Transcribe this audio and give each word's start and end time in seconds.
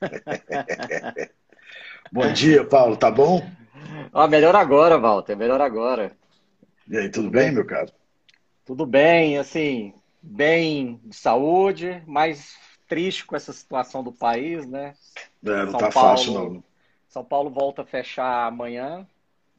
bom 2.12 2.32
dia, 2.32 2.64
Paulo, 2.64 2.96
tá 2.96 3.10
bom? 3.10 3.42
Ah, 4.12 4.26
melhor 4.26 4.56
agora, 4.56 4.98
Walter, 4.98 5.36
melhor 5.36 5.60
agora. 5.60 6.12
E 6.88 6.96
aí, 6.96 7.08
tudo 7.08 7.30
bem, 7.30 7.52
meu 7.52 7.64
caro? 7.64 7.92
Tudo 8.64 8.86
bem, 8.86 9.38
assim, 9.38 9.94
bem 10.22 11.00
de 11.04 11.16
saúde, 11.16 12.02
mas 12.06 12.56
triste 12.88 13.24
com 13.24 13.36
essa 13.36 13.52
situação 13.52 14.02
do 14.02 14.12
país, 14.12 14.66
né? 14.66 14.94
É, 15.44 15.64
não 15.64 15.70
São 15.70 15.80
tá 15.80 15.90
Paulo, 15.90 16.10
fácil, 16.10 16.32
não. 16.32 16.64
São 17.08 17.24
Paulo 17.24 17.50
volta 17.50 17.82
a 17.82 17.86
fechar 17.86 18.46
amanhã 18.46 19.06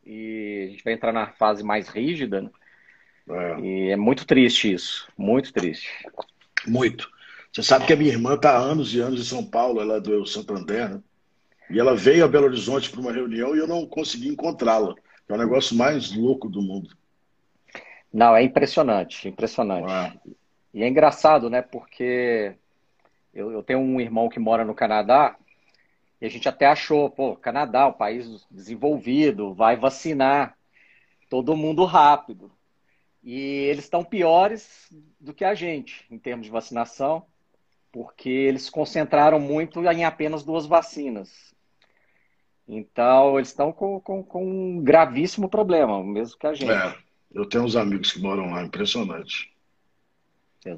e 0.05 0.65
a 0.67 0.71
gente 0.71 0.83
vai 0.83 0.93
entrar 0.93 1.11
na 1.11 1.27
fase 1.27 1.63
mais 1.63 1.87
rígida, 1.87 2.41
né? 2.41 2.49
É. 3.29 3.59
E 3.59 3.89
é 3.91 3.95
muito 3.95 4.25
triste 4.25 4.73
isso, 4.73 5.07
muito 5.17 5.53
triste. 5.53 5.89
Muito. 6.67 7.09
Você 7.53 7.63
sabe 7.63 7.85
que 7.85 7.93
a 7.93 7.97
minha 7.97 8.11
irmã 8.11 8.35
está 8.35 8.51
há 8.51 8.57
anos 8.57 8.93
e 8.93 9.01
anos 9.01 9.19
em 9.19 9.25
São 9.25 9.43
Paulo, 9.43 9.81
ela 9.81 9.97
é 9.97 9.99
do 9.99 10.25
Santander, 10.25 10.89
né? 10.89 11.01
E 11.69 11.79
ela 11.79 11.95
veio 11.95 12.25
a 12.25 12.27
Belo 12.27 12.45
Horizonte 12.45 12.89
para 12.89 12.99
uma 12.99 13.13
reunião 13.13 13.55
e 13.55 13.59
eu 13.59 13.67
não 13.67 13.85
consegui 13.85 14.27
encontrá-la. 14.27 14.93
É 15.27 15.33
o 15.33 15.37
negócio 15.37 15.75
mais 15.75 16.13
louco 16.13 16.49
do 16.49 16.61
mundo. 16.61 16.95
Não, 18.11 18.35
é 18.35 18.43
impressionante, 18.43 19.29
impressionante. 19.29 19.89
Ah. 19.89 20.13
E 20.73 20.83
é 20.83 20.87
engraçado, 20.87 21.49
né? 21.49 21.61
Porque 21.61 22.55
eu, 23.33 23.51
eu, 23.51 23.63
tenho 23.63 23.79
um 23.79 23.99
irmão 23.99 24.27
que 24.27 24.39
mora 24.39 24.65
no 24.65 24.75
Canadá 24.75 25.37
e 26.19 26.25
a 26.25 26.29
gente 26.29 26.47
até 26.47 26.65
achou, 26.65 27.09
pô, 27.09 27.35
Canadá, 27.35 27.87
o 27.87 27.91
um 27.91 27.93
país 27.93 28.45
desenvolvido, 28.51 29.53
vai 29.53 29.77
vacinar 29.77 30.57
todo 31.29 31.55
mundo 31.55 31.85
rápido. 31.85 32.51
E 33.23 33.39
eles 33.39 33.85
estão 33.85 34.03
piores 34.03 34.89
do 35.19 35.33
que 35.33 35.45
a 35.45 35.53
gente 35.53 36.05
em 36.11 36.17
termos 36.17 36.45
de 36.45 36.51
vacinação, 36.51 37.25
porque 37.91 38.29
eles 38.29 38.69
concentraram 38.69 39.39
muito 39.39 39.83
em 39.83 40.05
apenas 40.05 40.43
duas 40.43 40.65
vacinas. 40.65 41.51
Então, 42.67 43.37
eles 43.37 43.49
estão 43.49 43.73
com, 43.73 43.99
com, 43.99 44.23
com, 44.23 44.45
um 44.45 44.81
gravíssimo 44.81 45.49
problema, 45.49 46.01
mesmo 46.03 46.37
que 46.37 46.47
a 46.47 46.53
gente. 46.53 46.71
É, 46.71 46.97
eu 47.33 47.45
tenho 47.45 47.65
uns 47.65 47.75
amigos 47.75 48.13
que 48.13 48.21
moram 48.21 48.49
lá, 48.51 48.63
impressionante. 48.63 49.51
É. 50.65 50.77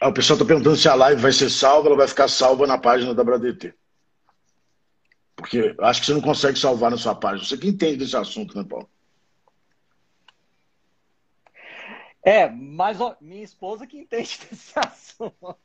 Ah, 0.00 0.08
o 0.08 0.12
pessoal 0.12 0.36
está 0.36 0.46
perguntando 0.46 0.76
se 0.76 0.88
a 0.88 0.94
live 0.94 1.20
vai 1.20 1.32
ser 1.32 1.50
salva, 1.50 1.88
ela 1.88 1.96
vai 1.96 2.06
ficar 2.06 2.28
salva 2.28 2.66
na 2.66 2.78
página 2.78 3.12
da 3.12 3.24
Bradt. 3.24 3.74
Porque 5.34 5.74
acho 5.80 6.00
que 6.00 6.06
você 6.06 6.14
não 6.14 6.20
consegue 6.20 6.58
salvar 6.58 6.90
na 6.90 6.96
sua 6.96 7.14
página. 7.14 7.44
Você 7.44 7.56
que 7.56 7.68
entende 7.68 7.96
desse 7.96 8.16
assunto, 8.16 8.56
né, 8.56 8.64
Paulo? 8.68 8.88
É, 12.22 12.48
mas 12.48 13.00
ó, 13.00 13.16
minha 13.20 13.42
esposa 13.42 13.86
que 13.86 13.98
entende 13.98 14.38
desse 14.50 14.78
assunto. 14.78 15.56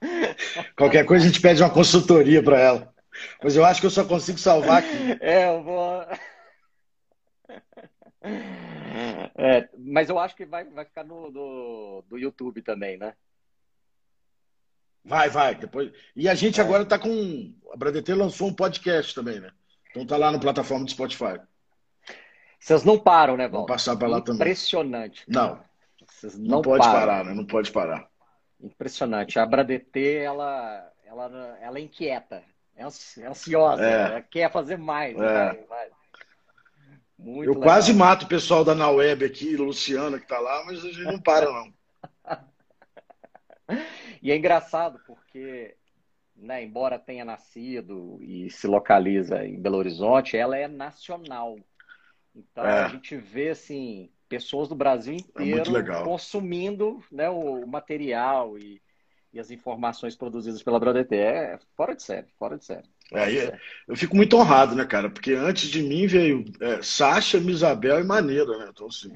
Qualquer 0.76 1.04
coisa 1.04 1.24
a 1.24 1.28
gente 1.28 1.40
pede 1.40 1.62
uma 1.62 1.70
consultoria 1.70 2.42
para 2.42 2.58
ela. 2.58 2.94
Mas 3.42 3.56
eu 3.56 3.64
acho 3.64 3.80
que 3.80 3.86
eu 3.86 3.90
só 3.90 4.04
consigo 4.04 4.38
salvar 4.38 4.78
aqui. 4.78 5.18
É, 5.20 5.48
eu 5.48 5.62
vou. 5.62 6.06
É, 9.36 9.68
mas 9.78 10.08
eu 10.08 10.18
acho 10.18 10.34
que 10.34 10.46
vai, 10.46 10.64
vai 10.64 10.84
ficar 10.84 11.04
no 11.04 11.30
do, 11.30 12.04
do 12.08 12.18
YouTube 12.18 12.62
também, 12.62 12.96
né? 12.96 13.14
Vai, 15.04 15.28
vai. 15.28 15.54
Depois... 15.54 15.92
E 16.16 16.28
a 16.28 16.34
gente 16.34 16.60
é. 16.60 16.64
agora 16.64 16.82
está 16.82 16.98
com. 16.98 17.54
A 17.72 17.76
Bradeter 17.76 18.16
lançou 18.16 18.48
um 18.48 18.54
podcast 18.54 19.14
também, 19.14 19.40
né? 19.40 19.50
Então 19.90 20.06
tá 20.06 20.16
lá 20.16 20.32
na 20.32 20.38
plataforma 20.38 20.84
do 20.84 20.90
Spotify. 20.90 21.38
Vocês 22.58 22.82
não 22.82 22.98
param, 22.98 23.36
né, 23.36 23.44
Val? 23.46 23.66
Vamos 23.66 23.68
passar 23.68 23.96
para 23.96 24.08
lá 24.08 24.20
também. 24.20 24.40
Impressionante. 24.40 25.24
Não. 25.28 25.62
Vocês 26.08 26.38
não, 26.38 26.56
não 26.56 26.62
pode 26.62 26.82
param. 26.82 26.98
parar, 26.98 27.24
né? 27.24 27.34
Não 27.34 27.44
pode 27.44 27.70
parar. 27.70 28.08
Impressionante. 28.64 29.38
A 29.38 29.44
Bradeter, 29.44 30.22
ela, 30.22 30.90
ela, 31.04 31.58
ela 31.60 31.78
é 31.78 31.82
inquieta. 31.82 32.42
É, 32.76 32.82
é 32.82 33.26
ansiosa, 33.26 33.84
é. 33.84 34.22
quer 34.22 34.50
fazer 34.50 34.78
mais. 34.78 35.16
É. 35.18 35.64
Eu 37.18 37.40
legal. 37.40 37.62
quase 37.62 37.92
mato 37.92 38.24
o 38.24 38.28
pessoal 38.28 38.64
da 38.64 38.74
Naweb 38.74 39.24
aqui, 39.24 39.56
Luciana, 39.56 40.18
que 40.18 40.24
está 40.24 40.38
lá, 40.38 40.64
mas 40.66 40.84
a 40.84 40.88
gente 40.88 41.04
não 41.04 41.20
para, 41.20 41.46
não. 41.46 41.72
e 44.20 44.32
é 44.32 44.36
engraçado, 44.36 44.98
porque, 45.06 45.76
né, 46.34 46.64
embora 46.64 46.98
tenha 46.98 47.24
nascido 47.24 48.18
e 48.20 48.50
se 48.50 48.66
localiza 48.66 49.46
em 49.46 49.60
Belo 49.60 49.78
Horizonte, 49.78 50.36
ela 50.36 50.56
é 50.56 50.66
nacional. 50.66 51.56
Então 52.34 52.66
é. 52.66 52.82
a 52.82 52.88
gente 52.88 53.16
vê 53.16 53.50
assim 53.50 54.10
pessoas 54.28 54.68
do 54.68 54.74
Brasil 54.74 55.14
é 55.14 55.16
inteiro 55.16 55.76
é 55.76 56.02
consumindo 56.02 57.02
né, 57.10 57.28
o 57.28 57.66
material 57.66 58.58
e 58.58 58.80
e 59.34 59.40
as 59.40 59.50
informações 59.50 60.14
produzidas 60.14 60.62
pela 60.62 60.78
Broadete. 60.78 61.16
É 61.16 61.58
fora 61.76 61.94
de 61.94 62.02
série, 62.02 62.28
fora 62.38 62.56
de 62.56 62.64
série. 62.64 62.88
É, 63.12 63.58
eu 63.86 63.96
fico 63.96 64.16
muito 64.16 64.36
honrado, 64.36 64.76
né, 64.76 64.86
cara? 64.86 65.10
Porque 65.10 65.32
antes 65.32 65.68
de 65.68 65.82
mim 65.82 66.06
veio 66.06 66.44
é, 66.60 66.80
Sasha, 66.80 67.40
Misabel 67.40 68.00
e 68.00 68.04
Maneira, 68.04 68.56
né? 68.58 68.68
Então, 68.70 68.86
assim, 68.86 69.12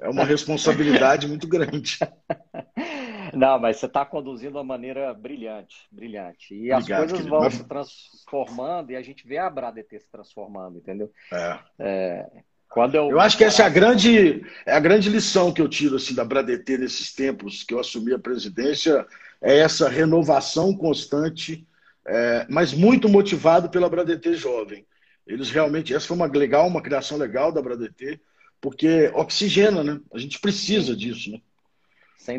é 0.00 0.08
uma 0.08 0.24
responsabilidade 0.24 1.28
muito 1.28 1.46
grande. 1.46 1.98
Não, 3.34 3.58
mas 3.58 3.78
você 3.78 3.86
está 3.86 4.04
conduzindo 4.04 4.52
de 4.52 4.56
uma 4.58 4.64
maneira 4.64 5.12
brilhante, 5.12 5.88
brilhante. 5.90 6.54
E 6.54 6.72
Obrigado, 6.72 7.04
as 7.04 7.10
coisas 7.10 7.26
vão 7.26 7.40
mas... 7.40 7.54
se 7.54 7.64
transformando 7.64 8.92
e 8.92 8.96
a 8.96 9.02
gente 9.02 9.26
vê 9.26 9.38
a 9.38 9.50
Bradete 9.50 9.98
se 9.98 10.08
transformando, 10.08 10.78
entendeu? 10.78 11.10
É. 11.32 11.58
é 11.78 12.26
quando 12.74 12.96
eu... 12.96 13.08
eu 13.08 13.20
acho 13.20 13.38
que 13.38 13.44
essa 13.44 13.62
é 13.62 13.66
a 13.66 13.68
grande, 13.68 14.44
é 14.66 14.74
a 14.74 14.80
grande 14.80 15.08
lição 15.08 15.52
que 15.52 15.62
eu 15.62 15.68
tiro 15.68 15.94
assim, 15.94 16.12
da 16.12 16.24
Bradete 16.24 16.76
nesses 16.76 17.14
tempos 17.14 17.62
que 17.62 17.72
eu 17.72 17.78
assumi 17.78 18.12
a 18.12 18.18
presidência 18.18 19.06
é 19.40 19.58
essa 19.58 19.88
renovação 19.88 20.76
constante, 20.76 21.64
é, 22.04 22.44
mas 22.50 22.74
muito 22.74 23.08
motivado 23.08 23.70
pela 23.70 23.88
Bradetê 23.88 24.34
Jovem. 24.34 24.84
Eles 25.24 25.50
realmente, 25.50 25.94
essa 25.94 26.08
foi 26.08 26.16
uma 26.16 26.26
legal, 26.26 26.66
uma 26.66 26.82
criação 26.82 27.16
legal 27.16 27.52
da 27.52 27.62
Bradetê, 27.62 28.18
porque 28.60 29.08
oxigena, 29.14 29.84
né? 29.84 30.00
A 30.12 30.18
gente 30.18 30.40
precisa 30.40 30.96
disso, 30.96 31.30
né? 31.30 31.40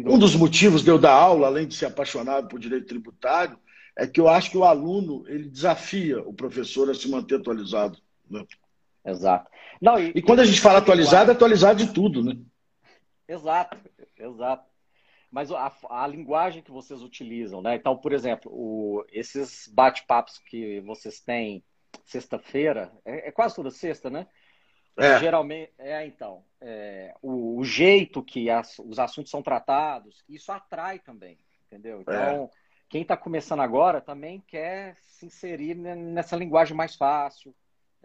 Um 0.06 0.19
dos 0.19 0.35
motivos 0.35 0.84
de 0.84 0.90
eu 0.90 0.97
dar 0.97 1.13
aula, 1.13 1.47
além 1.47 1.66
de 1.66 1.75
ser 1.75 1.85
apaixonado 1.85 2.50
por 2.50 2.59
direito 2.59 2.88
tributário, 2.88 3.57
é 3.96 4.06
que 4.06 4.19
eu 4.19 4.28
acho 4.28 4.52
que 4.52 4.57
o 4.57 4.66
aluno 4.66 5.23
ele 5.28 5.47
desafia 5.47 6.19
o 6.22 6.34
professor 6.34 6.90
a 6.90 6.94
se 6.94 7.07
manter 7.07 7.35
atualizado. 7.35 7.97
Né? 8.29 8.44
Exato. 9.06 9.50
Não, 9.82 10.00
e, 10.00 10.12
e 10.16 10.22
quando 10.22 10.40
a 10.40 10.46
gente 10.46 10.60
fala 10.60 10.80
atualizado, 10.80 11.32
é 11.32 11.34
atualizado 11.34 11.86
de 11.86 11.94
tudo, 11.94 12.24
né? 12.24 12.36
Exato, 13.28 13.78
exato 14.18 14.76
mas 15.36 15.52
a, 15.52 15.70
a, 15.90 16.08
linguagem 16.08 16.64
que 16.64 16.72
vocês 16.72 17.02
utilizam, 17.02 17.62
né? 17.62 17.76
Então, 17.76 17.98
por 17.98 18.14
exemplo, 18.14 18.50
o, 18.54 19.06
esses 19.12 19.68
bate-papos 19.68 20.40
que 20.40 20.80
vocês 20.80 21.20
têm 21.20 21.62
sexta-feira, 22.06 22.90
é, 23.04 23.28
é, 23.28 23.32
quase 23.34 23.54
toda 23.54 23.70
sexta, 23.70 24.10
né? 24.10 24.28
É. 24.98 25.20
Geralmente, 25.20 25.74
é 25.78 26.06
então, 26.06 26.46
é, 26.62 27.14
o, 27.22 27.60
o, 27.60 27.66
jeito 27.66 28.24
que 28.24 28.50
as, 28.50 28.80
os 28.80 28.98
assuntos 28.98 29.30
são 29.30 29.42
tratados, 29.42 30.24
isso 30.30 30.54
atrai 30.54 31.00
também, 31.00 31.38
entendeu? 31.68 32.00
Então, 32.00 32.46
é. 32.46 32.50
quem 32.88 33.02
está 33.02 33.18
começando 33.18 33.60
agora 33.60 34.00
também 34.00 34.42
quer 34.48 34.96
se 35.02 35.26
inserir 35.26 35.76
nessa 35.76 36.38
linguagem 36.38 36.78
mais 36.78 36.96
fácil, 36.96 37.54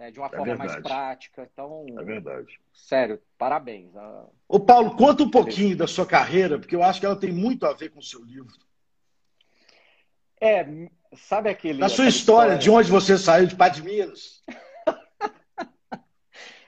né, 0.00 0.10
de 0.10 0.18
uma 0.18 0.28
é 0.28 0.30
forma 0.30 0.46
verdade. 0.46 0.70
mais 0.70 0.82
prática. 0.82 1.48
Então, 1.52 1.84
é 1.90 2.02
verdade. 2.02 2.58
Sério, 2.72 3.20
parabéns. 3.36 3.92
Ô 4.48 4.58
Paulo, 4.58 4.96
conta 4.96 5.22
um 5.22 5.30
pouquinho 5.30 5.76
da 5.76 5.86
sua 5.86 6.06
carreira, 6.06 6.58
porque 6.58 6.74
eu 6.74 6.82
acho 6.82 6.98
que 6.98 7.04
ela 7.04 7.20
tem 7.20 7.30
muito 7.30 7.66
a 7.66 7.74
ver 7.74 7.90
com 7.90 7.98
o 7.98 8.02
seu 8.02 8.24
livro. 8.24 8.50
É, 10.40 10.66
sabe 11.14 11.50
aquele. 11.50 11.78
Na 11.78 11.90
sua 11.90 12.08
história, 12.08 12.54
história, 12.54 12.58
de 12.58 12.70
onde 12.70 12.90
você 12.90 13.18
saiu, 13.18 13.46
de 13.46 13.54
Pá 13.54 13.68
de 13.68 13.82
Minas. 13.82 14.42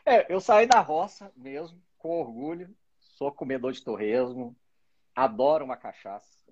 é, 0.04 0.30
eu 0.30 0.38
saí 0.38 0.66
da 0.66 0.80
roça 0.80 1.32
mesmo, 1.34 1.80
com 1.96 2.20
orgulho. 2.20 2.68
Sou 3.00 3.32
comedor 3.32 3.72
de 3.72 3.82
torresmo, 3.82 4.54
adoro 5.14 5.64
uma 5.64 5.76
cachaça. 5.76 6.42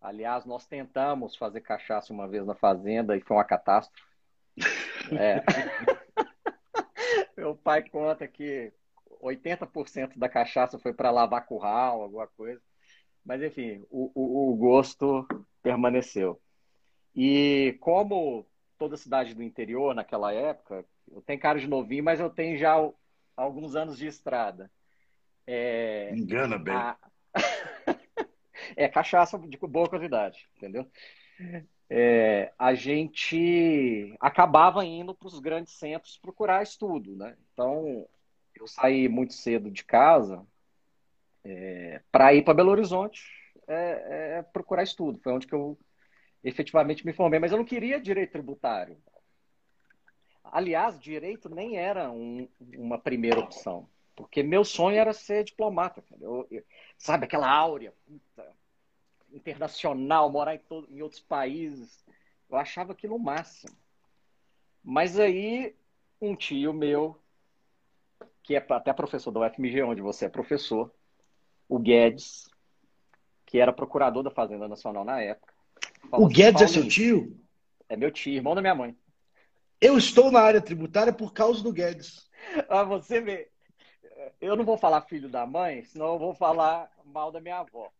Aliás, 0.00 0.44
nós 0.44 0.66
tentamos 0.66 1.36
fazer 1.36 1.60
cachaça 1.60 2.12
uma 2.12 2.26
vez 2.26 2.44
na 2.44 2.54
fazenda 2.54 3.16
e 3.16 3.20
foi 3.20 3.36
uma 3.36 3.44
catástrofe. 3.44 4.02
É. 5.10 5.42
Meu 7.38 7.54
pai 7.54 7.88
conta 7.88 8.26
que 8.26 8.72
80% 9.22 10.18
da 10.18 10.28
cachaça 10.28 10.76
foi 10.76 10.92
para 10.92 11.12
lavar 11.12 11.46
curral, 11.46 12.02
alguma 12.02 12.26
coisa. 12.26 12.60
Mas, 13.24 13.40
enfim, 13.40 13.86
o, 13.88 14.10
o, 14.12 14.52
o, 14.52 14.56
gosto 14.56 15.24
permaneceu. 15.62 16.40
E 17.14 17.78
como 17.80 18.44
toda 18.76 18.96
cidade 18.96 19.34
do 19.34 19.42
interior 19.44 19.94
naquela 19.94 20.32
época, 20.32 20.84
eu 21.08 21.22
tenho 21.22 21.38
cara 21.38 21.60
de 21.60 21.68
novinho, 21.68 22.02
mas 22.02 22.18
eu 22.18 22.28
tenho 22.28 22.58
já 22.58 22.74
alguns 23.36 23.76
anos 23.76 23.96
de 23.96 24.08
estrada. 24.08 24.68
É, 25.46 26.12
Engana 26.16 26.58
bem. 26.58 26.74
A... 26.74 26.98
é 28.76 28.88
cachaça 28.88 29.38
de 29.38 29.56
boa 29.58 29.88
qualidade, 29.88 30.48
entendeu? 30.56 30.90
É, 31.90 32.52
a 32.58 32.74
gente 32.74 34.14
acabava 34.20 34.84
indo 34.84 35.14
para 35.14 35.28
os 35.28 35.38
grandes 35.38 35.72
centros 35.74 36.18
procurar 36.18 36.62
estudo, 36.62 37.16
né? 37.16 37.36
Então, 37.52 38.06
eu 38.54 38.66
saí 38.66 39.08
muito 39.08 39.32
cedo 39.32 39.70
de 39.70 39.84
casa 39.84 40.44
é, 41.44 42.02
para 42.12 42.34
ir 42.34 42.42
para 42.42 42.54
Belo 42.54 42.70
Horizonte 42.70 43.22
é, 43.66 44.38
é, 44.38 44.42
procurar 44.42 44.82
estudo. 44.82 45.18
Foi 45.18 45.32
onde 45.32 45.46
que 45.46 45.54
eu 45.54 45.78
efetivamente 46.44 47.06
me 47.06 47.12
formei, 47.12 47.38
mas 47.40 47.52
eu 47.52 47.58
não 47.58 47.64
queria 47.64 48.00
direito 48.00 48.32
tributário. 48.32 48.96
Aliás, 50.44 50.98
direito 50.98 51.48
nem 51.48 51.76
era 51.76 52.10
um, 52.10 52.48
uma 52.76 52.98
primeira 52.98 53.38
opção, 53.40 53.88
porque 54.16 54.42
meu 54.42 54.64
sonho 54.64 54.98
era 54.98 55.12
ser 55.12 55.44
diplomata. 55.44 56.02
Eu, 56.20 56.46
eu, 56.50 56.62
sabe, 56.96 57.24
aquela 57.24 57.50
áurea 57.50 57.92
puta, 58.06 58.56
internacional, 59.32 60.30
morar 60.30 60.54
em, 60.54 60.58
todo, 60.58 60.88
em 60.90 61.02
outros 61.02 61.20
países. 61.20 62.04
Eu 62.48 62.56
achava 62.56 62.92
aquilo 62.92 63.16
o 63.16 63.18
máximo. 63.18 63.76
Mas 64.82 65.18
aí, 65.18 65.74
um 66.20 66.34
tio 66.34 66.72
meu, 66.72 67.20
que 68.42 68.56
é 68.56 68.66
até 68.70 68.92
professor 68.92 69.30
da 69.30 69.40
UFMG, 69.40 69.82
onde 69.82 70.00
você 70.00 70.26
é 70.26 70.28
professor, 70.28 70.92
o 71.68 71.78
Guedes, 71.78 72.48
que 73.44 73.58
era 73.58 73.72
procurador 73.72 74.22
da 74.22 74.30
Fazenda 74.30 74.66
Nacional 74.66 75.04
na 75.04 75.20
época. 75.20 75.52
O 76.12 76.26
assim, 76.26 76.34
Guedes 76.34 76.62
é 76.62 76.66
seu 76.66 76.88
tio? 76.88 77.38
É 77.88 77.96
meu 77.96 78.10
tio, 78.10 78.32
irmão 78.32 78.54
da 78.54 78.60
minha 78.60 78.74
mãe. 78.74 78.96
Eu 79.80 79.96
estou 79.96 80.30
na 80.30 80.40
área 80.40 80.60
tributária 80.60 81.12
por 81.12 81.32
causa 81.32 81.62
do 81.62 81.72
Guedes. 81.72 82.26
Ah, 82.68 82.84
você 82.84 83.20
vê. 83.20 83.50
Eu 84.40 84.56
não 84.56 84.64
vou 84.64 84.78
falar 84.78 85.02
filho 85.02 85.28
da 85.28 85.44
mãe, 85.44 85.84
senão 85.84 86.14
eu 86.14 86.18
vou 86.18 86.32
falar 86.32 86.90
mal 87.04 87.30
da 87.32 87.40
minha 87.40 87.58
avó. 87.58 87.92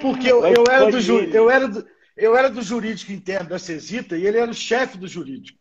Porque 0.00 0.30
eu, 0.30 0.44
eu, 0.44 0.64
era, 0.68 0.90
do, 0.90 0.98
eu, 0.98 1.50
era, 1.50 1.66
do, 1.68 1.88
eu 2.16 2.36
era 2.36 2.50
do 2.50 2.60
jurídico 2.60 3.12
interno 3.12 3.48
da 3.48 3.58
Cesita 3.58 4.16
e 4.16 4.26
ele 4.26 4.38
era 4.38 4.50
o 4.50 4.54
chefe 4.54 4.98
do 4.98 5.08
jurídico. 5.08 5.58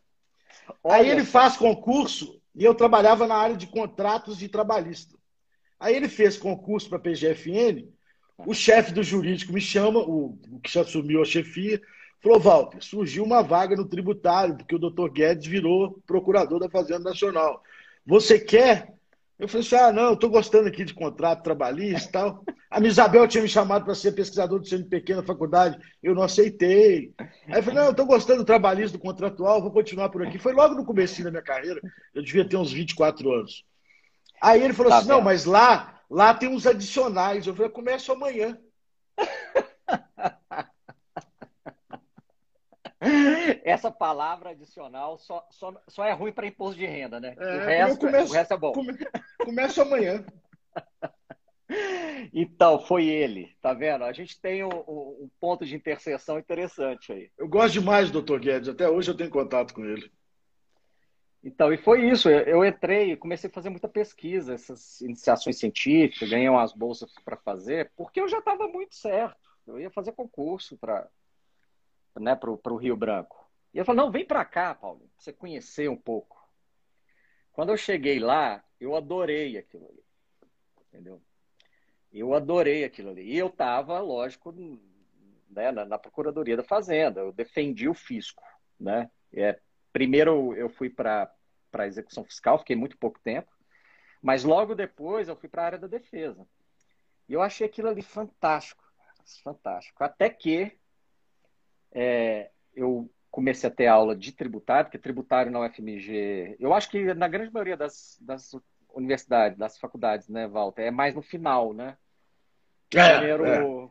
Olha 0.83 0.95
Aí 0.97 1.09
ele 1.09 1.23
faz 1.23 1.55
concurso 1.55 2.41
e 2.55 2.63
eu 2.63 2.75
trabalhava 2.75 3.25
na 3.25 3.35
área 3.35 3.55
de 3.55 3.67
contratos 3.67 4.37
de 4.37 4.49
trabalhista. 4.49 5.17
Aí 5.79 5.95
ele 5.95 6.07
fez 6.07 6.37
concurso 6.37 6.89
para 6.89 6.97
a 6.97 7.01
PGFN, 7.01 7.87
o 8.37 8.53
chefe 8.53 8.91
do 8.91 9.03
jurídico 9.03 9.53
me 9.53 9.61
chama, 9.61 9.99
o, 9.99 10.37
o 10.51 10.59
que 10.59 10.77
assumiu 10.77 11.21
a 11.21 11.25
chefia, 11.25 11.81
falou, 12.21 12.39
Walter, 12.39 12.81
surgiu 12.81 13.23
uma 13.23 13.41
vaga 13.41 13.75
no 13.75 13.87
tributário, 13.87 14.55
porque 14.55 14.75
o 14.75 14.79
doutor 14.79 15.09
Guedes 15.09 15.45
virou 15.45 16.01
procurador 16.05 16.59
da 16.59 16.69
Fazenda 16.69 17.09
Nacional. 17.09 17.61
Você 18.05 18.39
quer? 18.39 18.93
Eu 19.43 19.47
falei 19.49 19.67
assim, 19.67 19.75
ah, 19.75 19.91
não, 19.91 20.13
estou 20.13 20.29
gostando 20.29 20.69
aqui 20.69 20.85
de 20.85 20.93
contrato 20.93 21.43
trabalhista 21.43 22.07
e 22.07 22.11
tal. 22.13 22.45
A 22.71 22.79
Isabel 22.79 23.27
tinha 23.27 23.43
me 23.43 23.49
chamado 23.49 23.83
para 23.83 23.93
ser 23.93 24.13
pesquisador 24.13 24.57
do 24.57 24.65
CNPq 24.65 25.15
na 25.15 25.21
faculdade, 25.21 25.77
eu 26.01 26.15
não 26.15 26.23
aceitei. 26.23 27.13
Aí 27.49 27.57
eu 27.57 27.63
falei, 27.63 27.83
não, 27.83 27.91
estou 27.91 28.05
gostando 28.05 28.39
do 28.39 28.45
trabalhista, 28.45 28.97
do 28.97 29.03
contratual, 29.03 29.61
vou 29.61 29.69
continuar 29.69 30.07
por 30.07 30.25
aqui. 30.25 30.39
Foi 30.39 30.53
logo 30.53 30.75
no 30.75 30.85
começo 30.85 31.21
da 31.21 31.29
minha 31.29 31.43
carreira, 31.43 31.81
eu 32.15 32.23
devia 32.23 32.47
ter 32.47 32.55
uns 32.55 32.71
24 32.71 33.33
anos. 33.33 33.65
Aí 34.41 34.63
ele 34.63 34.73
falou 34.73 34.89
tá 34.89 34.99
assim: 34.99 35.09
não, 35.09 35.19
mas 35.19 35.43
lá, 35.43 35.99
lá 36.09 36.33
tem 36.33 36.47
uns 36.47 36.65
adicionais. 36.65 37.45
Eu 37.45 37.53
falei, 37.53 37.69
começo 37.69 38.13
amanhã. 38.13 38.57
Essa 43.63 43.91
palavra 43.91 44.51
adicional 44.51 45.17
só, 45.17 45.45
só, 45.51 45.73
só 45.87 46.05
é 46.05 46.13
ruim 46.13 46.31
para 46.31 46.47
imposto 46.47 46.77
de 46.77 46.85
renda, 46.85 47.19
né? 47.19 47.35
É, 47.37 47.55
o, 47.55 47.65
resto, 47.65 47.99
começo, 47.99 48.31
o 48.31 48.35
resto 48.35 48.53
é 48.53 48.57
bom. 48.57 48.71
Come, 48.71 48.93
começo 49.43 49.81
amanhã. 49.81 50.25
Então, 52.31 52.79
foi 52.79 53.05
ele, 53.05 53.55
tá 53.61 53.73
vendo? 53.73 54.03
A 54.03 54.13
gente 54.13 54.39
tem 54.39 54.63
um, 54.63 54.69
um, 54.69 55.29
ponto 55.39 55.65
de 55.65 55.75
interseção 55.75 56.37
interessante 56.37 57.11
aí. 57.11 57.31
Eu 57.37 57.47
gosto 57.47 57.73
demais 57.73 58.11
do 58.11 58.21
Dr. 58.21 58.39
Guedes, 58.39 58.69
até 58.69 58.87
hoje 58.87 59.09
eu 59.09 59.17
tenho 59.17 59.29
contato 59.29 59.73
com 59.73 59.83
ele. 59.83 60.11
Então, 61.43 61.73
e 61.73 61.77
foi 61.77 62.09
isso. 62.09 62.29
Eu 62.29 62.63
entrei, 62.63 63.15
comecei 63.17 63.49
a 63.49 63.53
fazer 63.53 63.69
muita 63.69 63.89
pesquisa, 63.89 64.53
essas 64.53 65.01
iniciações 65.01 65.57
científicas, 65.57 66.29
ganhei 66.29 66.47
umas 66.47 66.73
bolsas 66.73 67.11
para 67.25 67.37
fazer, 67.37 67.91
porque 67.95 68.21
eu 68.21 68.27
já 68.27 68.39
estava 68.39 68.67
muito 68.67 68.95
certo. 68.95 69.49
Eu 69.67 69.79
ia 69.79 69.89
fazer 69.89 70.11
concurso 70.13 70.77
para 70.77 71.07
né, 72.19 72.39
o 72.43 72.75
Rio 72.75 72.95
Branco. 72.95 73.43
E 73.73 73.77
eu 73.77 73.85
falei, 73.85 74.03
não, 74.03 74.11
vem 74.11 74.25
para 74.25 74.45
cá, 74.45 74.75
Paulo, 74.75 74.99
pra 74.99 75.09
você 75.17 75.33
conhecer 75.33 75.89
um 75.89 75.97
pouco. 75.97 76.37
Quando 77.51 77.69
eu 77.69 77.77
cheguei 77.77 78.19
lá, 78.19 78.63
eu 78.79 78.95
adorei 78.95 79.57
aquilo 79.57 79.87
ali. 79.87 80.03
Entendeu? 80.87 81.21
Eu 82.11 82.33
adorei 82.33 82.83
aquilo 82.83 83.09
ali. 83.09 83.23
E 83.23 83.37
eu 83.37 83.47
estava, 83.47 83.99
lógico, 83.99 84.51
né, 85.49 85.71
na, 85.71 85.85
na, 85.85 85.97
Procuradoria 85.97 86.57
da 86.57 86.63
Fazenda. 86.63 87.21
Eu 87.21 87.31
defendi 87.31 87.87
o 87.87 87.93
fisco. 87.93 88.43
Né? 88.79 89.09
É, 89.31 89.59
primeiro 89.91 90.55
eu 90.55 90.69
fui 90.69 90.89
para 90.89 91.33
a 91.73 91.87
execução 91.87 92.23
fiscal, 92.23 92.59
fiquei 92.59 92.75
muito 92.75 92.97
pouco 92.97 93.19
tempo, 93.19 93.51
mas 94.21 94.43
logo 94.43 94.75
depois 94.75 95.27
eu 95.27 95.35
fui 95.35 95.49
para 95.49 95.63
a 95.63 95.65
área 95.65 95.79
da 95.79 95.87
defesa. 95.87 96.47
E 97.27 97.33
eu 97.33 97.41
achei 97.41 97.65
aquilo 97.65 97.89
ali 97.89 98.01
fantástico, 98.01 98.83
fantástico. 99.43 100.03
Até 100.03 100.29
que 100.29 100.77
é, 101.93 102.49
eu 102.75 103.09
comecei 103.29 103.69
a 103.69 103.73
ter 103.73 103.87
aula 103.87 104.15
de 104.15 104.31
tributário, 104.31 104.85
porque 104.85 104.97
tributário 104.97 105.51
na 105.51 105.61
UFMG, 105.61 106.55
eu 106.59 106.73
acho 106.73 106.89
que 106.89 107.13
na 107.13 107.27
grande 107.27 107.51
maioria 107.51 107.77
das, 107.77 108.17
das 108.21 108.51
universidades, 108.93 109.57
das 109.57 109.77
faculdades, 109.77 110.27
né, 110.27 110.47
Walter, 110.47 110.83
é 110.83 110.91
mais 110.91 111.15
no 111.15 111.21
final, 111.21 111.73
né? 111.73 111.97
É, 112.93 113.17
Primeiro, 113.17 113.45
é. 113.45 113.89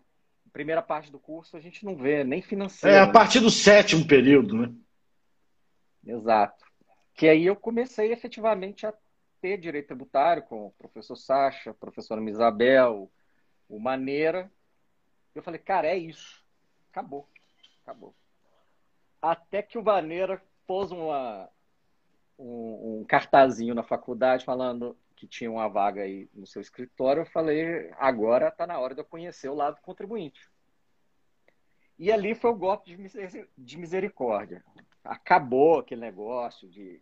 Primeira 0.52 0.82
parte 0.82 1.10
do 1.10 1.18
curso 1.18 1.56
a 1.56 1.60
gente 1.60 1.84
não 1.84 1.96
vê, 1.96 2.22
nem 2.22 2.42
financeiro. 2.42 2.94
É, 2.94 3.00
a 3.00 3.10
partir 3.10 3.40
do 3.40 3.50
sétimo 3.50 4.06
período, 4.06 4.54
né? 4.54 4.74
Exato. 6.06 6.64
Que 7.14 7.28
aí 7.28 7.46
eu 7.46 7.56
comecei 7.56 8.12
efetivamente 8.12 8.86
a 8.86 8.92
ter 9.40 9.58
direito 9.58 9.88
tributário 9.88 10.42
com 10.44 10.66
o 10.66 10.72
professor 10.72 11.16
Sacha, 11.16 11.70
a 11.70 11.74
professora 11.74 12.22
Isabel, 12.28 13.10
o 13.68 13.80
Maneira. 13.80 14.50
Eu 15.34 15.42
falei, 15.42 15.58
cara, 15.58 15.88
é 15.88 15.96
isso. 15.96 16.44
Acabou. 16.90 17.26
Acabou. 17.82 18.14
Até 19.20 19.62
que 19.62 19.78
o 19.78 19.84
Maneira 19.84 20.42
pôs 20.66 20.90
uma, 20.90 21.48
um, 22.38 23.00
um 23.00 23.04
cartazinho 23.04 23.74
na 23.74 23.82
faculdade 23.82 24.44
falando 24.44 24.96
que 25.14 25.26
tinha 25.26 25.50
uma 25.50 25.68
vaga 25.68 26.02
aí 26.02 26.28
no 26.34 26.46
seu 26.46 26.60
escritório. 26.60 27.22
Eu 27.22 27.26
falei, 27.26 27.92
agora 27.98 28.48
está 28.48 28.66
na 28.66 28.78
hora 28.78 28.94
de 28.94 29.00
eu 29.00 29.04
conhecer 29.04 29.48
o 29.48 29.54
lado 29.54 29.76
do 29.76 29.82
contribuinte. 29.82 30.50
E 31.98 32.10
ali 32.10 32.34
foi 32.34 32.50
o 32.50 32.56
golpe 32.56 32.96
de 33.56 33.78
misericórdia 33.78 34.64
acabou 35.04 35.80
aquele 35.80 36.00
negócio 36.00 36.68
de 36.68 37.00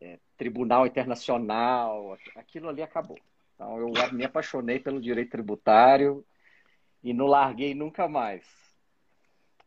é, 0.00 0.18
tribunal 0.36 0.86
internacional, 0.86 2.16
aquilo 2.36 2.68
ali 2.68 2.82
acabou. 2.82 3.18
Então 3.54 3.78
eu 3.78 3.92
me 4.12 4.24
apaixonei 4.24 4.78
pelo 4.78 5.00
direito 5.00 5.30
tributário 5.30 6.24
e 7.02 7.12
não 7.12 7.26
larguei 7.26 7.74
nunca 7.74 8.08
mais. 8.08 8.46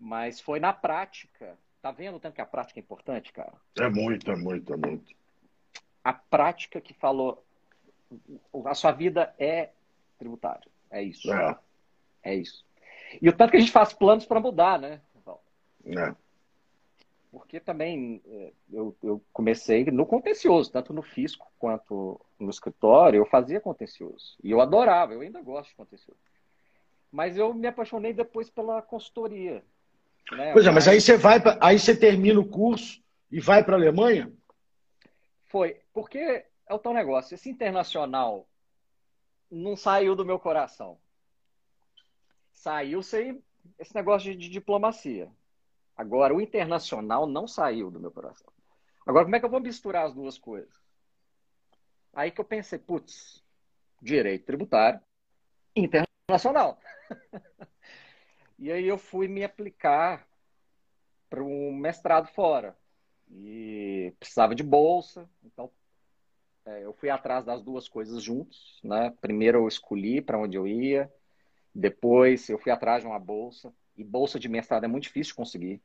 Mas 0.01 0.41
foi 0.41 0.60
na 0.60 0.74
prática. 0.74 1.58
Tá 1.81 1.91
vendo 1.91 2.20
tanto 2.20 2.36
que 2.36 2.41
a 2.41 2.46
prática 2.46 2.79
é 2.79 2.81
importante, 2.81 3.31
cara? 3.31 3.53
É 3.79 3.89
muito, 3.89 4.31
é 4.31 4.36
muito, 4.36 4.74
é 4.74 4.77
muito. 4.77 5.13
A 6.03 6.13
prática 6.13 6.81
que 6.81 6.93
falou 6.93 7.43
a 8.65 8.74
sua 8.74 8.91
vida 8.91 9.34
é 9.38 9.70
tributária. 10.17 10.67
É 10.89 11.01
isso. 11.01 11.31
É, 11.31 11.58
é 12.24 12.36
isso. 12.36 12.65
E 13.22 13.29
o 13.29 13.34
tanto 13.34 13.51
que 13.51 13.58
a 13.58 13.60
gente 13.60 13.72
faz 13.72 13.93
planos 13.93 14.25
para 14.25 14.39
mudar, 14.39 14.79
né? 14.79 15.01
É 15.86 16.13
porque 17.31 17.62
também 17.62 18.22
é, 18.27 18.51
eu, 18.72 18.96
eu, 19.01 19.22
comecei 19.31 19.86
no 19.86 20.05
contencioso, 20.05 20.70
tanto 20.70 20.93
no 20.93 21.01
fisco 21.01 21.50
quanto 21.58 22.20
no 22.38 22.50
escritório, 22.50 23.20
eu 23.20 23.25
fazia 23.25 23.62
contencioso. 23.62 24.36
E 24.43 24.51
eu 24.51 24.60
adorava, 24.60 25.13
eu 25.13 25.22
ainda 25.22 25.41
gosto 25.41 25.70
de 25.70 25.75
contencioso. 25.75 26.20
Mas 27.10 27.38
eu 27.38 27.53
me 27.53 27.67
apaixonei 27.67 28.12
depois 28.12 28.50
pela 28.50 28.81
consultoria. 28.81 29.63
Né? 30.31 30.53
Pois 30.53 30.65
é, 30.65 30.71
mas 30.71 30.87
aí 30.87 31.01
você 31.01 31.17
vai, 31.17 31.41
pra, 31.41 31.57
aí 31.61 31.77
você 31.77 31.95
termina 31.95 32.39
o 32.39 32.47
curso 32.47 33.01
e 33.31 33.39
vai 33.39 33.63
para 33.63 33.75
a 33.75 33.79
Alemanha? 33.79 34.31
Foi, 35.45 35.81
porque 35.93 36.17
é 36.17 36.73
o 36.73 36.79
tal 36.79 36.93
negócio, 36.93 37.35
esse 37.35 37.49
internacional 37.49 38.47
não 39.49 39.75
saiu 39.75 40.15
do 40.15 40.25
meu 40.25 40.39
coração. 40.39 40.97
Saiu 42.53 43.03
sem 43.03 43.43
esse 43.77 43.93
negócio 43.93 44.31
de, 44.31 44.37
de 44.37 44.49
diplomacia. 44.49 45.29
Agora, 45.95 46.33
o 46.33 46.41
internacional 46.41 47.27
não 47.27 47.47
saiu 47.47 47.91
do 47.91 47.99
meu 47.99 48.11
coração. 48.11 48.51
Agora, 49.05 49.25
como 49.25 49.35
é 49.35 49.39
que 49.39 49.45
eu 49.45 49.49
vou 49.49 49.59
misturar 49.59 50.05
as 50.05 50.13
duas 50.13 50.37
coisas? 50.37 50.73
Aí 52.13 52.31
que 52.31 52.39
eu 52.39 52.45
pensei, 52.45 52.79
putz, 52.79 53.43
direito 54.01 54.45
tributário 54.45 55.01
internacional. 55.75 56.79
e 58.62 58.72
aí 58.72 58.88
eu 58.88 58.98
fui 58.98 59.27
me 59.27 59.44
aplicar 59.44 60.27
para 61.27 61.44
um 61.44 61.74
mestrado 61.74 62.27
fora. 62.27 62.77
E 63.27 64.13
precisava 64.20 64.53
de 64.53 64.62
bolsa, 64.62 65.27
então 65.44 65.72
é, 66.63 66.86
eu 66.86 66.94
fui 66.94 67.10
atrás 67.10 67.44
das 67.44 67.63
duas 67.63 67.89
coisas 67.89 68.22
juntos. 68.22 68.80
Né? 68.84 69.12
Primeiro 69.20 69.58
eu 69.58 69.68
escolhi 69.68 70.22
para 70.22 70.38
onde 70.38 70.58
eu 70.58 70.68
ia, 70.68 71.12
depois 71.74 72.48
eu 72.50 72.60
fui 72.60 72.72
atrás 72.72 73.01
de 73.01 73.08
uma 73.08 73.18
bolsa. 73.18 73.74
E 73.98 74.03
bolsa 74.03 74.39
de 74.39 74.48
mestrado 74.48 74.84
é 74.84 74.88
muito 74.88 75.03
difícil 75.03 75.32
de 75.32 75.38
conseguir. 75.38 75.82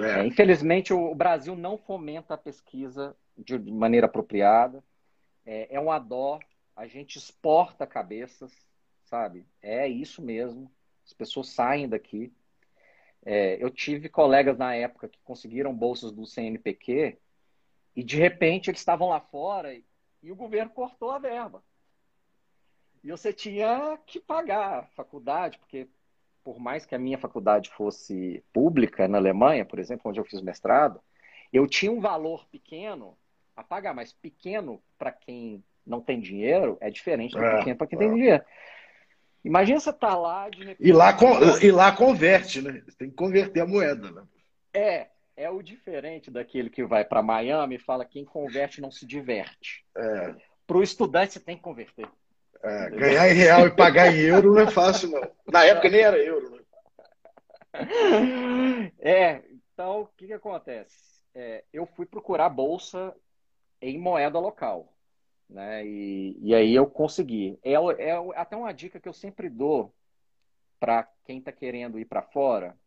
É. 0.00 0.20
É, 0.20 0.26
infelizmente, 0.26 0.92
o 0.92 1.14
Brasil 1.14 1.54
não 1.54 1.78
fomenta 1.78 2.34
a 2.34 2.38
pesquisa 2.38 3.16
de 3.38 3.56
maneira 3.70 4.06
apropriada. 4.06 4.82
É, 5.46 5.76
é 5.76 5.78
uma 5.78 6.00
dó. 6.00 6.40
A 6.74 6.88
gente 6.88 7.18
exporta 7.18 7.86
cabeças, 7.86 8.52
sabe? 9.04 9.46
É 9.62 9.86
isso 9.86 10.20
mesmo. 10.20 10.68
As 11.10 11.12
pessoas 11.12 11.48
saem 11.48 11.88
daqui. 11.88 12.32
É, 13.24 13.62
eu 13.62 13.68
tive 13.68 14.08
colegas 14.08 14.56
na 14.56 14.74
época 14.74 15.08
que 15.08 15.18
conseguiram 15.24 15.74
bolsas 15.74 16.10
do 16.12 16.24
CNPq 16.24 17.18
e 17.94 18.02
de 18.02 18.16
repente 18.16 18.70
eles 18.70 18.80
estavam 18.80 19.08
lá 19.08 19.20
fora 19.20 19.74
e 20.22 20.32
o 20.32 20.36
governo 20.36 20.70
cortou 20.70 21.10
a 21.10 21.18
verba. 21.18 21.62
E 23.02 23.10
você 23.10 23.32
tinha 23.32 23.98
que 24.06 24.20
pagar 24.20 24.80
a 24.80 24.86
faculdade, 24.88 25.58
porque 25.58 25.88
por 26.44 26.58
mais 26.58 26.86
que 26.86 26.94
a 26.94 26.98
minha 26.98 27.18
faculdade 27.18 27.70
fosse 27.70 28.42
pública 28.52 29.08
na 29.08 29.18
Alemanha, 29.18 29.64
por 29.64 29.78
exemplo, 29.78 30.08
onde 30.10 30.20
eu 30.20 30.24
fiz 30.24 30.40
mestrado, 30.40 31.00
eu 31.52 31.66
tinha 31.66 31.90
um 31.90 32.00
valor 32.00 32.46
pequeno 32.46 33.16
a 33.56 33.64
pagar, 33.64 33.94
mas 33.94 34.12
pequeno 34.12 34.82
para 34.98 35.12
quem 35.12 35.62
não 35.84 36.00
tem 36.00 36.20
dinheiro 36.20 36.78
é 36.80 36.90
diferente 36.90 37.32
do 37.32 37.42
é, 37.42 37.58
pequeno 37.58 37.76
para 37.76 37.86
quem 37.86 37.98
é. 37.98 38.00
tem 38.00 38.14
dinheiro. 38.14 38.44
Imagina 39.44 39.80
você 39.80 39.92
tá 39.92 40.14
lá 40.14 40.48
de 40.48 40.76
e 40.78 40.92
lá 40.92 41.16
e 41.62 41.70
lá 41.70 41.92
converte, 41.92 42.60
né? 42.60 42.82
Você 42.86 42.96
tem 42.98 43.10
que 43.10 43.16
converter 43.16 43.60
a 43.60 43.66
moeda, 43.66 44.10
né? 44.10 44.22
É, 44.72 45.06
é 45.36 45.50
o 45.50 45.62
diferente 45.62 46.30
daquele 46.30 46.68
que 46.68 46.84
vai 46.84 47.04
para 47.04 47.22
Miami 47.22 47.76
e 47.76 47.80
fala 47.80 48.04
quem 48.04 48.24
converte 48.24 48.80
não 48.80 48.90
se 48.90 49.06
diverte. 49.06 49.84
É. 49.96 50.34
Para 50.66 50.76
o 50.76 50.82
estudante 50.82 51.32
você 51.32 51.40
tem 51.40 51.56
que 51.56 51.62
converter. 51.62 52.06
É, 52.62 52.90
ganhar 52.90 53.28
em 53.30 53.34
real 53.34 53.66
e 53.66 53.70
pagar 53.70 54.14
em 54.14 54.18
euro 54.18 54.52
não 54.52 54.60
é 54.60 54.70
fácil, 54.70 55.10
não. 55.10 55.22
Na 55.50 55.64
época 55.64 55.88
nem 55.88 56.00
era 56.00 56.18
euro. 56.18 56.50
Né? 56.50 56.60
É, 58.98 59.42
então 59.72 60.02
o 60.02 60.06
que, 60.06 60.26
que 60.26 60.32
acontece? 60.32 60.94
É, 61.34 61.64
eu 61.72 61.86
fui 61.86 62.04
procurar 62.04 62.50
bolsa 62.50 63.14
em 63.80 63.98
moeda 63.98 64.38
local. 64.38 64.92
Né? 65.50 65.84
E, 65.84 66.38
e 66.40 66.54
aí 66.54 66.74
eu 66.74 66.86
consegui. 66.86 67.58
É, 67.62 67.72
é 67.72 68.16
até 68.36 68.56
uma 68.56 68.72
dica 68.72 69.00
que 69.00 69.08
eu 69.08 69.12
sempre 69.12 69.50
dou 69.50 69.92
para 70.78 71.02
quem 71.24 71.38
está 71.38 71.52
querendo 71.52 71.98
ir 71.98 72.04
para 72.04 72.22
fora, 72.22 72.78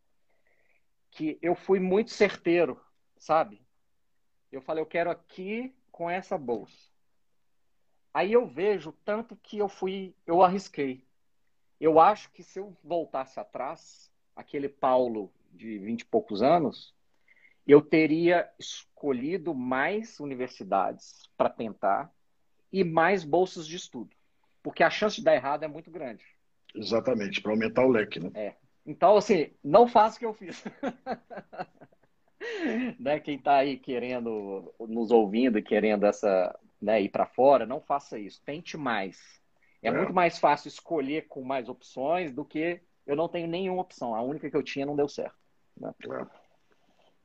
que 1.11 1.37
eu 1.41 1.53
fui 1.53 1.79
muito 1.79 2.09
certeiro, 2.09 2.81
sabe? 3.17 3.61
Eu 4.51 4.61
falei, 4.61 4.81
eu 4.81 4.87
quero 4.87 5.11
aqui 5.11 5.75
com 5.91 6.09
essa 6.09 6.37
bolsa. 6.37 6.91
Aí 8.13 8.31
eu 8.31 8.47
vejo 8.47 8.91
tanto 9.03 9.35
que 9.35 9.57
eu 9.57 9.67
fui, 9.67 10.15
eu 10.25 10.41
arrisquei. 10.41 11.05
Eu 11.79 11.99
acho 11.99 12.31
que 12.31 12.41
se 12.41 12.59
eu 12.59 12.75
voltasse 12.83 13.39
atrás, 13.39 14.11
aquele 14.35 14.69
Paulo 14.69 15.31
de 15.51 15.77
vinte 15.79 16.01
e 16.01 16.05
poucos 16.05 16.41
anos, 16.41 16.95
eu 17.67 17.81
teria 17.81 18.51
escolhido 18.57 19.53
mais 19.53 20.19
universidades 20.19 21.29
para 21.37 21.49
tentar 21.49 22.11
e 22.73 22.83
mais 22.83 23.23
bolsas 23.23 23.67
de 23.67 23.75
estudo. 23.75 24.09
Porque 24.63 24.83
a 24.83 24.89
chance 24.89 25.17
de 25.17 25.23
dar 25.23 25.35
errado 25.35 25.63
é 25.63 25.67
muito 25.67 25.91
grande. 25.91 26.23
Exatamente, 26.73 27.39
para 27.39 27.51
aumentar 27.51 27.85
o 27.85 27.91
leque, 27.91 28.19
né? 28.19 28.31
É. 28.33 28.55
Então, 28.85 29.15
assim, 29.15 29.51
não 29.63 29.87
faça 29.87 30.15
o 30.15 30.19
que 30.19 30.25
eu 30.25 30.33
fiz. 30.33 30.63
né? 32.99 33.19
Quem 33.19 33.35
está 33.35 33.57
aí 33.57 33.77
querendo, 33.77 34.73
nos 34.79 35.11
ouvindo 35.11 35.59
e 35.59 35.61
querendo 35.61 36.05
essa 36.05 36.57
né, 36.81 37.01
ir 37.01 37.09
para 37.09 37.27
fora, 37.27 37.65
não 37.65 37.79
faça 37.79 38.17
isso. 38.17 38.41
Tente 38.43 38.75
mais. 38.75 39.19
É, 39.81 39.89
é, 39.89 39.91
muito 39.91 40.13
mais 40.13 40.39
fácil 40.39 40.67
escolher 40.67 41.27
com 41.27 41.43
mais 41.43 41.69
opções 41.69 42.33
do 42.33 42.43
que 42.43 42.81
eu 43.05 43.15
não 43.15 43.27
tenho 43.27 43.47
nenhuma 43.47 43.81
opção. 43.81 44.15
A 44.15 44.21
única 44.21 44.49
que 44.49 44.57
eu 44.57 44.63
tinha 44.63 44.85
não 44.85 44.95
deu 44.95 45.07
certo. 45.07 45.35
Né? 45.77 45.93
É. 46.09 46.25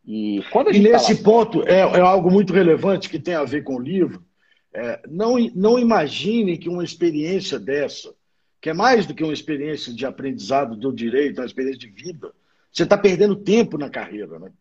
E, 0.04 0.40
e 0.72 0.78
nesse 0.78 1.22
ponto, 1.22 1.66
é, 1.68 1.80
é, 1.80 2.00
algo 2.00 2.30
muito 2.30 2.52
relevante 2.52 3.10
que 3.10 3.18
tem 3.18 3.34
a 3.34 3.44
ver 3.44 3.62
com 3.62 3.76
o 3.76 3.80
livro. 3.80 4.24
É, 4.72 5.00
não, 5.08 5.38
não 5.54 5.78
imagine 5.78 6.58
que 6.58 6.68
uma 6.68 6.84
experiência 6.84 7.58
dessa, 7.58 8.14
que 8.60 8.70
é 8.70 8.74
mais 8.74 9.06
do 9.06 9.14
que 9.14 9.24
uma 9.24 9.32
experiência 9.32 9.92
de 9.92 10.04
aprendizado 10.04 10.76
do 10.76 10.92
direito, 10.92 11.38
é 11.38 11.42
uma 11.42 11.46
experiência 11.46 11.80
de 11.80 11.88
vida, 11.88 12.32
você 12.72 12.82
está 12.82 12.96
perdendo 12.96 13.36
tempo 13.36 13.78
na 13.78 13.88
carreira. 13.88 14.38
Né? 14.38 14.52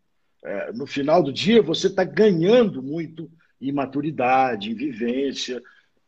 É, 0.43 0.71
no 0.71 0.85
final 0.87 1.21
do 1.21 1.31
dia, 1.33 1.61
você 1.61 1.87
está 1.87 2.03
ganhando 2.03 2.81
muito 2.81 3.29
em 3.59 3.71
maturidade, 3.71 4.71
em 4.71 4.75
vivência, 4.75 5.61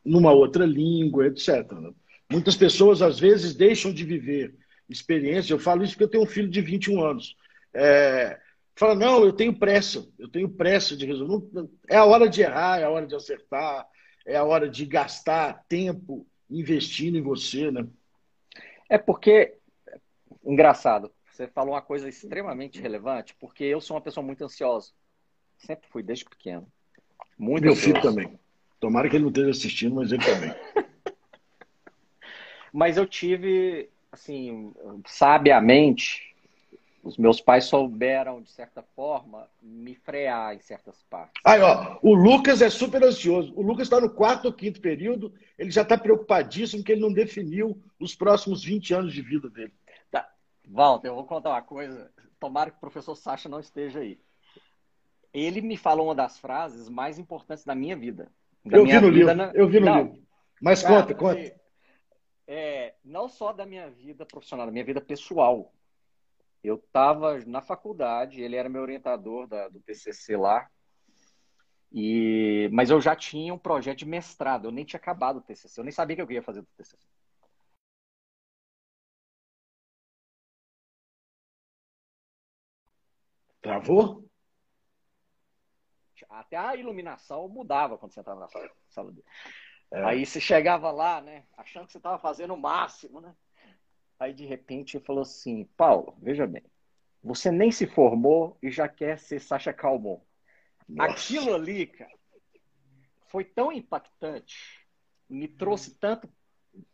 numa 0.05 0.31
outra 0.31 0.65
língua, 0.65 1.27
etc. 1.27 1.71
Né? 1.73 1.91
Muitas 2.31 2.55
pessoas, 2.55 3.01
às 3.01 3.19
vezes, 3.19 3.55
deixam 3.55 3.91
de 3.91 4.03
viver 4.03 4.55
experiência. 4.89 5.53
Eu 5.53 5.59
falo 5.59 5.83
isso 5.83 5.93
porque 5.93 6.03
eu 6.05 6.09
tenho 6.09 6.23
um 6.23 6.27
filho 6.27 6.49
de 6.49 6.61
21 6.61 7.03
anos. 7.03 7.35
É, 7.73 8.39
fala, 8.79 8.95
não, 8.95 9.25
eu 9.25 9.33
tenho 9.33 9.53
pressa, 9.53 10.07
eu 10.17 10.29
tenho 10.29 10.47
pressa 10.47 10.95
de 10.95 11.05
resolver. 11.05 11.69
É 11.89 11.97
a 11.97 12.05
hora 12.05 12.29
de 12.29 12.41
errar, 12.41 12.79
é 12.79 12.85
a 12.85 12.89
hora 12.89 13.05
de 13.05 13.13
acertar, 13.13 13.85
é 14.25 14.37
a 14.37 14.43
hora 14.45 14.69
de 14.69 14.85
gastar 14.85 15.65
tempo 15.67 16.25
investindo 16.49 17.17
em 17.17 17.21
você, 17.21 17.69
né? 17.69 17.85
É 18.87 18.97
porque, 18.97 19.57
engraçado, 20.45 21.11
você 21.29 21.45
falou 21.45 21.73
uma 21.73 21.81
coisa 21.81 22.07
extremamente 22.07 22.79
relevante, 22.79 23.35
porque 23.37 23.65
eu 23.65 23.81
sou 23.81 23.97
uma 23.97 24.01
pessoa 24.01 24.25
muito 24.25 24.43
ansiosa. 24.45 24.91
Sempre 25.57 25.89
fui, 25.89 26.01
desde 26.01 26.23
pequeno. 26.23 26.65
Muito 27.37 27.65
Meu 27.65 27.75
filho 27.75 28.01
também. 28.01 28.39
Tomara 28.79 29.09
que 29.09 29.17
ele 29.17 29.23
não 29.23 29.29
esteja 29.29 29.49
assistindo, 29.49 29.95
mas 29.95 30.11
ele 30.13 30.23
também. 30.23 30.55
mas 32.71 32.95
eu 32.95 33.05
tive, 33.05 33.89
assim, 34.09 34.73
sabiamente, 35.05 36.28
os 37.09 37.17
meus 37.17 37.41
pais 37.41 37.65
souberam, 37.65 38.41
de 38.41 38.49
certa 38.49 38.81
forma, 38.81 39.47
me 39.61 39.95
frear 39.95 40.55
em 40.55 40.59
certas 40.59 41.03
partes. 41.09 41.41
Aí, 41.45 41.61
ó, 41.61 41.97
o 42.01 42.13
Lucas 42.13 42.61
é 42.61 42.69
super 42.69 43.03
ansioso. 43.03 43.53
O 43.55 43.61
Lucas 43.61 43.83
está 43.83 43.99
no 43.99 44.09
quarto 44.09 44.45
ou 44.45 44.53
quinto 44.53 44.79
período, 44.79 45.33
ele 45.57 45.71
já 45.71 45.81
está 45.81 45.97
preocupadíssimo 45.97 46.83
que 46.83 46.91
ele 46.91 47.01
não 47.01 47.11
definiu 47.11 47.81
os 47.99 48.15
próximos 48.15 48.63
20 48.63 48.93
anos 48.93 49.13
de 49.13 49.21
vida 49.21 49.49
dele. 49.49 49.73
Tá. 50.09 50.29
Walter, 50.67 51.09
eu 51.09 51.15
vou 51.15 51.25
contar 51.25 51.49
uma 51.49 51.61
coisa. 51.61 52.11
Tomara 52.39 52.71
que 52.71 52.77
o 52.77 52.81
professor 52.81 53.15
Sacha 53.15 53.49
não 53.49 53.59
esteja 53.59 53.99
aí 53.99 54.17
ele 55.33 55.61
me 55.61 55.77
falou 55.77 56.07
uma 56.07 56.15
das 56.15 56.39
frases 56.39 56.89
mais 56.89 57.19
importantes 57.19 57.63
da 57.63 57.75
minha 57.75 57.95
vida. 57.95 58.31
Da 58.65 58.77
eu, 58.77 58.83
minha 58.83 58.99
vi 58.99 59.11
vida 59.11 59.33
na... 59.33 59.51
eu 59.53 59.67
vi 59.67 59.79
no 59.79 59.85
não, 59.85 60.03
livro. 60.03 60.23
Mas 60.61 60.81
cara, 60.81 61.01
conta, 61.01 61.15
conta. 61.15 61.59
É, 62.47 62.95
não 63.05 63.29
só 63.29 63.53
da 63.53 63.65
minha 63.65 63.89
vida 63.89 64.25
profissional, 64.25 64.65
da 64.65 64.71
minha 64.71 64.83
vida 64.83 64.99
pessoal. 64.99 65.71
Eu 66.63 66.75
estava 66.75 67.39
na 67.45 67.61
faculdade, 67.61 68.41
ele 68.41 68.55
era 68.55 68.69
meu 68.69 68.81
orientador 68.81 69.47
da, 69.47 69.69
do 69.69 69.79
TCC 69.79 70.35
lá, 70.35 70.69
e, 71.91 72.69
mas 72.71 72.89
eu 72.89 73.01
já 73.01 73.15
tinha 73.15 73.53
um 73.53 73.57
projeto 73.57 73.99
de 73.99 74.05
mestrado, 74.05 74.65
eu 74.65 74.71
nem 74.71 74.85
tinha 74.85 74.99
acabado 74.99 75.37
o 75.37 75.41
TCC, 75.41 75.79
eu 75.79 75.83
nem 75.83 75.91
sabia 75.91 76.15
que 76.15 76.21
eu 76.21 76.31
ia 76.31 76.43
fazer 76.43 76.61
do 76.61 76.67
TCC. 76.77 77.07
Travou? 83.61 84.29
Até 86.29 86.57
a 86.57 86.75
iluminação 86.75 87.47
mudava 87.47 87.97
quando 87.97 88.13
você 88.13 88.19
entrava 88.19 88.41
na 88.41 88.47
sala, 88.47 88.69
sala 88.89 89.11
dele. 89.11 89.25
É. 89.91 90.03
Aí 90.03 90.25
você 90.25 90.39
chegava 90.39 90.91
lá, 90.91 91.21
né? 91.21 91.45
Achando 91.57 91.87
que 91.87 91.91
você 91.91 91.97
estava 91.97 92.19
fazendo 92.19 92.53
o 92.53 92.57
máximo, 92.57 93.19
né? 93.19 93.35
Aí 94.19 94.33
de 94.33 94.45
repente 94.45 94.97
ele 94.97 95.05
falou 95.05 95.21
assim: 95.21 95.63
Paulo, 95.77 96.15
veja 96.21 96.45
bem, 96.45 96.63
você 97.23 97.51
nem 97.51 97.71
se 97.71 97.87
formou 97.87 98.57
e 98.61 98.69
já 98.69 98.87
quer 98.87 99.17
ser 99.17 99.39
Sacha 99.39 99.73
Calmon. 99.73 100.19
Nossa. 100.87 101.11
Aquilo 101.11 101.53
ali, 101.53 101.87
cara, 101.87 102.11
foi 103.27 103.43
tão 103.43 103.71
impactante, 103.71 104.85
me 105.29 105.47
trouxe 105.47 105.95
tanto 105.95 106.27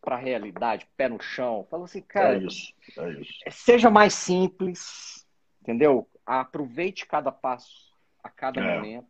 para 0.00 0.16
a 0.16 0.18
realidade, 0.18 0.88
pé 0.96 1.08
no 1.08 1.20
chão. 1.20 1.66
Falou 1.70 1.84
assim, 1.84 2.02
cara, 2.02 2.36
é 2.36 2.44
isso, 2.44 2.74
é 2.98 3.10
isso. 3.20 3.32
seja 3.50 3.90
mais 3.90 4.14
simples, 4.14 5.26
entendeu? 5.62 6.08
Aproveite 6.24 7.06
cada 7.06 7.32
passo 7.32 7.92
a 8.22 8.28
cada 8.28 8.60
é. 8.60 8.76
momento. 8.76 9.08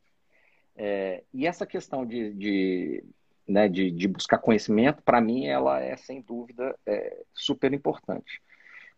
É, 0.75 1.25
e 1.33 1.47
essa 1.47 1.67
questão 1.67 2.05
de, 2.05 2.35
de, 2.35 3.05
né, 3.47 3.69
de, 3.69 3.91
de 3.91 4.09
buscar 4.09 4.39
conhecimento, 4.39 5.03
para 5.03 5.21
mim, 5.21 5.47
ela 5.47 5.81
é, 5.81 5.97
sem 5.97 6.21
dúvida, 6.21 6.77
é, 6.85 7.25
super 7.33 7.73
importante. 7.73 8.43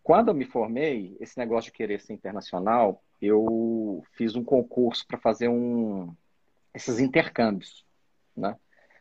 Quando 0.02 0.28
eu 0.28 0.34
me 0.34 0.44
formei, 0.44 1.16
esse 1.20 1.36
negócio 1.38 1.70
de 1.70 1.76
querer 1.76 2.00
ser 2.00 2.14
internacional, 2.14 3.02
eu 3.20 4.02
fiz 4.12 4.34
um 4.34 4.42
concurso 4.42 5.06
para 5.06 5.18
fazer 5.18 5.48
um, 5.48 6.14
esses 6.72 6.98
intercâmbios, 6.98 7.84
né? 8.34 8.56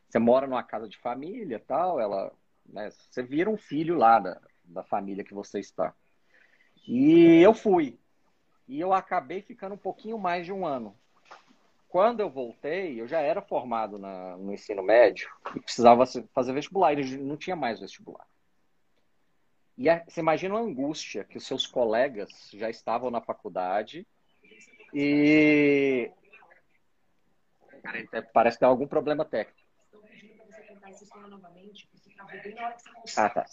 Você 0.10 0.20
mora 0.20 0.48
numa 0.48 0.64
casa 0.64 0.88
de 0.88 0.98
família, 0.98 1.64
tal, 1.66 2.00
ela, 2.00 2.32
né, 2.66 2.90
você 2.90 3.22
vira 3.22 3.50
um 3.50 3.58
filho 3.58 3.96
lá 3.96 4.20
da, 4.20 4.42
da 4.64 4.84
família 4.84 5.24
que 5.24 5.34
você 5.34 5.60
está. 5.60 5.94
E 6.88 7.42
eu 7.42 7.54
fui. 7.54 7.98
E 8.68 8.80
eu 8.80 8.94
acabei 8.94 9.42
ficando 9.42 9.76
um 9.76 9.78
pouquinho 9.78 10.18
mais 10.18 10.46
de 10.46 10.52
um 10.52 10.66
ano 10.66 10.96
quando 11.98 12.20
eu 12.20 12.30
voltei, 12.30 13.02
eu 13.02 13.08
já 13.08 13.22
era 13.22 13.42
formado 13.42 13.98
na, 13.98 14.38
no 14.38 14.54
ensino 14.54 14.84
médio 14.84 15.28
e 15.56 15.60
precisava 15.60 16.06
fazer 16.32 16.54
vestibular, 16.54 16.94
e 16.94 17.18
não 17.18 17.36
tinha 17.36 17.56
mais 17.56 17.80
vestibular. 17.80 18.24
E 19.76 19.90
a, 19.90 20.06
você 20.08 20.20
imagina 20.20 20.54
a 20.54 20.60
angústia 20.60 21.24
que 21.24 21.40
os 21.40 21.48
seus 21.48 21.66
colegas 21.66 22.52
já 22.54 22.70
estavam 22.70 23.10
na 23.10 23.20
faculdade 23.20 24.06
e. 24.94 26.12
Parece 28.32 28.58
que 28.58 28.60
tem 28.60 28.70
algum 28.70 28.86
problema 28.86 29.26
técnico. 29.26 29.60
Ah, 33.18 33.30
tá. 33.32 33.46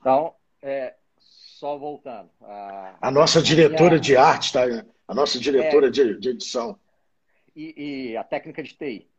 Então, 0.00 0.34
é, 0.62 0.94
só 1.18 1.76
voltando. 1.76 2.30
A, 2.40 2.96
a 3.02 3.10
nossa 3.10 3.42
diretora 3.42 3.96
a... 3.96 4.00
de 4.00 4.16
arte, 4.16 4.54
tá? 4.54 4.62
A 5.06 5.14
nossa 5.14 5.38
diretora 5.38 5.88
é... 5.88 5.90
de, 5.90 6.18
de, 6.18 6.30
edição. 6.30 6.80
E, 7.56 8.10
e, 8.10 8.16
a 8.18 8.22
técnica 8.22 8.62
de 8.62 8.76
TI. 8.76 9.10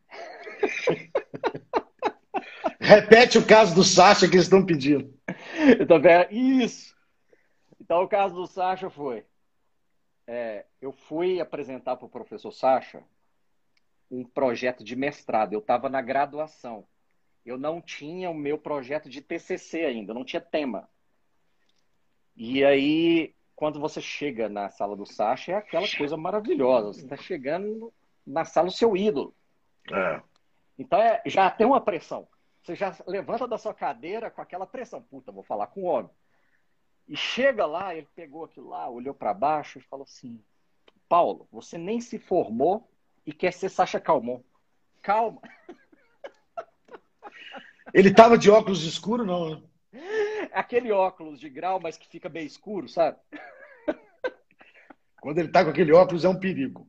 Repete 2.78 3.36
o 3.36 3.44
caso 3.44 3.74
do 3.74 3.82
Sacha 3.82 4.28
que 4.28 4.36
eles 4.36 4.44
estão 4.46 4.64
pedindo. 4.64 5.12
Então, 5.80 6.00
isso. 6.30 6.96
Então, 7.80 8.04
o 8.04 8.08
caso 8.08 8.36
do 8.36 8.46
Sacha 8.46 8.88
foi: 8.88 9.24
é, 10.24 10.64
eu 10.80 10.92
fui 10.92 11.40
apresentar 11.40 11.96
para 11.96 12.06
o 12.06 12.10
professor 12.10 12.52
Sacha 12.52 13.02
um 14.10 14.24
projeto 14.24 14.84
de 14.84 14.94
mestrado. 14.94 15.52
Eu 15.52 15.58
estava 15.58 15.88
na 15.88 16.00
graduação. 16.00 16.86
Eu 17.44 17.58
não 17.58 17.80
tinha 17.80 18.30
o 18.30 18.34
meu 18.34 18.56
projeto 18.56 19.08
de 19.08 19.20
TCC 19.20 19.84
ainda, 19.84 20.14
não 20.14 20.24
tinha 20.24 20.40
tema. 20.40 20.88
E 22.36 22.64
aí, 22.64 23.34
quando 23.56 23.80
você 23.80 24.00
chega 24.00 24.48
na 24.48 24.70
sala 24.70 24.96
do 24.96 25.04
Sacha, 25.04 25.52
é 25.52 25.54
aquela 25.56 25.88
coisa 25.96 26.16
maravilhosa. 26.16 26.92
Você 26.92 27.02
está 27.02 27.16
chegando 27.16 27.92
na 28.28 28.44
sala 28.44 28.68
do 28.68 28.72
seu 28.72 28.96
ídolo. 28.96 29.34
É. 29.90 30.22
Então, 30.78 31.00
é, 31.00 31.22
já 31.26 31.50
tem 31.50 31.66
uma 31.66 31.80
pressão. 31.80 32.28
Você 32.62 32.74
já 32.74 32.94
levanta 33.06 33.48
da 33.48 33.58
sua 33.58 33.74
cadeira 33.74 34.30
com 34.30 34.40
aquela 34.40 34.66
pressão. 34.66 35.02
Puta, 35.02 35.32
vou 35.32 35.42
falar 35.42 35.68
com 35.68 35.82
o 35.82 35.86
homem. 35.86 36.10
E 37.08 37.16
chega 37.16 37.64
lá, 37.64 37.94
ele 37.94 38.06
pegou 38.14 38.44
aquilo 38.44 38.68
lá, 38.68 38.88
olhou 38.88 39.14
para 39.14 39.32
baixo 39.32 39.78
e 39.78 39.82
falou 39.82 40.04
assim: 40.04 40.42
Paulo, 41.08 41.48
você 41.50 41.78
nem 41.78 42.00
se 42.00 42.18
formou 42.18 42.88
e 43.24 43.32
quer 43.32 43.52
ser 43.52 43.70
Sacha 43.70 43.98
Calmon. 43.98 44.42
Calma. 45.02 45.40
Ele 47.94 48.12
tava 48.12 48.36
de 48.36 48.50
óculos 48.50 48.84
escuro, 48.84 49.24
não, 49.24 49.48
né? 49.48 49.62
Aquele 50.52 50.92
óculos 50.92 51.40
de 51.40 51.48
grau, 51.48 51.80
mas 51.80 51.96
que 51.96 52.06
fica 52.06 52.28
bem 52.28 52.44
escuro, 52.44 52.86
sabe? 52.86 53.16
Quando 55.22 55.38
ele 55.38 55.48
tá 55.48 55.64
com 55.64 55.70
aquele 55.70 55.92
óculos 55.92 56.22
é 56.22 56.28
um 56.28 56.38
perigo. 56.38 56.86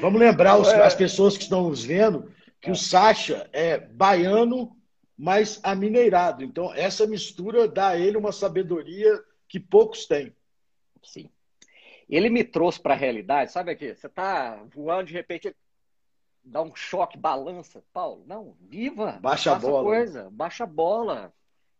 Vamos 0.00 0.20
lembrar 0.20 0.58
os, 0.58 0.68
é... 0.68 0.82
as 0.82 0.94
pessoas 0.94 1.36
que 1.36 1.42
estão 1.44 1.68
nos 1.68 1.84
vendo 1.84 2.30
que 2.60 2.68
é. 2.68 2.72
o 2.72 2.76
Sacha 2.76 3.48
é 3.52 3.78
baiano, 3.78 4.76
mas 5.16 5.60
amineirado. 5.62 6.44
Então, 6.44 6.72
essa 6.74 7.06
mistura 7.06 7.66
dá 7.66 7.88
a 7.88 7.98
ele 7.98 8.16
uma 8.16 8.32
sabedoria 8.32 9.18
que 9.48 9.58
poucos 9.58 10.06
têm. 10.06 10.34
Sim. 11.02 11.30
Ele 12.08 12.28
me 12.28 12.44
trouxe 12.44 12.80
para 12.80 12.94
a 12.94 12.96
realidade, 12.96 13.52
sabe 13.52 13.70
aqui? 13.70 13.94
Você 13.94 14.06
está 14.06 14.62
voando, 14.74 15.06
de 15.06 15.14
repente 15.14 15.54
dá 16.44 16.60
um 16.60 16.74
choque, 16.74 17.16
balança. 17.16 17.82
Paulo, 17.92 18.24
não, 18.26 18.56
viva. 18.60 19.18
Baixa 19.20 19.52
a 19.52 19.58
bola. 19.58 19.84
coisa, 19.84 20.28
baixa 20.30 20.64
a 20.64 20.66
bola. 20.66 21.32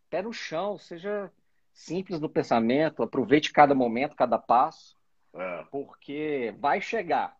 Pé 0.09 0.21
no 0.21 0.33
chão, 0.33 0.77
seja 0.77 1.31
simples 1.73 2.19
no 2.19 2.29
pensamento, 2.29 3.03
aproveite 3.03 3.51
cada 3.51 3.73
momento, 3.73 4.15
cada 4.15 4.37
passo, 4.37 4.97
é. 5.33 5.65
porque 5.71 6.53
vai 6.59 6.81
chegar. 6.81 7.35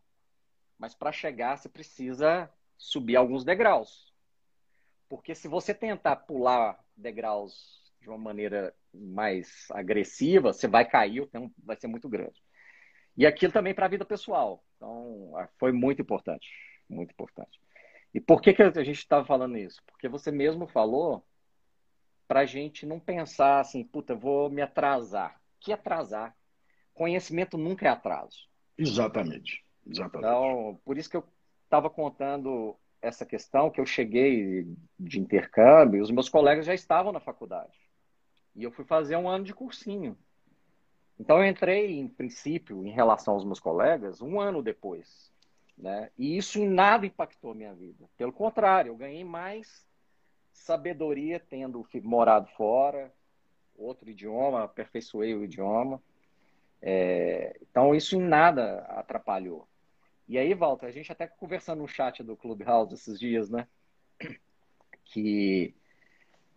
Mas 0.82 0.96
para 0.96 1.12
chegar, 1.12 1.58
você 1.58 1.70
precisa 1.70 2.52
subir 2.76 3.16
alguns 3.16 3.46
degraus. 3.46 4.12
Porque 5.08 5.36
se 5.36 5.48
você 5.48 5.76
tentar 5.76 6.16
pular 6.16 6.84
degraus 6.98 7.94
de 8.02 8.10
uma 8.10 8.18
maneira 8.18 8.74
mais 8.92 9.68
agressiva, 9.70 10.52
você 10.52 10.68
vai 10.68 10.84
cair, 10.84 11.22
o 11.22 11.28
tempo 11.28 11.54
vai 11.64 11.76
ser 11.76 11.86
muito 11.86 12.10
grande. 12.10 12.42
E 13.16 13.28
aquilo 13.28 13.54
também 13.54 13.76
para 13.76 13.86
a 13.86 13.90
vida 13.90 14.04
pessoal. 14.04 14.64
Então, 14.76 15.34
ah, 15.38 15.48
foi 15.60 15.72
muito 15.72 16.02
importante, 16.02 16.50
muito 16.90 17.12
importante. 17.12 17.62
E 18.12 18.20
por 18.20 18.42
que, 18.42 18.52
que 18.52 18.64
a 18.64 18.84
gente 18.84 18.98
estava 18.98 19.24
falando 19.24 19.60
isso? 19.60 19.84
Porque 19.86 20.10
você 20.10 20.32
mesmo 20.32 20.66
falou 20.66 21.24
para 22.28 22.40
a 22.40 22.46
gente 22.46 22.88
não 22.88 23.00
pensar 23.00 23.60
assim, 23.60 23.84
puta, 23.84 24.16
vou 24.16 24.50
me 24.50 24.64
atrasar. 24.64 25.40
Que 25.60 25.72
atrasar? 25.72 26.36
Conhecimento 26.92 27.56
nunca 27.56 27.86
é 27.86 27.90
atraso. 27.90 28.50
Exatamente. 28.76 29.64
Exatamente. 29.88 30.28
Então, 30.28 30.80
por 30.84 30.98
isso 30.98 31.10
que 31.10 31.18
eu 31.18 31.24
estava 31.66 31.90
contando 31.90 32.76
essa 33.02 33.26
questão, 33.26 33.70
que 33.70 33.82
eu 33.82 33.86
cheguei 33.86 34.68
de 35.00 35.20
intercâmbio, 35.20 36.02
os 36.02 36.12
meus 36.12 36.30
colegas 36.30 36.66
já 36.66 36.74
estavam 36.74 37.12
na 37.12 37.20
faculdade. 37.20 37.78
E 38.56 38.64
eu 38.64 38.72
fui 38.72 38.86
fazer 38.86 39.16
um 39.16 39.28
ano 39.28 39.44
de 39.44 39.54
cursinho. 39.54 40.18
Então 41.20 41.38
eu 41.38 41.46
entrei, 41.46 42.00
em 42.00 42.08
princípio, 42.08 42.86
em 42.86 42.92
relação 42.92 43.34
aos 43.34 43.46
meus 43.46 43.60
colegas, 43.60 44.22
um 44.22 44.40
ano 44.40 44.62
depois. 44.62 45.32
Né? 45.78 46.12
E 46.18 46.38
isso 46.38 46.60
em 46.60 46.68
nada 46.68 47.06
impactou 47.06 47.52
a 47.52 47.56
minha 47.56 47.74
vida. 47.74 48.10
Pelo 48.18 48.32
contrário, 48.32 48.90
eu 48.90 48.96
ganhei 48.96 49.24
mais 49.24 49.86
sabedoria 50.52 51.40
tendo 51.40 51.88
morado 52.04 52.48
fora, 52.52 53.12
outro 53.76 54.10
idioma, 54.10 54.64
aperfeiçoei 54.64 55.34
o 55.34 55.44
idioma. 55.44 56.02
É... 56.84 57.60
então 57.62 57.94
isso 57.94 58.16
em 58.16 58.22
nada 58.22 58.80
atrapalhou. 58.90 59.68
E 60.28 60.38
aí, 60.38 60.54
Walter, 60.54 60.86
a 60.86 60.92
gente 60.92 61.12
até 61.12 61.28
conversando 61.28 61.80
no 61.80 61.88
chat 61.88 62.24
do 62.24 62.38
Clubhouse 62.38 62.94
esses 62.94 63.20
dias, 63.20 63.50
né? 63.50 63.68
Que 65.06 65.76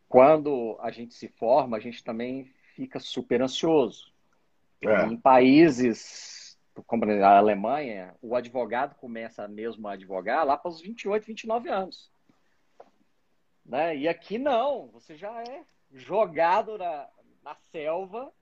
quando 0.09 0.77
a 0.81 0.91
gente 0.91 1.15
se 1.15 1.29
forma, 1.29 1.77
a 1.77 1.81
gente 1.81 2.05
também 2.05 2.45
fica 2.75 3.01
super 3.01 3.43
ansioso. 3.43 4.13
É. 4.81 5.07
Em 5.07 5.17
países 5.17 6.45
como 6.83 7.05
a 7.05 7.39
Alemanha, 7.39 8.15
o 8.21 8.35
advogado 8.35 8.97
começa 8.97 9.47
mesmo 9.47 9.87
a 9.87 9.93
advogar 9.93 10.45
lá 10.45 10.57
para 10.57 10.71
os 10.71 10.81
28, 10.81 11.25
29 11.27 11.69
anos. 11.69 12.11
Né? 13.65 13.97
E 13.97 14.09
aqui 14.09 14.39
não, 14.39 14.89
você 14.89 15.17
já 15.17 15.33
é 15.43 15.63
jogado 15.93 16.77
na, 16.77 17.09
na 17.43 17.55
selva 17.71 18.33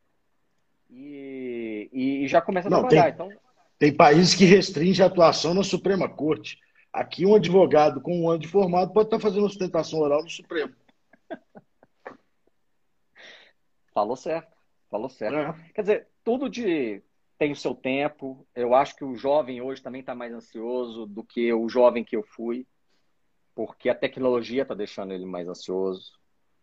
e, 0.90 1.88
e, 1.92 2.28
já 2.28 2.40
começa 2.40 2.68
a 2.68 2.70
não, 2.70 2.80
trabalhar. 2.80 3.14
Tem, 3.14 3.26
então... 3.26 3.40
tem 3.82 3.92
países 3.92 4.32
que 4.32 4.44
restringem 4.44 5.02
a 5.02 5.08
atuação 5.08 5.52
na 5.52 5.64
Suprema 5.64 6.08
Corte. 6.08 6.56
Aqui 6.92 7.26
um 7.26 7.34
advogado 7.34 8.00
com 8.00 8.16
um 8.16 8.30
ano 8.30 8.38
de 8.38 8.46
formado 8.46 8.92
pode 8.92 9.08
estar 9.08 9.18
fazendo 9.18 9.48
sustentação 9.48 9.98
oral 9.98 10.22
no 10.22 10.30
Supremo. 10.30 10.72
Falou 13.92 14.14
certo, 14.14 14.56
falou 14.88 15.08
certo. 15.08 15.36
É. 15.36 15.72
Quer 15.74 15.80
dizer, 15.80 16.08
tudo 16.22 16.48
de 16.48 17.02
tem 17.36 17.50
o 17.50 17.56
seu 17.56 17.74
tempo. 17.74 18.46
Eu 18.54 18.72
acho 18.72 18.94
que 18.94 19.04
o 19.04 19.16
jovem 19.16 19.60
hoje 19.60 19.82
também 19.82 20.00
está 20.00 20.14
mais 20.14 20.32
ansioso 20.32 21.04
do 21.04 21.24
que 21.24 21.52
o 21.52 21.68
jovem 21.68 22.04
que 22.04 22.14
eu 22.14 22.22
fui, 22.22 22.64
porque 23.52 23.88
a 23.88 23.96
tecnologia 23.96 24.62
está 24.62 24.74
deixando 24.74 25.12
ele 25.12 25.26
mais 25.26 25.48
ansioso. 25.48 26.12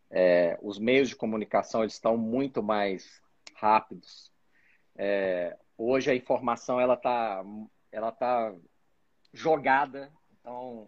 É, 0.10 0.58
os 0.62 0.80
meios 0.80 1.10
de 1.10 1.18
comunicação 1.18 1.82
eles 1.82 1.96
estão 1.96 2.16
muito 2.16 2.64
mais 2.64 3.22
rápidos. 3.56 4.32
É, 4.96 5.58
hoje 5.80 6.12
a 6.12 6.16
informação 6.16 6.80
ela 6.80 6.96
está 6.96 7.44
ela 7.92 8.12
tá 8.12 8.54
jogada, 9.34 10.12
então 10.40 10.88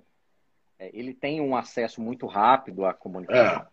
é, 0.78 0.92
ele 0.94 1.14
tem 1.14 1.40
um 1.40 1.56
acesso 1.56 2.02
muito 2.02 2.28
rápido 2.28 2.86
à 2.86 2.94
comunicação. 2.94 3.62
É. 3.62 3.68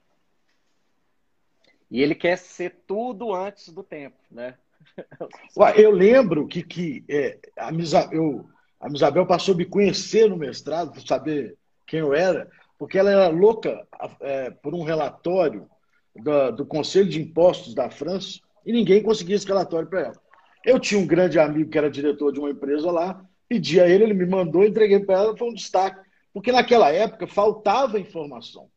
E 1.91 2.01
ele 2.01 2.15
quer 2.15 2.37
ser 2.37 2.83
tudo 2.87 3.35
antes 3.35 3.71
do 3.73 3.83
tempo, 3.83 4.17
né? 4.31 4.55
Eu 5.77 5.91
lembro 5.91 6.47
que, 6.47 6.63
que 6.63 7.05
é, 7.09 7.39
a, 7.57 7.73
Misabel, 7.73 8.49
a 8.81 8.89
Misabel 8.89 9.27
passou 9.27 9.55
a 9.55 9.57
me 9.57 9.65
conhecer 9.65 10.29
no 10.29 10.37
mestrado, 10.37 10.93
para 10.93 11.01
saber 11.01 11.57
quem 11.87 12.01
eu 12.01 12.15
era, 12.15 12.49
porque 12.79 12.99
ela 12.99 13.11
era 13.11 13.29
louca 13.29 13.87
é, 14.21 14.51
por 14.51 14.75
um 14.75 14.85
relatório 14.85 15.69
do, 16.15 16.53
do 16.53 16.67
Conselho 16.67 17.09
de 17.09 17.21
Impostos 17.21 17.75
da 17.75 17.91
França 17.91 18.39
e 18.65 18.73
ninguém 18.73 19.03
conseguia 19.03 19.37
esse 19.37 19.47
relatório 19.47 19.89
para 19.89 20.01
ela. 20.03 20.28
Eu 20.65 20.79
tinha 20.79 21.01
um 21.01 21.07
grande 21.07 21.39
amigo 21.39 21.71
que 21.71 21.79
era 21.79 21.91
diretor 21.91 22.33
de 22.33 22.41
uma 22.41 22.51
empresa 22.51 22.91
lá, 22.91 23.25
pedi 23.49 23.81
a 23.81 23.89
ele, 23.89 24.05
ele 24.05 24.15
me 24.15 24.27
mandou, 24.27 24.65
entreguei 24.65 25.01
para 25.01 25.17
ela, 25.17 25.37
foi 25.37 25.49
um 25.49 25.55
destaque. 25.55 26.07
Porque 26.33 26.53
naquela 26.53 26.91
época 26.93 27.27
faltava 27.27 27.99
informação. 27.99 28.71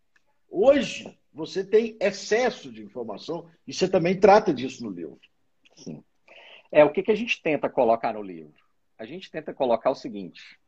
Hoje, 0.50 1.18
você 1.34 1.64
tem 1.64 1.98
excesso 2.00 2.72
de 2.72 2.84
informação 2.84 3.50
e 3.68 3.74
você 3.74 3.88
também 3.88 4.20
trata 4.20 4.54
disso 4.54 4.84
no 4.84 4.90
livro. 4.90 5.20
Sim. 5.76 6.04
É, 6.72 6.84
o 6.84 6.92
que, 6.92 7.04
que 7.04 7.12
a 7.12 7.16
gente 7.16 7.42
tenta 7.42 7.70
colocar 7.70 8.14
no 8.14 8.22
livro? 8.22 8.54
A 8.98 9.06
gente 9.06 9.30
tenta 9.30 9.54
colocar 9.54 9.90
o 9.90 9.96
seguinte: 9.96 10.60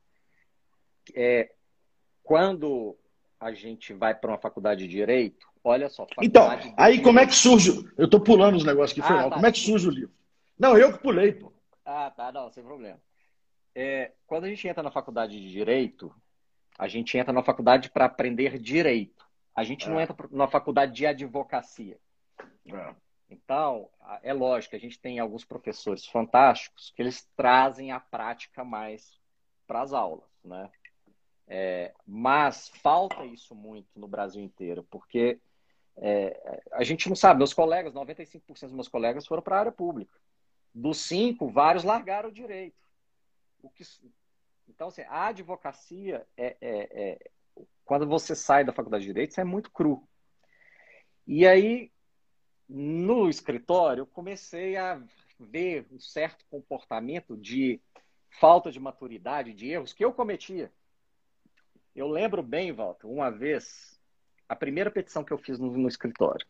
é, 1.15 1.52
quando 2.23 2.97
a 3.39 3.52
gente 3.54 3.93
vai 3.93 4.15
para 4.15 4.32
uma 4.32 4.38
faculdade 4.38 4.82
de 4.82 4.89
direito, 4.89 5.45
olha 5.63 5.89
só. 5.89 6.08
Então, 6.21 6.47
aí 6.78 7.02
como 7.02 7.19
é 7.19 7.28
que 7.28 7.36
surge? 7.36 7.86
Eu 7.97 8.06
estou 8.06 8.19
pulando 8.19 8.56
os 8.56 8.65
negócios 8.65 8.97
aqui, 8.97 9.13
ah, 9.13 9.23
tá, 9.23 9.30
como 9.32 9.45
é 9.45 9.52
que 9.52 9.60
surge 9.60 9.88
o 9.88 9.91
livro? 9.91 10.13
Não, 10.58 10.78
eu 10.78 10.94
que 10.94 11.00
pulei, 11.00 11.34
pô. 11.34 11.52
Ah, 11.86 12.12
tá, 12.12 12.32
não, 12.32 12.50
sem 12.52 12.63
problema. 12.63 13.00
É, 13.76 14.13
quando 14.26 14.46
a 14.46 14.50
gente 14.50 14.68
entra 14.68 14.84
na 14.84 14.92
faculdade 14.92 15.39
de 15.39 15.52
direito, 15.52 16.13
a 16.78 16.88
gente 16.88 17.18
entra 17.18 17.34
na 17.34 17.44
faculdade 17.44 17.89
para 17.89 18.06
aprender 18.06 18.60
direito. 18.60 19.26
A 19.56 19.63
gente 19.63 19.86
é. 19.86 19.89
não 19.89 20.00
entra 20.00 20.16
na 20.32 20.48
faculdade 20.48 20.94
de 20.94 21.06
advocacia. 21.06 22.00
É. 22.68 22.96
Então, 23.30 23.89
é 24.22 24.32
lógico, 24.32 24.76
a 24.76 24.80
gente 24.80 25.00
tem 25.00 25.20
alguns 25.20 25.44
professores 25.44 26.06
fantásticos 26.06 26.92
que 26.96 27.02
eles 27.02 27.28
trazem 27.36 27.92
a 27.92 28.00
prática 28.00 28.63
mais 28.63 29.20
para 29.66 29.82
as 29.82 29.92
aulas, 29.92 30.30
né? 30.44 30.70
É, 31.48 31.94
mas 32.06 32.70
falta 32.70 33.26
isso 33.26 33.54
muito 33.54 33.88
no 34.00 34.08
Brasil 34.08 34.42
inteiro, 34.42 34.84
porque 34.89 35.39
é, 35.98 36.62
a 36.72 36.84
gente 36.84 37.10
não 37.10 37.16
sabe. 37.16 37.39
Meus 37.39 37.54
colegas, 37.54 37.94
95% 37.94 38.62
dos 38.62 38.72
meus 38.72 38.88
colegas 38.88 39.26
foram 39.26 39.42
para 39.42 39.58
a 39.58 39.60
área 39.60 39.72
pública. 39.72 40.18
Dos 40.74 41.00
cinco, 41.00 41.50
vários 41.50 41.84
largaram 41.84 42.30
o 42.30 42.34
direito. 42.34 42.82
O 43.62 43.70
que, 43.70 43.84
então, 44.68 44.88
assim, 44.88 45.04
a 45.04 45.28
advocacia 45.28 46.26
é, 46.36 46.58
é, 46.60 46.90
é, 46.92 47.32
quando 47.86 48.08
você 48.08 48.36
sai 48.36 48.64
da 48.64 48.74
faculdade 48.74 49.04
de 49.04 49.14
direito, 49.14 49.40
é 49.40 49.44
muito 49.44 49.72
cru. 49.72 50.08
E 51.28 51.46
aí, 51.48 51.92
no 52.68 53.30
escritório, 53.30 54.02
eu 54.02 54.08
comecei 54.08 54.76
a 54.76 55.02
ver 55.40 55.86
um 55.92 56.00
certo 56.00 56.46
comportamento 56.50 57.38
de 57.38 57.82
falta 58.40 58.72
de 58.72 58.80
maturidade, 58.80 59.54
de 59.54 59.70
erros 59.70 59.94
que 59.94 60.04
eu 60.04 60.14
cometia. 60.14 60.72
Eu 61.96 62.08
lembro 62.08 62.42
bem, 62.42 62.72
Walter, 62.72 63.08
uma 63.08 63.30
vez, 63.30 64.00
a 64.50 64.56
primeira 64.56 64.90
petição 64.90 65.24
que 65.24 65.32
eu 65.32 65.38
fiz 65.38 65.60
no, 65.60 65.72
no 65.78 65.88
escritório. 65.88 66.46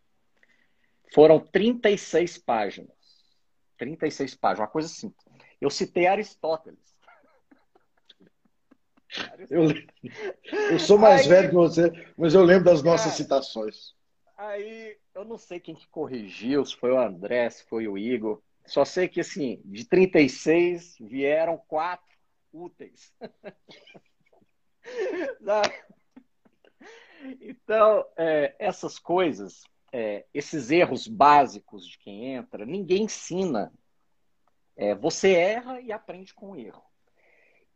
Foram 1.12 1.38
36 1.38 2.38
páginas. 2.38 3.03
36 3.76 4.34
páginas, 4.34 4.60
uma 4.60 4.72
coisa 4.72 4.88
assim. 4.88 5.12
Eu 5.60 5.70
citei 5.70 6.06
Aristóteles. 6.06 6.94
Eu, 9.48 9.68
eu 10.70 10.78
sou 10.78 10.98
mais 10.98 11.22
aí, 11.22 11.28
velho 11.28 11.48
que 11.48 11.54
você, 11.54 12.12
mas 12.16 12.34
eu 12.34 12.42
lembro 12.42 12.64
das 12.64 12.82
nossas 12.82 13.12
cara, 13.12 13.16
citações. 13.16 13.94
Aí 14.36 14.96
eu 15.14 15.24
não 15.24 15.38
sei 15.38 15.60
quem 15.60 15.74
que 15.74 15.86
corrigiu, 15.88 16.64
se 16.64 16.76
foi 16.76 16.90
o 16.90 16.98
André, 16.98 17.48
se 17.50 17.64
foi 17.64 17.86
o 17.86 17.96
Igor. 17.96 18.42
Só 18.66 18.84
sei 18.84 19.08
que, 19.08 19.20
assim, 19.20 19.60
de 19.64 19.84
36 19.84 20.96
vieram 21.00 21.56
quatro 21.68 22.04
úteis. 22.52 23.12
então, 27.40 28.04
é, 28.16 28.56
essas 28.58 28.98
coisas, 28.98 29.62
é, 29.96 30.26
esses 30.34 30.72
erros 30.72 31.06
básicos 31.06 31.86
de 31.86 31.96
quem 31.96 32.34
entra, 32.34 32.66
ninguém 32.66 33.04
ensina. 33.04 33.72
É, 34.76 34.92
você 34.92 35.32
erra 35.32 35.80
e 35.80 35.92
aprende 35.92 36.34
com 36.34 36.50
o 36.50 36.56
erro. 36.56 36.82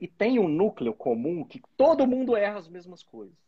E 0.01 0.09
tem 0.09 0.41
um 0.41 0.49
núcleo 0.49 0.93
comum 0.93 1.45
que 1.45 1.63
todo 1.77 2.09
mundo 2.09 2.37
erra 2.37 2.59
as 2.59 2.69
mesmas 2.69 3.05
coisas. 3.05 3.39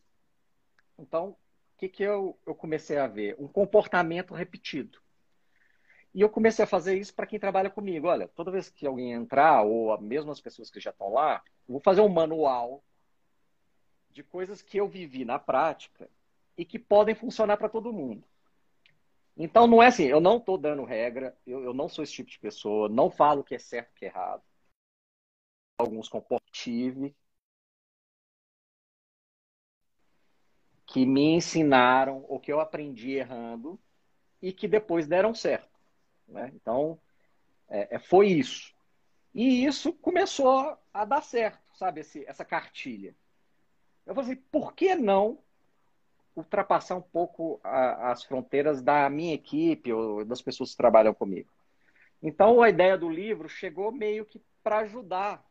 Então, 0.96 1.30
o 1.30 1.36
que, 1.78 1.88
que 1.88 2.04
eu, 2.04 2.38
eu 2.46 2.54
comecei 2.54 2.96
a 2.96 3.08
ver? 3.08 3.34
Um 3.40 3.48
comportamento 3.48 4.34
repetido. 4.34 5.00
E 6.14 6.20
eu 6.20 6.30
comecei 6.30 6.64
a 6.64 6.68
fazer 6.68 6.96
isso 6.96 7.12
para 7.12 7.26
quem 7.26 7.40
trabalha 7.40 7.70
comigo. 7.70 8.06
Olha, 8.06 8.28
toda 8.28 8.52
vez 8.52 8.70
que 8.70 8.86
alguém 8.86 9.10
entrar, 9.10 9.62
ou 9.62 10.00
mesmo 10.00 10.30
as 10.30 10.40
pessoas 10.40 10.70
que 10.70 10.78
já 10.78 10.90
estão 10.90 11.12
lá, 11.12 11.42
eu 11.68 11.72
vou 11.72 11.80
fazer 11.80 12.02
um 12.02 12.08
manual 12.08 12.84
de 14.10 14.22
coisas 14.22 14.62
que 14.62 14.78
eu 14.78 14.86
vivi 14.86 15.24
na 15.24 15.40
prática 15.40 16.08
e 16.56 16.64
que 16.64 16.78
podem 16.78 17.16
funcionar 17.16 17.56
para 17.56 17.68
todo 17.68 17.92
mundo. 17.92 18.29
Então, 19.42 19.66
não 19.66 19.82
é 19.82 19.86
assim, 19.86 20.04
eu 20.04 20.20
não 20.20 20.36
estou 20.36 20.58
dando 20.58 20.84
regra, 20.84 21.34
eu, 21.46 21.64
eu, 21.64 21.72
não 21.72 21.88
sou 21.88 22.04
esse 22.04 22.12
tipo 22.12 22.30
de 22.30 22.38
pessoa, 22.38 22.90
não 22.90 23.10
falo 23.10 23.42
que 23.42 23.54
é 23.54 23.58
certo 23.58 23.94
que 23.94 24.04
é 24.04 24.08
errado. 24.08 24.42
Alguns 25.78 26.10
comportivos 26.10 27.10
que 30.86 31.06
me 31.06 31.22
ensinaram, 31.32 32.22
ou 32.28 32.38
que 32.38 32.52
eu 32.52 32.60
aprendi 32.60 33.12
errando, 33.12 33.80
e 34.42 34.52
que 34.52 34.68
depois 34.68 35.08
deram 35.08 35.34
certo. 35.34 35.80
Né? 36.28 36.52
Então, 36.54 37.00
é, 37.66 37.96
é, 37.96 37.98
foi 37.98 38.28
isso. 38.28 38.74
E 39.32 39.64
isso 39.64 39.90
começou 39.90 40.76
a 40.92 41.04
dar 41.06 41.22
certo, 41.22 41.64
sabe, 41.76 42.02
Esse, 42.02 42.26
essa 42.26 42.44
cartilha. 42.44 43.16
Eu 44.04 44.14
falei 44.14 44.32
assim, 44.32 44.42
por 44.50 44.74
que 44.74 44.94
não 44.94 45.38
ultrapassar 46.34 46.96
um 46.96 47.02
pouco 47.02 47.60
a, 47.62 48.10
as 48.10 48.22
fronteiras 48.24 48.82
da 48.82 49.08
minha 49.10 49.34
equipe 49.34 49.92
ou 49.92 50.24
das 50.24 50.40
pessoas 50.40 50.70
que 50.70 50.76
trabalham 50.76 51.14
comigo? 51.14 51.48
Então, 52.22 52.62
a 52.62 52.68
ideia 52.68 52.96
do 52.96 53.08
livro 53.08 53.48
chegou 53.48 53.90
meio 53.90 54.24
que 54.24 54.40
para 54.62 54.78
ajudar 54.78 55.44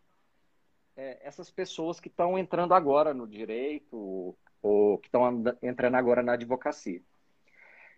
é, 0.95 1.19
essas 1.21 1.49
pessoas 1.49 1.99
que 1.99 2.07
estão 2.07 2.37
entrando 2.37 2.73
agora 2.73 3.13
no 3.13 3.27
direito 3.27 4.35
ou 4.61 4.97
que 4.97 5.07
estão 5.07 5.43
entrando 5.61 5.95
agora 5.95 6.21
na 6.21 6.33
advocacia. 6.33 7.01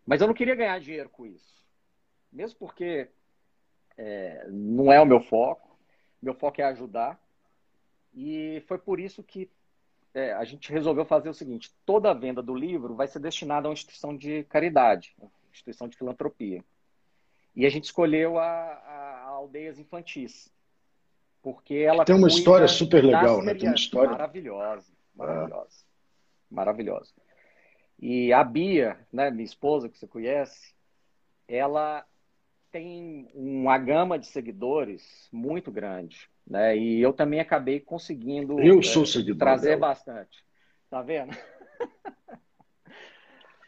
Mas 0.06 0.22
eu 0.22 0.28
não 0.28 0.34
queria 0.34 0.56
ganhar 0.56 0.80
dinheiro 0.80 1.10
com 1.10 1.26
isso 1.26 1.62
mesmo 2.32 2.58
porque 2.58 3.10
é, 3.98 4.48
não 4.50 4.92
é 4.92 5.02
o 5.02 5.06
meu 5.06 5.20
foco. 5.20 5.78
Meu 6.22 6.34
foco 6.34 6.62
é 6.62 6.64
ajudar. 6.66 7.20
E 8.14 8.64
foi 8.68 8.78
por 8.78 9.00
isso 9.00 9.24
que 9.24 9.50
é, 10.14 10.34
a 10.34 10.44
gente 10.44 10.72
resolveu 10.72 11.06
fazer 11.06 11.30
o 11.30 11.34
seguinte: 11.34 11.72
toda 11.86 12.12
a 12.12 12.14
venda 12.14 12.42
do 12.42 12.54
livro 12.54 12.96
vai 12.96 13.08
ser 13.08 13.20
destinada 13.20 13.68
a 13.68 13.70
uma 13.70 13.74
instituição 13.74 14.16
de 14.16 14.44
caridade, 14.46 15.16
instituição 15.52 15.88
de 15.88 15.98
filantropia. 15.98 16.64
E 17.56 17.66
a 17.66 17.70
gente 17.70 17.86
escolheu 17.86 18.38
a, 18.38 18.46
a, 18.46 19.24
a 19.26 19.28
aldeias 19.30 19.78
infantis, 19.78 20.52
porque 21.42 21.76
ela 21.76 22.06
tem 22.06 22.16
uma 22.16 22.28
história 22.28 22.68
super 22.68 23.04
legal, 23.04 23.42
né? 23.42 23.54
Tem 23.54 23.68
uma 23.68 23.76
história 23.76 24.12
maravilhosa, 24.12 24.92
maravilhosa, 25.16 25.84
ah. 25.84 26.46
maravilhosa. 26.50 27.14
E 28.00 28.34
a 28.34 28.44
Bia, 28.44 28.98
né, 29.12 29.30
minha 29.30 29.44
esposa 29.44 29.88
que 29.88 29.98
você 29.98 30.08
conhece, 30.08 30.74
ela 31.48 32.06
tem 32.72 33.30
uma 33.34 33.78
gama 33.78 34.18
de 34.18 34.26
seguidores 34.26 35.28
muito 35.32 35.72
grande, 35.72 36.31
né? 36.48 36.78
E 36.78 37.02
eu 37.02 37.14
também 37.14 37.40
acabei 37.40 37.80
conseguindo 37.80 38.60
eu 38.60 38.82
sou 38.84 39.04
é, 39.04 39.06
seguidor 39.06 39.40
trazer 39.40 39.70
dela. 39.70 39.82
bastante. 39.82 40.44
Tá 40.90 41.02
vendo? 41.02 41.32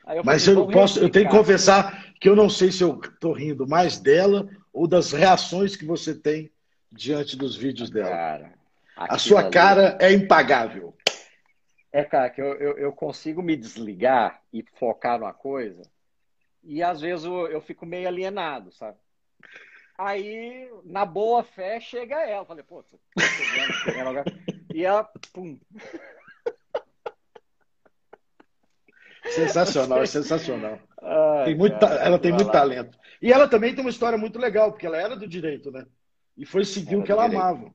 eu 0.07 0.23
Mas 0.23 0.47
eu 0.47 0.67
posso, 0.67 0.99
eu 0.99 1.09
tenho 1.09 1.29
que 1.29 1.35
confessar 1.35 2.13
que 2.19 2.27
eu 2.27 2.35
não 2.35 2.49
sei 2.49 2.71
se 2.71 2.83
eu 2.83 2.99
estou 2.99 3.33
rindo 3.33 3.67
mais 3.67 3.99
dela 3.99 4.47
ou 4.71 4.87
das 4.87 5.11
reações 5.11 5.75
que 5.75 5.85
você 5.85 6.13
tem 6.13 6.51
diante 6.91 7.37
dos 7.37 7.55
vídeos 7.55 7.89
dela. 7.89 8.09
Cara, 8.09 8.53
a 8.95 9.17
sua 9.17 9.41
ali... 9.41 9.51
cara 9.51 9.97
é 9.99 10.11
impagável. 10.11 10.95
É, 11.91 12.03
cara, 12.03 12.29
que 12.29 12.41
eu, 12.41 12.55
eu, 12.55 12.77
eu 12.77 12.91
consigo 12.91 13.41
me 13.41 13.55
desligar 13.55 14.41
e 14.51 14.63
focar 14.77 15.19
numa 15.19 15.33
coisa 15.33 15.83
e 16.63 16.81
às 16.81 17.01
vezes 17.01 17.25
eu, 17.25 17.47
eu 17.47 17.61
fico 17.61 17.85
meio 17.85 18.07
alienado, 18.07 18.71
sabe? 18.71 18.97
Aí, 19.97 20.69
na 20.83 21.05
boa 21.05 21.43
fé, 21.43 21.79
chega 21.79 22.19
ela. 22.21 22.45
Falei, 22.45 22.63
pô, 22.63 22.81
você 22.81 22.97
tá 23.15 23.23
chegando, 23.25 23.73
chegando 23.73 24.09
agora. 24.09 24.25
E 24.73 24.83
ela, 24.83 25.03
pum. 25.31 25.59
Sensacional, 29.29 30.05
sensacional. 30.05 30.79
Ai, 31.01 31.45
tem 31.45 31.55
muito, 31.55 31.79
cara, 31.79 31.95
ela 31.95 32.19
tem 32.19 32.31
muito 32.31 32.47
lá. 32.47 32.53
talento. 32.53 32.97
E 33.21 33.31
ela 33.31 33.47
também 33.47 33.73
tem 33.73 33.83
uma 33.83 33.89
história 33.89 34.17
muito 34.17 34.37
legal, 34.37 34.71
porque 34.71 34.85
ela 34.85 34.97
era 34.97 35.15
do 35.15 35.27
direito, 35.27 35.71
né? 35.71 35.85
E 36.35 36.45
foi 36.45 36.65
seguir 36.65 36.95
o 36.95 37.03
que 37.03 37.11
ela 37.11 37.27
direito. 37.27 37.41
amava. 37.41 37.73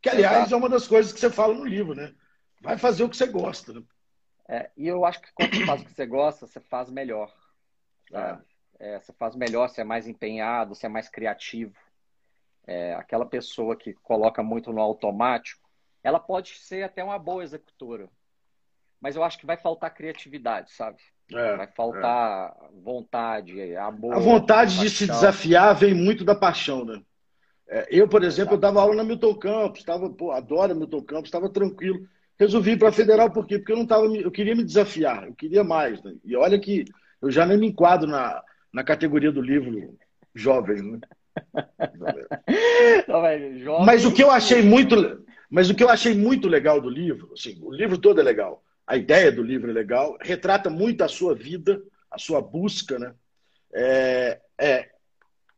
Que, 0.00 0.08
aliás, 0.08 0.38
Exato. 0.38 0.54
é 0.54 0.56
uma 0.56 0.68
das 0.68 0.86
coisas 0.86 1.12
que 1.12 1.20
você 1.20 1.30
fala 1.30 1.54
no 1.54 1.64
livro, 1.64 1.94
né? 1.94 2.14
Vai 2.60 2.78
fazer 2.78 3.04
o 3.04 3.08
que 3.08 3.16
você 3.16 3.26
gosta. 3.26 3.72
Né? 3.72 3.82
É, 4.48 4.70
e 4.76 4.88
eu 4.88 5.04
acho 5.04 5.20
que 5.20 5.32
quando 5.34 5.54
você 5.54 5.66
faz 5.66 5.82
o 5.82 5.84
que 5.84 5.92
você 5.92 6.06
gosta, 6.06 6.46
você 6.46 6.60
faz 6.60 6.90
melhor. 6.90 7.32
É. 8.12 8.38
É, 8.78 8.98
você 9.00 9.12
faz 9.12 9.34
melhor, 9.34 9.68
você 9.68 9.80
é 9.80 9.84
mais 9.84 10.06
empenhado, 10.06 10.74
você 10.74 10.86
é 10.86 10.88
mais 10.88 11.08
criativo. 11.08 11.74
É, 12.66 12.94
aquela 12.94 13.26
pessoa 13.26 13.74
que 13.74 13.94
coloca 13.94 14.42
muito 14.42 14.72
no 14.72 14.80
automático, 14.80 15.68
ela 16.02 16.20
pode 16.20 16.54
ser 16.58 16.82
até 16.84 17.02
uma 17.02 17.18
boa 17.18 17.42
executora, 17.42 18.08
mas 19.00 19.16
eu 19.16 19.24
acho 19.24 19.38
que 19.38 19.46
vai 19.46 19.56
faltar 19.56 19.94
criatividade, 19.94 20.72
sabe? 20.72 20.98
É, 21.32 21.56
vai 21.56 21.66
faltar 21.66 22.56
é. 22.62 22.80
vontade, 22.80 23.76
amor. 23.76 24.14
A 24.14 24.18
vontade 24.18 24.78
de 24.78 24.88
se 24.88 25.06
desafiar 25.06 25.74
vem 25.74 25.94
muito 25.94 26.24
da 26.24 26.34
paixão, 26.34 26.84
né? 26.84 27.02
É, 27.68 27.86
eu, 27.90 28.08
por 28.08 28.24
exemplo, 28.24 28.54
eu 28.54 28.58
dava 28.58 28.80
aula 28.80 28.94
na 28.94 29.04
Milton 29.04 29.34
Campos, 29.34 29.84
tava, 29.84 30.08
pô, 30.08 30.32
adoro 30.32 30.74
Milton 30.74 31.02
Campos, 31.02 31.28
estava 31.28 31.50
tranquilo. 31.50 32.08
Resolvi 32.38 32.72
ir 32.72 32.78
para 32.78 32.88
a 32.88 32.92
Federal 32.92 33.30
por 33.30 33.46
quê? 33.46 33.58
Porque 33.58 33.72
eu 33.72 33.76
não 33.76 33.86
tava, 33.86 34.06
eu 34.06 34.30
queria 34.30 34.54
me 34.54 34.64
desafiar, 34.64 35.26
eu 35.26 35.34
queria 35.34 35.62
mais. 35.62 36.02
Né? 36.02 36.14
E 36.24 36.34
olha 36.34 36.58
que 36.58 36.86
eu 37.20 37.30
já 37.30 37.44
nem 37.44 37.58
me 37.58 37.66
enquadro 37.66 38.08
na, 38.08 38.42
na 38.72 38.84
categoria 38.84 39.32
do 39.32 39.40
livro 39.40 39.98
jovem, 40.34 40.82
né? 40.82 40.98
mas 43.84 44.04
o 44.04 44.12
que 44.12 44.22
eu 44.22 44.30
achei 44.30 44.62
muito, 44.62 45.24
mas 45.50 45.70
o 45.70 45.74
que 45.74 45.82
eu 45.82 45.88
achei 45.88 46.14
muito 46.14 46.48
legal 46.48 46.80
do 46.80 46.90
livro, 46.90 47.30
assim, 47.32 47.58
o 47.62 47.72
livro 47.72 47.98
todo 47.98 48.20
é 48.20 48.24
legal, 48.24 48.62
a 48.86 48.96
ideia 48.96 49.30
do 49.30 49.42
livro 49.42 49.70
é 49.70 49.74
legal, 49.74 50.16
retrata 50.20 50.70
muito 50.70 51.02
a 51.02 51.08
sua 51.08 51.34
vida, 51.34 51.82
a 52.10 52.18
sua 52.18 52.40
busca, 52.40 52.98
né? 52.98 53.14
É, 53.72 54.40
é, 54.58 54.88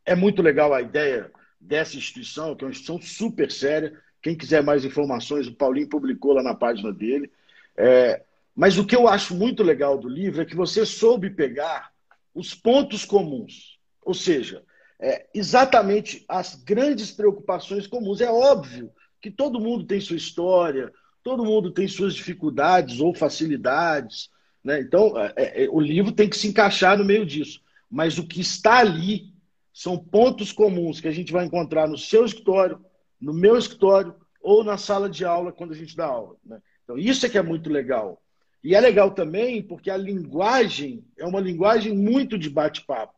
é 0.05 0.15
muito 0.15 0.41
legal 0.41 0.73
a 0.73 0.81
ideia 0.81 1.31
dessa 1.59 1.95
instituição, 1.95 2.55
que 2.55 2.63
é 2.63 2.67
uma 2.67 2.71
instituição 2.71 3.01
super 3.01 3.51
séria. 3.51 3.97
Quem 4.21 4.35
quiser 4.35 4.61
mais 4.61 4.83
informações, 4.83 5.47
o 5.47 5.55
Paulinho 5.55 5.87
publicou 5.87 6.33
lá 6.33 6.43
na 6.43 6.53
página 6.53 6.91
dele. 6.91 7.31
É, 7.77 8.21
mas 8.55 8.77
o 8.77 8.85
que 8.85 8.95
eu 8.95 9.07
acho 9.07 9.33
muito 9.33 9.63
legal 9.63 9.97
do 9.97 10.09
livro 10.09 10.41
é 10.41 10.45
que 10.45 10.55
você 10.55 10.85
soube 10.85 11.29
pegar 11.29 11.91
os 12.33 12.53
pontos 12.53 13.05
comuns, 13.05 13.77
ou 14.03 14.13
seja, 14.13 14.63
é, 14.99 15.27
exatamente 15.33 16.23
as 16.27 16.55
grandes 16.55 17.11
preocupações 17.11 17.87
comuns. 17.87 18.21
É 18.21 18.31
óbvio 18.31 18.91
que 19.19 19.31
todo 19.31 19.59
mundo 19.59 19.85
tem 19.85 19.99
sua 19.99 20.15
história, 20.15 20.91
todo 21.23 21.45
mundo 21.45 21.71
tem 21.71 21.87
suas 21.87 22.13
dificuldades 22.13 22.99
ou 22.99 23.13
facilidades, 23.13 24.29
Né? 24.63 24.79
Então, 24.79 25.17
é, 25.17 25.63
é, 25.63 25.69
o 25.69 25.79
livro 25.79 26.11
tem 26.11 26.29
que 26.29 26.37
se 26.37 26.47
encaixar 26.47 26.97
no 26.97 27.03
meio 27.03 27.25
disso. 27.25 27.61
Mas 27.89 28.17
o 28.17 28.27
que 28.27 28.39
está 28.39 28.77
ali 28.77 29.33
são 29.73 29.97
pontos 29.97 30.51
comuns 30.51 31.01
que 31.01 31.07
a 31.07 31.11
gente 31.11 31.33
vai 31.33 31.45
encontrar 31.45 31.87
no 31.87 31.97
seu 31.97 32.23
escritório, 32.25 32.79
no 33.19 33.33
meu 33.33 33.57
escritório 33.57 34.15
ou 34.39 34.63
na 34.63 34.77
sala 34.77 35.09
de 35.09 35.25
aula 35.25 35.51
quando 35.51 35.71
a 35.71 35.75
gente 35.75 35.95
dá 35.95 36.05
aula. 36.05 36.35
Né? 36.45 36.61
Então, 36.83 36.97
isso 36.97 37.25
é 37.25 37.29
que 37.29 37.37
é 37.37 37.41
muito 37.41 37.69
legal. 37.69 38.21
E 38.63 38.75
é 38.75 38.79
legal 38.79 39.11
também 39.11 39.61
porque 39.61 39.89
a 39.89 39.97
linguagem 39.97 41.03
é 41.17 41.25
uma 41.25 41.39
linguagem 41.39 41.95
muito 41.95 42.37
de 42.37 42.49
bate-papo. 42.49 43.13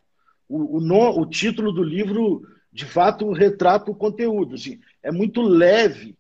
O, 0.48 0.78
o, 0.78 0.82
no, 0.82 1.20
o 1.20 1.26
título 1.26 1.72
do 1.72 1.84
livro, 1.84 2.48
de 2.72 2.86
fato, 2.86 3.32
retrata 3.32 3.92
o 3.92 3.96
conteúdo. 3.96 4.56
Assim, 4.56 4.80
é 5.02 5.12
muito 5.12 5.42
leve 5.42 6.18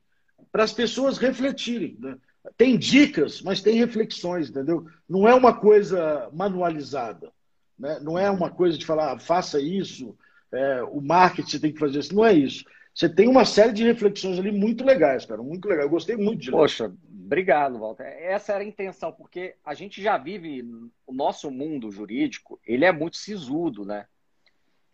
para 0.51 0.63
as 0.63 0.73
pessoas 0.73 1.17
refletirem. 1.17 1.97
Né? 1.99 2.17
Tem 2.57 2.77
dicas, 2.77 3.41
mas 3.41 3.61
tem 3.61 3.77
reflexões, 3.77 4.49
entendeu? 4.49 4.85
Não 5.07 5.27
é 5.27 5.33
uma 5.33 5.53
coisa 5.53 6.29
manualizada. 6.33 7.31
Né? 7.79 7.99
Não 8.01 8.17
é 8.19 8.29
uma 8.29 8.49
coisa 8.49 8.77
de 8.77 8.85
falar, 8.85 9.13
ah, 9.13 9.19
faça 9.19 9.59
isso, 9.59 10.15
é, 10.51 10.83
o 10.83 11.01
marketing 11.01 11.59
tem 11.59 11.71
que 11.71 11.79
fazer 11.79 11.99
isso. 11.99 12.15
Não 12.15 12.25
é 12.25 12.33
isso. 12.33 12.63
Você 12.93 13.09
tem 13.09 13.27
uma 13.27 13.43
série 13.43 13.73
de 13.73 13.83
reflexões 13.83 14.37
ali 14.37 14.51
muito 14.51 14.83
legais, 14.83 15.25
cara. 15.25 15.41
Muito 15.41 15.67
legal. 15.67 15.85
Eu 15.85 15.89
gostei 15.89 16.15
muito 16.15 16.41
de 16.41 16.51
ler. 16.51 16.57
Poxa, 16.57 16.93
obrigado, 17.09 17.79
Walter. 17.79 18.03
Essa 18.03 18.53
era 18.53 18.63
a 18.63 18.67
intenção, 18.67 19.11
porque 19.11 19.55
a 19.65 19.73
gente 19.73 20.01
já 20.01 20.17
vive 20.17 20.63
o 21.07 21.13
nosso 21.13 21.49
mundo 21.49 21.89
jurídico, 21.89 22.59
ele 22.65 22.85
é 22.85 22.91
muito 22.91 23.17
sisudo, 23.17 23.83
né? 23.83 24.05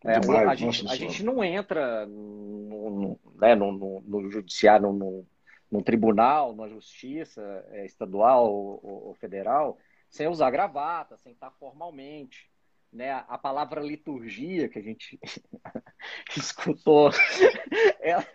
É, 0.05 0.17
Demais, 0.17 0.47
a, 0.47 0.55
gente, 0.55 0.87
a 0.87 0.95
gente 0.95 1.23
não 1.23 1.43
entra 1.43 2.05
no, 2.05 2.89
no, 2.89 3.19
né, 3.35 3.53
no, 3.53 4.01
no, 4.01 4.31
judiciário, 4.31 4.93
no, 4.93 5.27
no 5.69 5.83
tribunal, 5.83 6.55
na 6.55 6.69
justiça 6.69 7.41
é, 7.71 7.85
estadual 7.85 8.49
ou, 8.49 9.07
ou, 9.07 9.13
federal, 9.15 9.77
sem 10.09 10.25
usar 10.27 10.51
gravata, 10.51 11.17
sem 11.17 11.33
estar 11.33 11.51
formalmente. 11.51 12.48
Né? 12.91 13.11
A 13.11 13.37
palavra 13.37 13.81
liturgia 13.81 14.67
que 14.67 14.79
a 14.79 14.81
gente 14.81 15.19
escutou, 16.35 17.11
ela, 18.01 18.25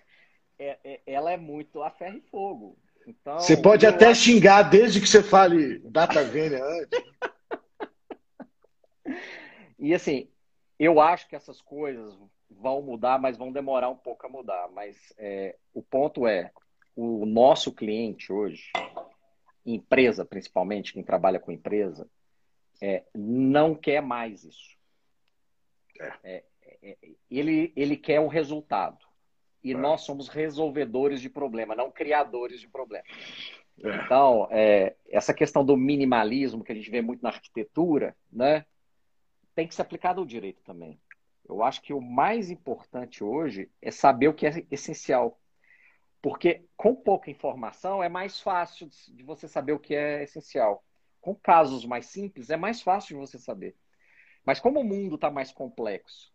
é, 0.58 0.78
é, 0.84 1.00
ela, 1.06 1.32
é 1.32 1.36
muito 1.36 1.82
a 1.82 1.90
ferro 1.90 2.18
e 2.18 2.30
fogo. 2.30 2.78
Então, 3.06 3.38
você 3.38 3.56
pode 3.56 3.86
até 3.86 4.08
acho... 4.08 4.22
xingar 4.22 4.62
desde 4.62 5.00
que 5.00 5.06
você 5.06 5.22
fale 5.22 5.78
data 5.80 6.22
vênia 6.24 6.64
antes. 6.64 7.04
e 9.78 9.92
assim, 9.92 10.28
eu 10.78 11.00
acho 11.00 11.28
que 11.28 11.36
essas 11.36 11.60
coisas 11.60 12.16
vão 12.48 12.80
mudar, 12.80 13.18
mas 13.18 13.36
vão 13.36 13.52
demorar 13.52 13.90
um 13.90 13.96
pouco 13.96 14.26
a 14.26 14.28
mudar. 14.28 14.68
Mas 14.72 14.96
é, 15.18 15.56
o 15.72 15.82
ponto 15.82 16.26
é, 16.26 16.50
o 16.96 17.26
nosso 17.26 17.72
cliente 17.72 18.32
hoje, 18.32 18.70
empresa 19.66 20.24
principalmente, 20.24 20.92
quem 20.92 21.02
trabalha 21.02 21.40
com 21.40 21.52
empresa, 21.52 22.08
é, 22.80 23.04
não 23.14 23.74
quer 23.74 24.00
mais 24.00 24.44
isso. 24.44 24.76
É. 26.00 26.12
é, 26.24 26.44
é 26.82 26.96
ele, 27.30 27.72
ele 27.76 27.96
quer 27.96 28.20
o 28.20 28.28
resultado. 28.28 29.04
E 29.62 29.72
é. 29.72 29.76
nós 29.76 30.02
somos 30.02 30.28
resolvedores 30.28 31.20
de 31.20 31.30
problema, 31.30 31.74
não 31.74 31.90
criadores 31.90 32.60
de 32.60 32.68
problema. 32.68 33.04
É. 33.82 33.96
Então, 34.04 34.48
essa 35.08 35.34
questão 35.34 35.64
do 35.64 35.76
minimalismo 35.76 36.62
que 36.62 36.72
a 36.72 36.74
gente 36.74 36.90
vê 36.90 37.00
muito 37.00 37.22
na 37.22 37.30
arquitetura, 37.30 38.16
né, 38.30 38.64
tem 39.54 39.66
que 39.66 39.74
ser 39.74 39.82
aplicado 39.82 40.20
ao 40.20 40.26
direito 40.26 40.62
também. 40.62 41.00
Eu 41.48 41.62
acho 41.62 41.82
que 41.82 41.92
o 41.92 42.00
mais 42.00 42.50
importante 42.50 43.22
hoje 43.22 43.70
é 43.80 43.90
saber 43.90 44.28
o 44.28 44.34
que 44.34 44.46
é 44.46 44.64
essencial. 44.70 45.38
Porque 46.22 46.64
com 46.76 46.94
pouca 46.94 47.30
informação 47.30 48.02
é 48.02 48.08
mais 48.08 48.40
fácil 48.40 48.88
de 49.08 49.22
você 49.22 49.46
saber 49.46 49.72
o 49.72 49.78
que 49.78 49.94
é 49.94 50.22
essencial. 50.22 50.82
Com 51.24 51.34
casos 51.34 51.86
mais 51.86 52.04
simples 52.04 52.50
é 52.50 52.56
mais 52.56 52.82
fácil 52.82 53.16
de 53.16 53.26
você 53.26 53.38
saber. 53.38 53.74
Mas 54.44 54.60
como 54.60 54.80
o 54.80 54.84
mundo 54.84 55.14
está 55.14 55.30
mais 55.30 55.50
complexo 55.50 56.30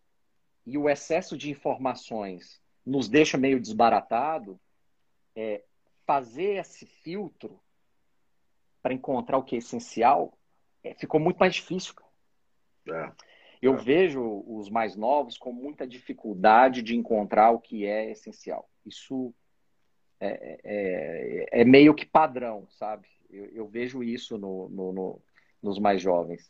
e 0.65 0.80
o 0.80 0.89
excesso 0.89 1.38
de 1.38 1.52
informações 1.52 2.60
nos 2.84 3.08
deixa 3.08 3.38
meio 3.38 3.60
desbaratado, 3.60 4.60
é, 5.36 5.63
fazer 6.08 6.56
esse 6.56 6.88
filtro 6.88 7.62
para 8.82 8.91
encontrar 8.91 9.38
o 9.38 9.43
que 9.43 9.54
é 9.54 9.60
essencial 9.60 10.36
é, 10.84 10.95
ficou 10.95 11.19
muito 11.19 11.38
mais 11.38 11.54
difícil. 11.54 11.93
É. 12.88 13.12
Eu 13.62 13.75
é. 13.75 13.78
vejo 13.78 14.43
os 14.47 14.71
mais 14.71 14.95
novos 14.95 15.38
com 15.38 15.54
muita 15.54 15.86
dificuldade 15.86 16.82
de 16.82 16.95
encontrar 16.95 17.52
o 17.52 17.60
que 17.60 17.86
é 17.86 18.10
essencial. 18.10 18.67
Isso 18.84 19.36
é, 20.19 20.60
é, 20.63 21.62
é 21.62 21.63
meio 21.63 21.93
que 21.93 22.08
padrão, 22.08 22.67
sabe? 22.71 23.08
Eu, 23.30 23.46
eu 23.54 23.68
vejo 23.68 24.04
isso 24.04 24.38
no, 24.38 24.70
no, 24.70 24.94
no, 24.94 25.22
nos 25.62 25.80
mais 25.80 26.02
jovens. 26.02 26.50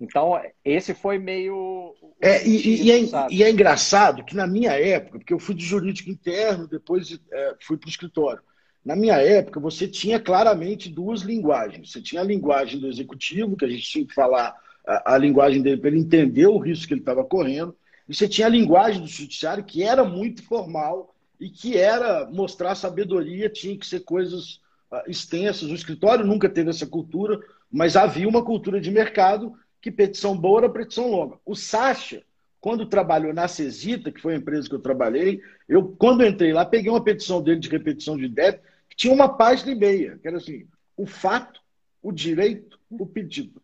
Então, 0.00 0.40
esse 0.64 0.94
foi 0.94 1.18
meio. 1.18 1.94
É, 2.20 2.46
e, 2.46 2.84
e, 2.84 2.90
é, 2.90 2.98
e, 3.30 3.42
é, 3.42 3.50
engraçado 3.50 4.24
que 4.24 4.34
na 4.34 4.46
minha 4.46 4.72
época, 4.72 5.18
porque 5.18 5.32
eu 5.32 5.38
fui 5.38 5.54
de 5.54 5.64
jurídico 5.64 6.08
interno, 6.08 6.66
depois 6.66 7.20
é, 7.30 7.54
fui 7.60 7.76
para 7.76 7.86
o 7.86 7.90
escritório. 7.90 8.42
Na 8.82 8.96
minha 8.96 9.16
época, 9.16 9.60
você 9.60 9.86
tinha 9.86 10.18
claramente 10.18 10.88
duas 10.88 11.20
linguagens. 11.20 11.92
Você 11.92 12.00
tinha 12.00 12.22
a 12.22 12.24
linguagem 12.24 12.80
do 12.80 12.88
executivo, 12.88 13.56
que 13.56 13.64
a 13.66 13.68
gente 13.68 13.82
tinha 13.82 14.06
que 14.06 14.14
falar 14.14 14.56
a, 14.86 15.14
a 15.14 15.18
linguagem 15.18 15.60
dele 15.60 15.76
para 15.76 15.90
ele 15.90 16.00
entender 16.00 16.46
o 16.46 16.58
risco 16.58 16.88
que 16.88 16.94
ele 16.94 17.00
estava 17.00 17.22
correndo, 17.22 17.76
e 18.08 18.14
você 18.14 18.26
tinha 18.26 18.46
a 18.46 18.50
linguagem 18.50 19.02
do 19.02 19.06
judiciário, 19.06 19.62
que 19.62 19.82
era 19.82 20.02
muito 20.02 20.42
formal 20.42 21.14
e 21.38 21.48
que 21.48 21.76
era 21.76 22.28
mostrar 22.30 22.74
sabedoria, 22.74 23.48
tinha 23.48 23.76
que 23.76 23.86
ser 23.86 24.00
coisas 24.00 24.60
extensas. 25.06 25.70
O 25.70 25.74
escritório 25.74 26.24
nunca 26.24 26.48
teve 26.48 26.70
essa 26.70 26.86
cultura, 26.86 27.38
mas 27.70 27.96
havia 27.96 28.28
uma 28.28 28.44
cultura 28.44 28.80
de 28.80 28.90
mercado 28.90 29.54
que 29.80 29.90
petição 29.90 30.36
boa 30.36 30.60
era 30.60 30.68
petição 30.68 31.10
longa. 31.10 31.38
O 31.44 31.54
Sacha, 31.54 32.22
quando 32.60 32.86
trabalhou 32.86 33.32
na 33.32 33.48
Cesita, 33.48 34.12
que 34.12 34.20
foi 34.20 34.34
a 34.34 34.36
empresa 34.36 34.68
que 34.68 34.74
eu 34.74 34.80
trabalhei, 34.80 35.40
eu, 35.68 35.88
quando 35.98 36.24
entrei 36.24 36.52
lá, 36.52 36.64
peguei 36.64 36.90
uma 36.90 37.02
petição 37.02 37.42
dele 37.42 37.60
de 37.60 37.68
repetição 37.68 38.16
de 38.16 38.28
débito, 38.28 38.64
que 38.88 38.96
tinha 38.96 39.12
uma 39.12 39.28
página 39.28 39.70
e 39.72 39.74
meia, 39.74 40.18
que 40.20 40.28
era 40.28 40.36
assim, 40.36 40.66
o 40.96 41.06
fato, 41.06 41.60
o 42.02 42.12
direito, 42.12 42.78
o 42.90 43.06
pedido. 43.06 43.62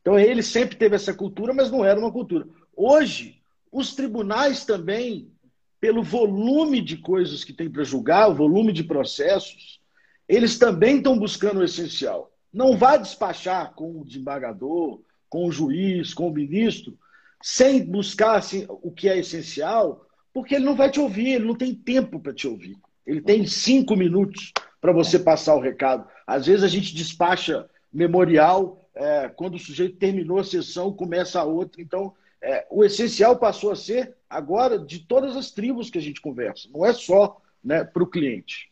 Então 0.00 0.18
ele 0.18 0.42
sempre 0.42 0.76
teve 0.76 0.94
essa 0.94 1.12
cultura, 1.12 1.52
mas 1.52 1.70
não 1.70 1.84
era 1.84 1.98
uma 1.98 2.12
cultura. 2.12 2.46
Hoje, 2.76 3.40
os 3.72 3.94
tribunais 3.94 4.64
também 4.64 5.30
pelo 5.80 6.02
volume 6.02 6.80
de 6.80 6.98
coisas 6.98 7.42
que 7.42 7.52
tem 7.52 7.70
para 7.70 7.84
julgar, 7.84 8.28
o 8.28 8.34
volume 8.34 8.72
de 8.72 8.84
processos, 8.84 9.79
eles 10.30 10.56
também 10.56 10.98
estão 10.98 11.18
buscando 11.18 11.58
o 11.58 11.64
essencial. 11.64 12.30
Não 12.52 12.76
vá 12.76 12.96
despachar 12.96 13.74
com 13.74 14.00
o 14.00 14.04
desembargador, 14.04 15.00
com 15.28 15.46
o 15.46 15.50
juiz, 15.50 16.14
com 16.14 16.28
o 16.28 16.32
ministro, 16.32 16.96
sem 17.42 17.84
buscar 17.84 18.36
assim, 18.36 18.64
o 18.68 18.92
que 18.92 19.08
é 19.08 19.18
essencial, 19.18 20.06
porque 20.32 20.54
ele 20.54 20.64
não 20.64 20.76
vai 20.76 20.88
te 20.88 21.00
ouvir, 21.00 21.30
ele 21.30 21.46
não 21.46 21.56
tem 21.56 21.74
tempo 21.74 22.20
para 22.20 22.32
te 22.32 22.46
ouvir. 22.46 22.76
Ele 23.04 23.20
tem 23.20 23.44
cinco 23.44 23.96
minutos 23.96 24.52
para 24.80 24.92
você 24.92 25.18
passar 25.18 25.56
o 25.56 25.60
recado. 25.60 26.08
Às 26.24 26.46
vezes 26.46 26.62
a 26.62 26.68
gente 26.68 26.94
despacha 26.94 27.68
memorial, 27.92 28.88
é, 28.94 29.28
quando 29.28 29.56
o 29.56 29.58
sujeito 29.58 29.96
terminou 29.96 30.38
a 30.38 30.44
sessão, 30.44 30.92
começa 30.92 31.40
a 31.40 31.44
outra. 31.44 31.82
Então, 31.82 32.14
é, 32.40 32.64
o 32.70 32.84
essencial 32.84 33.36
passou 33.36 33.72
a 33.72 33.76
ser 33.76 34.14
agora 34.28 34.78
de 34.78 35.00
todas 35.00 35.36
as 35.36 35.50
tribos 35.50 35.90
que 35.90 35.98
a 35.98 36.02
gente 36.02 36.20
conversa, 36.20 36.68
não 36.72 36.86
é 36.86 36.92
só 36.92 37.40
né, 37.64 37.82
para 37.82 38.02
o 38.04 38.06
cliente. 38.06 38.69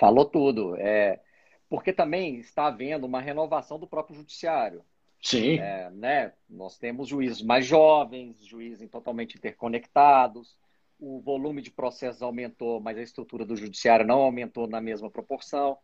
Falou 0.00 0.24
tudo. 0.24 0.74
É, 0.76 1.20
porque 1.68 1.92
também 1.92 2.38
está 2.38 2.66
havendo 2.66 3.06
uma 3.06 3.20
renovação 3.20 3.78
do 3.78 3.86
próprio 3.86 4.16
judiciário. 4.16 4.82
Sim. 5.22 5.58
É, 5.58 5.90
né? 5.90 6.32
Nós 6.48 6.78
temos 6.78 7.06
juízes 7.06 7.42
mais 7.42 7.66
jovens, 7.66 8.42
juízes 8.42 8.88
totalmente 8.88 9.36
interconectados, 9.36 10.56
o 10.98 11.20
volume 11.20 11.60
de 11.60 11.70
processos 11.70 12.22
aumentou, 12.22 12.80
mas 12.80 12.96
a 12.96 13.02
estrutura 13.02 13.44
do 13.44 13.56
judiciário 13.56 14.06
não 14.06 14.20
aumentou 14.20 14.66
na 14.66 14.80
mesma 14.80 15.10
proporção. 15.10 15.76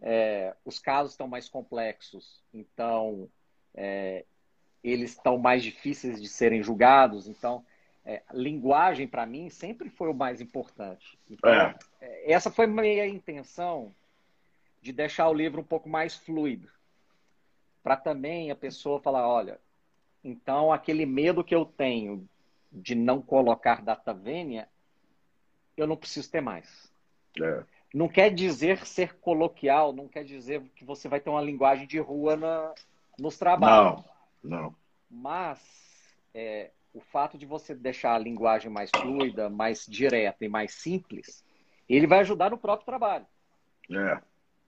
É, 0.00 0.54
os 0.64 0.78
casos 0.78 1.12
estão 1.12 1.26
mais 1.26 1.48
complexos, 1.48 2.42
então 2.52 3.28
é, 3.74 4.24
eles 4.84 5.12
estão 5.12 5.38
mais 5.38 5.62
difíceis 5.62 6.20
de 6.22 6.28
serem 6.28 6.62
julgados. 6.62 7.26
Então, 7.26 7.64
é, 8.06 8.22
linguagem 8.32 9.08
para 9.08 9.26
mim 9.26 9.50
sempre 9.50 9.90
foi 9.90 10.08
o 10.08 10.14
mais 10.14 10.40
importante. 10.40 11.18
Então, 11.28 11.50
é. 11.50 11.76
é. 12.00 12.32
essa 12.32 12.50
foi 12.50 12.66
minha 12.66 13.06
intenção 13.06 13.92
de 14.80 14.92
deixar 14.92 15.28
o 15.28 15.34
livro 15.34 15.60
um 15.60 15.64
pouco 15.64 15.88
mais 15.88 16.14
fluido, 16.14 16.70
para 17.82 17.96
também 17.96 18.52
a 18.52 18.56
pessoa 18.56 19.00
falar, 19.00 19.26
olha, 19.28 19.58
então 20.22 20.72
aquele 20.72 21.04
medo 21.04 21.42
que 21.42 21.54
eu 21.54 21.64
tenho 21.64 22.28
de 22.70 22.94
não 22.94 23.20
colocar 23.20 23.82
data 23.82 24.14
vênia, 24.14 24.68
eu 25.76 25.86
não 25.86 25.96
preciso 25.96 26.30
ter 26.30 26.40
mais. 26.40 26.92
É. 27.42 27.64
Não 27.92 28.08
quer 28.08 28.32
dizer 28.32 28.86
ser 28.86 29.14
coloquial, 29.14 29.92
não 29.92 30.06
quer 30.06 30.24
dizer 30.24 30.62
que 30.76 30.84
você 30.84 31.08
vai 31.08 31.18
ter 31.18 31.30
uma 31.30 31.40
linguagem 31.40 31.86
de 31.86 31.98
rua 31.98 32.36
na, 32.36 32.74
nos 33.18 33.36
trabalhos. 33.36 34.04
Não, 34.42 34.62
não. 34.62 34.76
Mas 35.10 35.60
é, 36.34 36.70
o 36.96 37.00
fato 37.00 37.36
de 37.36 37.44
você 37.44 37.74
deixar 37.74 38.14
a 38.14 38.18
linguagem 38.18 38.70
mais 38.70 38.90
fluida, 38.90 39.50
mais 39.50 39.84
direta 39.86 40.46
e 40.46 40.48
mais 40.48 40.72
simples, 40.72 41.44
ele 41.86 42.06
vai 42.06 42.20
ajudar 42.20 42.50
no 42.50 42.56
próprio 42.56 42.86
trabalho. 42.86 43.26
É. 43.90 44.18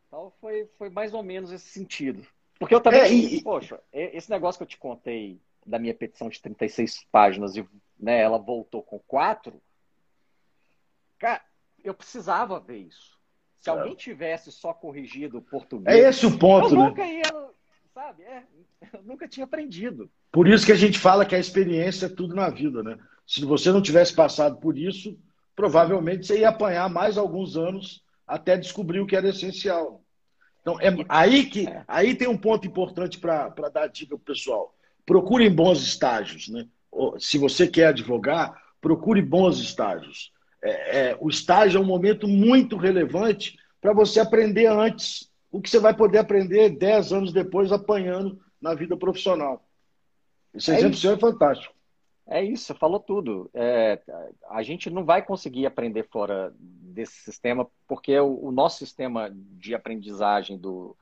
Então 0.06 0.30
foi, 0.38 0.68
foi 0.76 0.90
mais 0.90 1.14
ou 1.14 1.22
menos 1.22 1.50
esse 1.50 1.68
sentido. 1.68 2.26
Porque 2.58 2.74
eu 2.74 2.82
também, 2.82 3.00
é, 3.00 3.08
e... 3.08 3.42
poxa, 3.42 3.80
esse 3.90 4.30
negócio 4.30 4.58
que 4.58 4.62
eu 4.64 4.68
te 4.68 4.76
contei 4.76 5.40
da 5.64 5.78
minha 5.78 5.94
petição 5.94 6.28
de 6.28 6.40
36 6.40 7.06
páginas 7.10 7.56
e 7.56 7.66
né, 7.98 8.20
ela 8.20 8.38
voltou 8.38 8.82
com 8.82 8.98
quatro, 8.98 9.62
cara, 11.18 11.42
eu 11.82 11.94
precisava 11.94 12.60
ver 12.60 12.78
isso. 12.78 13.18
Se 13.58 13.70
alguém 13.70 13.94
tivesse 13.94 14.52
só 14.52 14.74
corrigido 14.74 15.38
o 15.38 15.42
português. 15.42 15.96
É 15.96 16.08
esse 16.10 16.26
o 16.26 16.38
ponto, 16.38 16.74
eu 16.74 16.78
né? 16.78 16.88
Nunca 16.88 17.06
ia, 17.06 17.50
sabe? 17.94 18.22
É, 18.22 18.44
eu 18.96 19.02
nunca 19.02 19.28
tinha 19.28 19.44
aprendido. 19.44 20.10
Por 20.30 20.46
isso 20.48 20.64
que 20.64 20.72
a 20.72 20.76
gente 20.76 20.98
fala 20.98 21.24
que 21.24 21.34
a 21.34 21.38
experiência 21.38 22.06
é 22.06 22.08
tudo 22.08 22.34
na 22.34 22.48
vida, 22.48 22.82
né? 22.82 22.98
Se 23.26 23.44
você 23.44 23.70
não 23.70 23.82
tivesse 23.82 24.14
passado 24.14 24.56
por 24.58 24.78
isso, 24.78 25.18
provavelmente 25.54 26.26
você 26.26 26.40
ia 26.40 26.48
apanhar 26.48 26.88
mais 26.88 27.18
alguns 27.18 27.56
anos 27.56 28.02
até 28.26 28.56
descobrir 28.56 29.00
o 29.00 29.06
que 29.06 29.16
era 29.16 29.28
essencial. 29.28 30.02
Então, 30.60 30.78
é 30.80 30.88
aí 31.08 31.46
que 31.46 31.66
é. 31.66 31.82
aí 31.88 32.14
tem 32.14 32.28
um 32.28 32.36
ponto 32.36 32.66
importante 32.66 33.18
para 33.18 33.48
dar 33.72 33.86
dica 33.86 34.16
para 34.16 34.16
o 34.16 34.34
pessoal. 34.34 34.74
Procurem 35.06 35.50
bons 35.50 35.82
estágios. 35.82 36.48
Né? 36.48 36.66
Se 37.18 37.38
você 37.38 37.66
quer 37.66 37.86
advogar, 37.86 38.54
procure 38.80 39.22
bons 39.22 39.58
estágios. 39.60 40.32
É, 40.62 40.98
é, 40.98 41.16
o 41.20 41.28
estágio 41.28 41.78
é 41.78 41.80
um 41.80 41.86
momento 41.86 42.28
muito 42.28 42.76
relevante 42.76 43.56
para 43.80 43.92
você 43.92 44.20
aprender 44.20 44.66
antes 44.66 45.30
o 45.50 45.60
que 45.60 45.70
você 45.70 45.78
vai 45.78 45.94
poder 45.94 46.18
aprender 46.18 46.70
10 46.70 47.12
anos 47.12 47.32
depois 47.32 47.72
apanhando 47.72 48.38
na 48.60 48.74
vida 48.74 48.96
profissional. 48.96 49.62
Esse 50.54 50.70
é 50.70 50.74
exemplo 50.74 50.94
isso. 50.94 51.02
seu 51.02 51.12
é 51.12 51.18
fantástico. 51.18 51.74
É 52.26 52.44
isso, 52.44 52.64
você 52.64 52.74
falou 52.74 53.00
tudo. 53.00 53.50
É, 53.54 54.00
a 54.50 54.62
gente 54.62 54.90
não 54.90 55.04
vai 55.04 55.24
conseguir 55.24 55.64
aprender 55.64 56.04
fora 56.04 56.52
desse 56.58 57.16
sistema, 57.20 57.66
porque 57.86 58.18
o, 58.18 58.46
o 58.46 58.52
nosso 58.52 58.78
sistema 58.78 59.30
de 59.32 59.74
aprendizagem 59.74 60.58
do, 60.58 60.94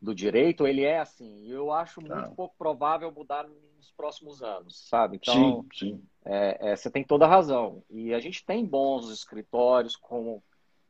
do 0.00 0.14
direito, 0.14 0.66
ele 0.66 0.82
é 0.82 0.98
assim. 0.98 1.46
Eu 1.46 1.72
acho 1.72 2.00
muito 2.00 2.12
ah. 2.12 2.32
pouco 2.36 2.54
provável 2.58 3.10
mudar 3.10 3.46
nos 3.76 3.90
próximos 3.92 4.42
anos, 4.42 4.86
sabe? 4.86 5.16
Então, 5.16 5.64
sim, 5.72 5.92
sim. 5.92 6.02
É, 6.26 6.72
é, 6.72 6.76
você 6.76 6.90
tem 6.90 7.04
toda 7.04 7.24
a 7.24 7.28
razão. 7.28 7.82
E 7.88 8.12
a 8.12 8.20
gente 8.20 8.44
tem 8.44 8.64
bons 8.64 9.08
escritórios, 9.08 9.96
com 9.96 10.42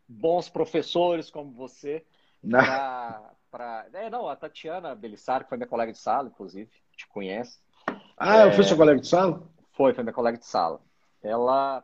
bons 0.08 0.48
professores 0.48 1.30
como 1.30 1.52
você, 1.52 2.04
para... 3.50 3.86
É, 3.92 4.08
não, 4.08 4.28
a 4.28 4.36
Tatiana 4.36 4.94
Belissar, 4.94 5.42
que 5.42 5.48
foi 5.48 5.58
minha 5.58 5.68
colega 5.68 5.92
de 5.92 5.98
sala, 5.98 6.28
inclusive, 6.28 6.70
te 6.96 7.06
conhece. 7.08 7.58
Ah, 8.16 8.44
eu 8.46 8.52
fui 8.52 8.64
é, 8.64 8.66
sua 8.66 8.76
colega 8.76 9.00
de 9.00 9.08
sala? 9.08 9.42
Foi, 9.72 9.92
foi 9.94 10.04
minha 10.04 10.14
colega 10.14 10.38
de 10.38 10.46
sala. 10.46 10.80
Ela 11.22 11.82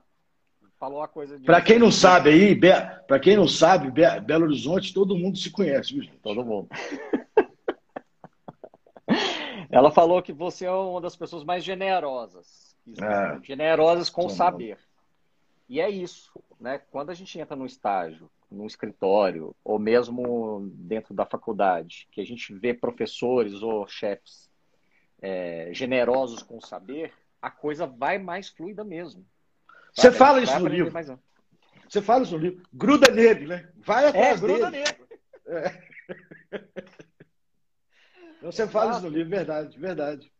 falou 0.79 1.03
a 1.03 1.09
coisa 1.09 1.39
de. 1.39 1.45
Para 1.45 1.61
quem 1.61 1.79
não 1.79 1.91
sabe 1.91 2.31
aí, 2.31 2.55
Be... 2.55 2.69
para 3.07 3.19
quem 3.19 3.37
não 3.37 3.49
sabe, 3.49 3.91
Be... 3.91 4.03
Belo 4.21 4.45
Horizonte, 4.45 4.95
todo 4.95 5.17
mundo 5.17 5.39
se 5.39 5.51
conhece, 5.51 5.95
viu? 5.95 6.09
Todo 6.23 6.45
mundo. 6.45 6.69
Ela 9.71 9.91
falou 9.91 10.23
que 10.23 10.33
você 10.33 10.65
é 10.65 10.71
uma 10.71 11.01
das 11.01 11.17
pessoas 11.17 11.45
mais 11.45 11.65
generosas. 11.65 12.77
É. 12.87 13.43
Generosas 13.43 14.09
com 14.09 14.27
o 14.27 14.31
saber. 14.31 14.79
E 15.69 15.81
é 15.81 15.91
isso, 15.91 16.33
né? 16.61 16.79
Quando 16.91 17.11
a 17.11 17.15
gente 17.15 17.39
entra 17.39 17.57
num 17.57 17.67
estágio, 17.67 18.31
num 18.51 18.67
escritório, 18.67 19.55
ou 19.65 19.79
mesmo 19.79 20.69
dentro 20.75 21.13
da 21.15 21.27
faculdade, 21.27 22.07
que 22.11 22.21
a 22.21 22.25
gente 22.25 22.55
vê 22.55 22.73
professores 22.73 23.63
ou 23.63 23.87
chefes 23.87 24.49
é, 25.21 25.71
generosos 25.73 26.43
com 26.43 26.59
o 26.59 26.65
saber, 26.65 27.13
a 27.41 27.51
coisa 27.51 27.87
vai 27.87 28.19
mais 28.19 28.49
fluida 28.49 28.85
mesmo. 28.85 29.27
Você 29.95 30.13
fala 30.13 30.41
isso 30.41 30.59
no 30.59 30.69
livro. 30.69 30.93
Mais... 30.93 31.11
Você 31.89 32.03
fala 32.03 32.23
isso 32.23 32.37
no 32.37 32.43
livro. 32.43 32.63
Gruda 32.73 33.11
nele, 33.11 33.47
né? 33.47 33.69
Vai 33.77 34.05
é, 34.05 34.09
atrás 34.09 34.39
é, 34.39 34.41
gruda 34.41 34.71
dele. 34.71 34.85
nele. 34.85 35.07
É. 35.47 35.97
Então, 38.39 38.53
você 38.53 38.67
fala 38.69 38.93
isso 38.93 39.03
no 39.03 39.09
livro, 39.09 39.31
verdade, 39.31 39.79
verdade. 39.79 40.33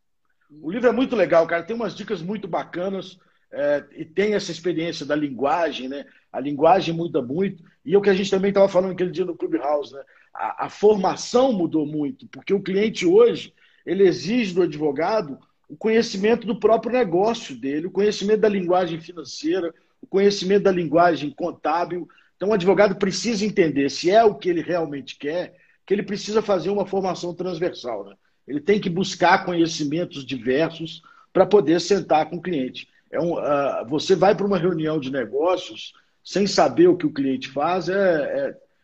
O 0.63 0.71
livro 0.71 0.89
é 0.89 0.93
muito 0.93 1.17
legal, 1.17 1.47
cara. 1.47 1.65
Tem 1.65 1.75
umas 1.75 1.95
dicas 1.95 2.23
muito 2.23 2.47
bacanas 2.47 3.19
é, 3.53 3.85
e 3.97 4.05
tem 4.05 4.35
essa 4.35 4.51
experiência 4.51 5.07
da 5.07 5.15
linguagem, 5.15 5.89
né? 5.89 6.05
A 6.33 6.41
linguagem 6.41 6.95
muda 6.95 7.23
muito. 7.23 7.63
E 7.85 7.95
é 7.95 7.99
o 7.99 8.03
que 8.03 8.11
a 8.11 8.15
gente 8.15 8.31
também 8.31 8.51
estava 8.51 8.69
falando 8.69 8.93
aquele 8.93 9.11
dia 9.11 9.25
no 9.25 9.37
Clubhouse, 9.37 9.95
né? 9.95 10.03
A, 10.35 10.67
a 10.67 10.69
formação 10.69 11.53
mudou 11.53 11.87
muito, 11.87 12.27
porque 12.29 12.53
o 12.53 12.63
cliente 12.63 13.07
hoje 13.07 13.55
ele 13.87 14.07
exige 14.07 14.53
do 14.55 14.63
advogado 14.63 15.39
o 15.69 15.77
conhecimento 15.77 16.47
do 16.47 16.59
próprio 16.59 16.93
negócio 16.93 17.57
dele, 17.57 17.87
o 17.87 17.91
conhecimento 17.91 18.41
da 18.41 18.49
linguagem 18.49 19.01
financeira, 19.01 19.75
o 20.01 20.07
conhecimento 20.07 20.65
da 20.65 20.71
linguagem 20.71 21.31
contábil. 21.31 22.09
Então, 22.37 22.51
o 22.51 22.53
advogado 22.53 22.97
precisa 22.97 23.45
entender 23.45 23.91
se 23.91 24.11
é 24.11 24.23
o 24.23 24.35
que 24.35 24.49
ele 24.49 24.61
realmente 24.61 25.17
quer, 25.19 25.57
que 25.85 25.93
ele 25.93 26.03
precisa 26.03 26.43
fazer 26.43 26.71
uma 26.71 26.87
formação 26.87 27.35
transversal. 27.35 28.05
Né? 28.05 28.15
Ele 28.47 28.61
tem 28.61 28.81
que 28.81 28.91
buscar 28.91 29.45
conhecimentos 29.45 30.25
diversos 30.25 31.03
para 31.33 31.47
poder 31.47 31.81
sentar 31.81 32.31
com 32.31 32.37
o 32.37 32.43
cliente. 32.43 32.89
É 33.11 33.21
um, 33.21 33.35
uh, 33.35 33.87
você 33.89 34.15
vai 34.15 34.35
para 34.35 34.47
uma 34.47 34.59
reunião 34.59 34.99
de 34.99 35.11
negócios 35.11 35.93
sem 36.25 36.47
saber 36.47 36.89
o 36.89 36.97
que 36.97 37.07
o 37.07 37.13
cliente 37.13 37.49
faz, 37.49 37.89
é, 37.89 37.95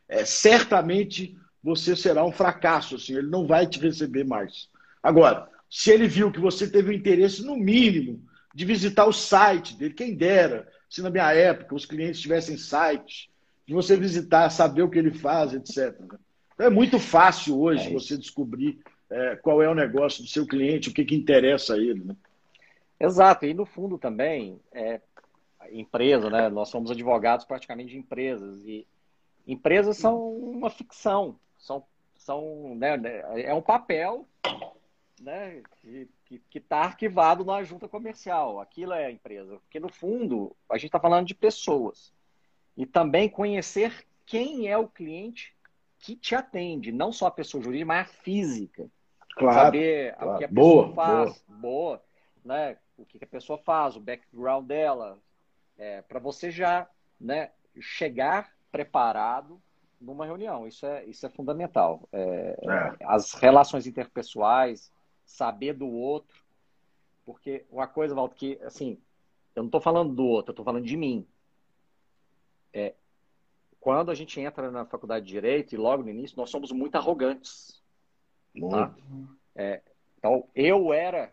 é, 0.08 0.20
é 0.20 0.24
certamente 0.24 1.36
você 1.62 1.96
será 1.96 2.24
um 2.24 2.30
fracasso. 2.30 2.94
Assim, 2.96 3.16
ele 3.16 3.28
não 3.28 3.46
vai 3.46 3.66
te 3.66 3.80
receber 3.80 4.24
mais. 4.24 4.68
Agora, 5.02 5.48
se 5.68 5.90
ele 5.90 6.06
viu 6.06 6.30
que 6.30 6.38
você 6.38 6.68
teve 6.68 6.90
o 6.90 6.92
interesse, 6.92 7.44
no 7.44 7.56
mínimo, 7.56 8.22
de 8.54 8.64
visitar 8.64 9.06
o 9.06 9.12
site 9.12 9.76
dele, 9.76 9.94
quem 9.94 10.14
dera, 10.14 10.68
se 10.88 11.02
na 11.02 11.10
minha 11.10 11.32
época 11.32 11.74
os 11.74 11.86
clientes 11.86 12.20
tivessem 12.20 12.56
sites, 12.56 13.28
de 13.66 13.74
você 13.74 13.96
visitar, 13.96 14.50
saber 14.50 14.82
o 14.82 14.90
que 14.90 14.98
ele 14.98 15.12
faz, 15.12 15.52
etc. 15.54 15.98
Então 16.54 16.66
é 16.66 16.70
muito 16.70 16.98
fácil 16.98 17.60
hoje 17.60 17.88
é 17.88 17.92
você 17.92 18.16
descobrir 18.16 18.78
é, 19.10 19.36
qual 19.36 19.62
é 19.62 19.68
o 19.68 19.74
negócio 19.74 20.22
do 20.22 20.28
seu 20.28 20.46
cliente, 20.46 20.90
o 20.90 20.92
que, 20.92 21.04
que 21.04 21.14
interessa 21.14 21.74
a 21.74 21.78
ele. 21.78 22.04
Né? 22.04 22.14
Exato, 23.04 23.46
e 23.46 23.52
no 23.52 23.66
fundo 23.66 23.98
também, 23.98 24.60
é, 24.72 25.00
empresa, 25.70 26.30
né? 26.30 26.48
nós 26.48 26.68
somos 26.68 26.90
advogados 26.90 27.44
praticamente 27.44 27.90
de 27.90 27.98
empresas, 27.98 28.64
e 28.64 28.86
empresas 29.46 29.96
são 29.96 30.32
uma 30.36 30.70
ficção, 30.70 31.36
são, 31.58 31.84
são 32.14 32.74
né, 32.76 32.96
é 33.42 33.52
um 33.52 33.62
papel 33.62 34.26
né, 35.22 35.62
que 36.26 36.58
está 36.58 36.78
arquivado 36.78 37.44
na 37.44 37.62
junta 37.62 37.88
comercial. 37.88 38.60
Aquilo 38.60 38.92
é 38.92 39.06
a 39.06 39.10
empresa. 39.10 39.58
Porque, 39.58 39.78
no 39.78 39.88
fundo, 39.88 40.54
a 40.68 40.76
gente 40.76 40.86
está 40.86 40.98
falando 40.98 41.26
de 41.26 41.34
pessoas. 41.34 42.12
E 42.76 42.84
também 42.84 43.28
conhecer 43.28 44.06
quem 44.26 44.68
é 44.68 44.76
o 44.76 44.88
cliente 44.88 45.54
que 45.98 46.16
te 46.16 46.34
atende. 46.34 46.90
Não 46.90 47.12
só 47.12 47.26
a 47.26 47.30
pessoa 47.30 47.62
jurídica, 47.62 47.86
mas 47.86 48.08
a 48.08 48.12
física. 48.12 48.90
Claro, 49.36 49.54
Saber 49.54 50.14
claro. 50.14 50.34
o 50.34 50.38
que 50.38 50.44
a 50.44 50.48
pessoa 50.48 50.82
boa, 50.82 50.94
faz. 50.94 51.44
Boa. 51.46 51.60
boa. 51.60 52.02
né? 52.44 52.76
O 53.02 53.06
que 53.06 53.22
a 53.22 53.26
pessoa 53.26 53.58
faz, 53.58 53.96
o 53.96 54.00
background 54.00 54.66
dela. 54.66 55.18
É, 55.78 56.02
Para 56.02 56.20
você 56.20 56.50
já 56.50 56.88
né, 57.20 57.50
chegar 57.80 58.52
preparado 58.70 59.60
numa 60.00 60.26
reunião. 60.26 60.66
Isso 60.66 60.84
é, 60.84 61.04
isso 61.06 61.24
é 61.24 61.28
fundamental. 61.28 62.08
É, 62.12 62.58
é. 62.60 62.96
As 63.04 63.32
relações 63.34 63.86
interpessoais, 63.86 64.92
saber 65.24 65.74
do 65.74 65.88
outro. 65.88 66.42
Porque 67.24 67.64
uma 67.70 67.86
coisa, 67.86 68.14
Walter, 68.14 68.36
que, 68.36 68.58
assim, 68.62 68.98
eu 69.54 69.62
não 69.62 69.68
estou 69.68 69.80
falando 69.80 70.14
do 70.14 70.24
outro, 70.24 70.50
eu 70.50 70.52
estou 70.52 70.64
falando 70.64 70.84
de 70.84 70.96
mim. 70.96 71.26
É, 72.72 72.94
quando 73.78 74.10
a 74.10 74.14
gente 74.14 74.40
entra 74.40 74.70
na 74.70 74.84
faculdade 74.84 75.26
de 75.26 75.32
Direito, 75.32 75.74
e 75.74 75.78
logo 75.78 76.02
no 76.02 76.10
início, 76.10 76.36
nós 76.36 76.50
somos 76.50 76.72
muito 76.72 76.96
arrogantes. 76.96 77.80
Tá? 78.70 78.94
É, 79.54 79.82
então, 80.18 80.48
eu 80.54 80.92
era, 80.92 81.32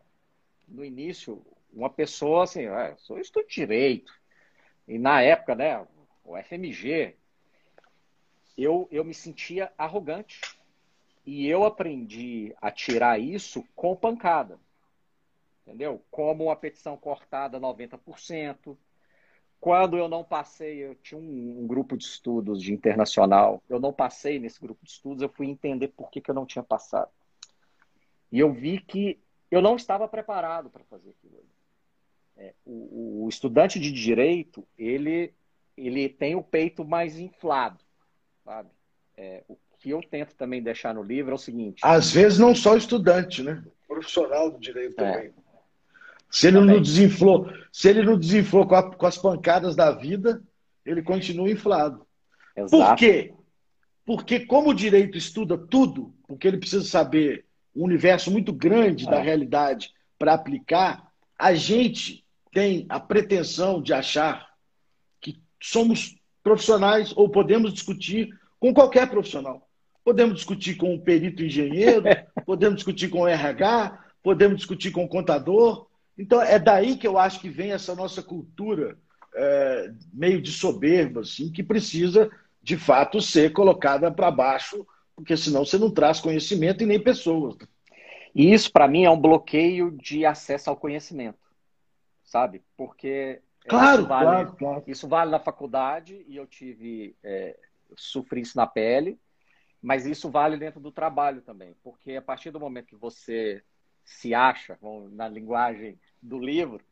no 0.67 0.85
início, 0.85 1.45
uma 1.71 1.89
pessoa 1.89 2.43
assim, 2.43 2.65
ah, 2.65 2.95
sou 2.97 3.19
estudo 3.19 3.47
de 3.47 3.55
Direito. 3.55 4.11
E 4.87 4.97
na 4.97 5.21
época, 5.21 5.55
né, 5.55 5.85
o 6.23 6.37
FMG, 6.37 7.15
eu, 8.57 8.87
eu 8.91 9.03
me 9.03 9.13
sentia 9.13 9.71
arrogante. 9.77 10.41
E 11.25 11.47
eu 11.47 11.63
aprendi 11.63 12.55
a 12.59 12.71
tirar 12.71 13.19
isso 13.19 13.63
com 13.75 13.95
pancada. 13.95 14.59
Entendeu? 15.65 16.03
Como 16.09 16.49
a 16.49 16.55
petição 16.55 16.97
cortada 16.97 17.59
90%. 17.59 18.75
Quando 19.59 19.97
eu 19.97 20.07
não 20.07 20.23
passei, 20.23 20.77
eu 20.77 20.95
tinha 20.95 21.19
um, 21.19 21.61
um, 21.61 21.67
grupo 21.67 21.97
de 21.97 22.05
estudos 22.05 22.61
de 22.63 22.73
internacional. 22.73 23.61
Eu 23.69 23.79
não 23.79 23.93
passei 23.93 24.39
nesse 24.39 24.59
grupo 24.59 24.83
de 24.83 24.91
estudos, 24.91 25.21
eu 25.21 25.29
fui 25.29 25.47
entender 25.47 25.89
por 25.89 26.09
que, 26.09 26.21
que 26.21 26.31
eu 26.31 26.35
não 26.35 26.45
tinha 26.45 26.63
passado. 26.63 27.11
E 28.31 28.39
eu 28.39 28.51
vi 28.53 28.79
que 28.79 29.19
eu 29.51 29.61
não 29.61 29.75
estava 29.75 30.07
preparado 30.07 30.69
para 30.69 30.83
fazer 30.85 31.09
aquilo. 31.09 31.43
É, 32.39 32.53
o, 32.65 33.25
o, 33.25 33.29
estudante 33.29 33.77
de 33.77 33.91
direito, 33.91 34.65
ele, 34.77 35.33
ele 35.75 36.07
tem 36.07 36.35
o 36.35 36.43
peito 36.43 36.85
mais 36.85 37.19
inflado, 37.19 37.83
sabe? 38.45 38.69
É, 39.17 39.43
o 39.49 39.57
que 39.77 39.89
eu 39.89 40.01
tento 40.01 40.33
também 40.35 40.63
deixar 40.63 40.95
no 40.95 41.03
livro 41.03 41.33
é 41.33 41.35
o 41.35 41.37
seguinte. 41.37 41.81
Às 41.83 42.11
vezes 42.11 42.39
não 42.39 42.55
só 42.55 42.77
estudante, 42.77 43.43
né? 43.43 43.61
Profissional 43.85 44.49
do 44.51 44.57
direito 44.57 44.97
é. 45.01 45.11
também. 45.11 45.33
Se 46.31 46.47
ele 46.47 46.59
também. 46.59 46.75
não 46.75 46.81
desinflou, 46.81 47.51
se 47.73 47.89
ele 47.89 48.03
não 48.03 48.17
desinflou 48.17 48.65
com, 48.65 48.75
a, 48.75 48.95
com, 48.95 49.05
as 49.05 49.17
pancadas 49.17 49.75
da 49.75 49.91
vida, 49.91 50.41
ele 50.85 51.01
continua 51.01 51.51
inflado. 51.51 52.07
Exato. 52.55 52.71
Por 52.71 52.95
quê? 52.95 53.33
Porque 54.05 54.39
como 54.45 54.69
o 54.69 54.73
direito 54.73 55.17
estuda 55.17 55.57
tudo, 55.57 56.13
porque 56.25 56.47
ele 56.47 56.57
precisa 56.57 56.85
saber 56.85 57.45
um 57.75 57.83
universo 57.83 58.31
muito 58.31 58.53
grande 58.53 59.05
da 59.05 59.17
é. 59.17 59.21
realidade 59.21 59.93
para 60.17 60.33
aplicar, 60.33 61.11
a 61.37 61.53
gente 61.53 62.23
tem 62.51 62.85
a 62.89 62.99
pretensão 62.99 63.81
de 63.81 63.93
achar 63.93 64.49
que 65.21 65.41
somos 65.61 66.15
profissionais 66.43 67.13
ou 67.15 67.29
podemos 67.29 67.73
discutir 67.73 68.29
com 68.59 68.73
qualquer 68.73 69.09
profissional. 69.09 69.67
Podemos 70.03 70.35
discutir 70.35 70.75
com 70.75 70.93
um 70.93 70.99
perito 70.99 71.43
engenheiro, 71.43 72.03
podemos 72.45 72.77
discutir 72.77 73.09
com 73.09 73.21
o 73.21 73.27
RH, 73.27 74.05
podemos 74.23 74.57
discutir 74.57 74.91
com 74.91 75.03
o 75.03 75.09
contador. 75.09 75.87
Então, 76.17 76.41
é 76.41 76.57
daí 76.57 76.97
que 76.97 77.07
eu 77.07 77.17
acho 77.17 77.39
que 77.39 77.49
vem 77.49 77.71
essa 77.71 77.95
nossa 77.95 78.21
cultura 78.21 78.97
é, 79.35 79.91
meio 80.11 80.41
de 80.41 80.51
soberba, 80.51 81.21
assim, 81.21 81.51
que 81.51 81.63
precisa, 81.63 82.29
de 82.61 82.77
fato, 82.77 83.21
ser 83.21 83.53
colocada 83.53 84.11
para 84.11 84.31
baixo, 84.31 84.85
porque 85.15 85.37
senão 85.37 85.65
você 85.65 85.77
não 85.77 85.91
traz 85.91 86.19
conhecimento 86.19 86.83
e 86.83 86.87
nem 86.87 86.99
pessoas. 86.99 87.55
E 88.33 88.53
isso, 88.53 88.71
para 88.71 88.87
mim, 88.87 89.05
é 89.05 89.09
um 89.09 89.19
bloqueio 89.19 89.91
de 89.91 90.25
acesso 90.25 90.69
ao 90.69 90.77
conhecimento, 90.77 91.37
sabe? 92.29 92.63
Porque 92.77 93.41
claro, 93.67 94.01
isso, 94.01 94.07
vale, 94.07 94.25
claro, 94.25 94.55
claro. 94.55 94.83
isso 94.87 95.07
vale 95.07 95.31
na 95.31 95.39
faculdade 95.39 96.23
e 96.27 96.35
eu 96.35 96.45
tive, 96.45 97.15
é, 97.23 97.59
sofri 97.97 98.41
isso 98.41 98.55
na 98.55 98.67
pele, 98.67 99.19
mas 99.81 100.05
isso 100.05 100.29
vale 100.29 100.55
dentro 100.55 100.79
do 100.79 100.91
trabalho 100.91 101.41
também, 101.41 101.75
porque 101.83 102.15
a 102.15 102.21
partir 102.21 102.51
do 102.51 102.59
momento 102.59 102.87
que 102.87 102.95
você 102.95 103.63
se 104.05 104.33
acha, 104.33 104.77
na 105.11 105.27
linguagem 105.27 105.99
do 106.21 106.37
livro, 106.39 106.83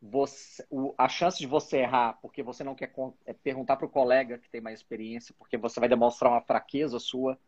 você, 0.00 0.64
o, 0.70 0.94
a 0.98 1.08
chance 1.08 1.38
de 1.38 1.46
você 1.46 1.78
errar 1.78 2.18
porque 2.20 2.42
você 2.42 2.62
não 2.62 2.74
quer 2.74 2.92
é 3.24 3.32
perguntar 3.32 3.76
para 3.76 3.86
o 3.86 3.90
colega 3.90 4.38
que 4.38 4.50
tem 4.50 4.60
mais 4.60 4.78
experiência, 4.78 5.34
porque 5.38 5.56
você 5.56 5.80
vai 5.80 5.88
demonstrar 5.88 6.30
uma 6.30 6.42
fraqueza 6.42 6.98
sua. 6.98 7.38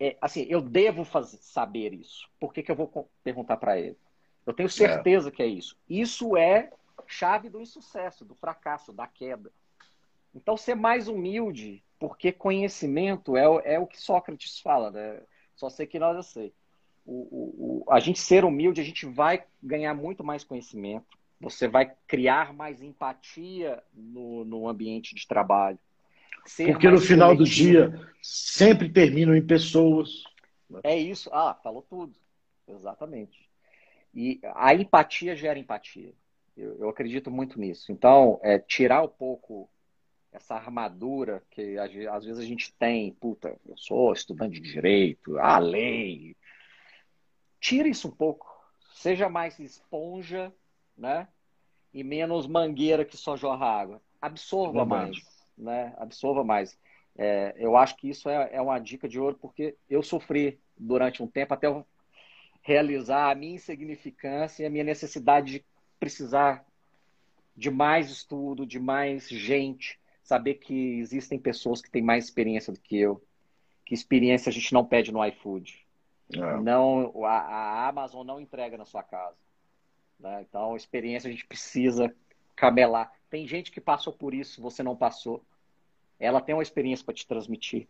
É, 0.00 0.16
assim, 0.20 0.46
eu 0.48 0.62
devo 0.62 1.04
fazer, 1.04 1.36
saber 1.38 1.92
isso. 1.92 2.30
Por 2.40 2.52
que, 2.52 2.62
que 2.62 2.70
eu 2.70 2.76
vou 2.76 3.10
perguntar 3.22 3.58
para 3.58 3.78
ele? 3.78 3.98
Eu 4.46 4.52
tenho 4.52 4.68
certeza 4.68 5.28
é. 5.28 5.32
que 5.32 5.42
é 5.42 5.46
isso. 5.46 5.76
Isso 5.88 6.36
é 6.36 6.70
chave 7.06 7.48
do 7.48 7.60
insucesso, 7.60 8.24
do 8.24 8.34
fracasso, 8.34 8.92
da 8.92 9.06
queda. 9.06 9.50
Então, 10.34 10.56
ser 10.56 10.74
mais 10.74 11.08
humilde, 11.08 11.82
porque 11.98 12.32
conhecimento 12.32 13.36
é, 13.36 13.44
é 13.64 13.78
o 13.78 13.86
que 13.86 14.00
Sócrates 14.00 14.60
fala, 14.60 14.90
né? 14.90 15.20
Só 15.54 15.68
sei 15.68 15.86
que 15.86 15.98
nós 15.98 16.16
eu 16.16 16.22
sei. 16.22 16.52
O, 17.06 17.12
o, 17.12 17.84
o, 17.86 17.92
a 17.92 18.00
gente 18.00 18.18
ser 18.18 18.44
humilde, 18.44 18.80
a 18.80 18.84
gente 18.84 19.06
vai 19.06 19.44
ganhar 19.62 19.94
muito 19.94 20.24
mais 20.24 20.42
conhecimento, 20.42 21.06
você 21.40 21.68
vai 21.68 21.92
criar 22.06 22.52
mais 22.52 22.82
empatia 22.82 23.82
no, 23.92 24.44
no 24.44 24.68
ambiente 24.68 25.14
de 25.14 25.26
trabalho. 25.26 25.78
Porque 26.56 26.90
no 26.90 27.00
final 27.00 27.34
do 27.34 27.44
dia 27.44 27.92
sempre 28.22 28.88
terminam 28.88 29.34
em 29.34 29.46
pessoas. 29.46 30.24
É 30.82 30.96
isso. 30.96 31.30
Ah, 31.32 31.54
falou 31.62 31.82
tudo. 31.82 32.14
Exatamente. 32.68 33.43
E 34.14 34.40
a 34.54 34.74
empatia 34.74 35.34
gera 35.34 35.58
empatia. 35.58 36.12
Eu, 36.56 36.78
eu 36.78 36.88
acredito 36.88 37.30
muito 37.30 37.58
nisso. 37.58 37.90
Então, 37.90 38.38
é, 38.42 38.58
tirar 38.58 39.02
um 39.02 39.08
pouco 39.08 39.68
essa 40.32 40.54
armadura 40.54 41.42
que 41.50 41.76
às 41.78 42.24
vezes 42.24 42.38
a 42.38 42.44
gente 42.44 42.72
tem, 42.74 43.12
puta, 43.14 43.56
eu 43.66 43.76
sou 43.76 44.12
estudante 44.12 44.60
de 44.60 44.72
direito, 44.72 45.38
a 45.38 45.58
lei. 45.58 46.36
Tira 47.60 47.88
isso 47.88 48.08
um 48.08 48.10
pouco. 48.10 48.46
Seja 48.94 49.28
mais 49.28 49.58
esponja, 49.58 50.52
né? 50.96 51.28
E 51.92 52.02
menos 52.02 52.46
mangueira 52.46 53.04
que 53.04 53.16
só 53.16 53.36
jorra 53.36 53.66
água. 53.66 54.02
Absorva 54.20 54.82
é 54.82 54.84
mais, 54.84 55.18
né? 55.56 55.94
Absorva 55.96 56.42
mais. 56.42 56.78
É, 57.16 57.54
eu 57.56 57.76
acho 57.76 57.96
que 57.96 58.08
isso 58.08 58.28
é, 58.28 58.50
é 58.52 58.60
uma 58.60 58.78
dica 58.78 59.08
de 59.08 59.20
ouro, 59.20 59.38
porque 59.40 59.76
eu 59.88 60.02
sofri 60.02 60.58
durante 60.76 61.22
um 61.22 61.26
tempo 61.26 61.54
até 61.54 61.66
eu 61.66 61.86
realizar 62.64 63.30
a 63.30 63.34
minha 63.34 63.54
insignificância 63.54 64.62
e 64.62 64.66
a 64.66 64.70
minha 64.70 64.82
necessidade 64.82 65.52
de 65.52 65.64
precisar 66.00 66.64
de 67.54 67.70
mais 67.70 68.10
estudo, 68.10 68.66
de 68.66 68.80
mais 68.80 69.28
gente, 69.28 70.00
saber 70.22 70.54
que 70.54 70.98
existem 70.98 71.38
pessoas 71.38 71.80
que 71.80 71.90
têm 71.90 72.02
mais 72.02 72.24
experiência 72.24 72.72
do 72.72 72.80
que 72.80 72.98
eu, 72.98 73.22
que 73.84 73.94
experiência 73.94 74.48
a 74.48 74.52
gente 74.52 74.72
não 74.72 74.84
pede 74.84 75.12
no 75.12 75.24
iFood. 75.26 75.86
É. 76.32 76.56
Não, 76.60 77.24
a, 77.24 77.38
a, 77.38 77.88
Amazon 77.88 78.26
não 78.26 78.40
entrega 78.40 78.78
na 78.78 78.86
sua 78.86 79.02
casa. 79.02 79.36
Né? 80.18 80.44
Então, 80.48 80.74
experiência 80.74 81.28
a 81.28 81.30
gente 81.30 81.46
precisa 81.46 82.12
camelar. 82.56 83.12
Tem 83.28 83.46
gente 83.46 83.70
que 83.70 83.80
passou 83.80 84.12
por 84.12 84.32
isso, 84.32 84.62
você 84.62 84.82
não 84.82 84.96
passou. 84.96 85.44
Ela 86.18 86.40
tem 86.40 86.54
uma 86.54 86.62
experiência 86.62 87.04
para 87.04 87.14
te 87.14 87.26
transmitir. 87.26 87.86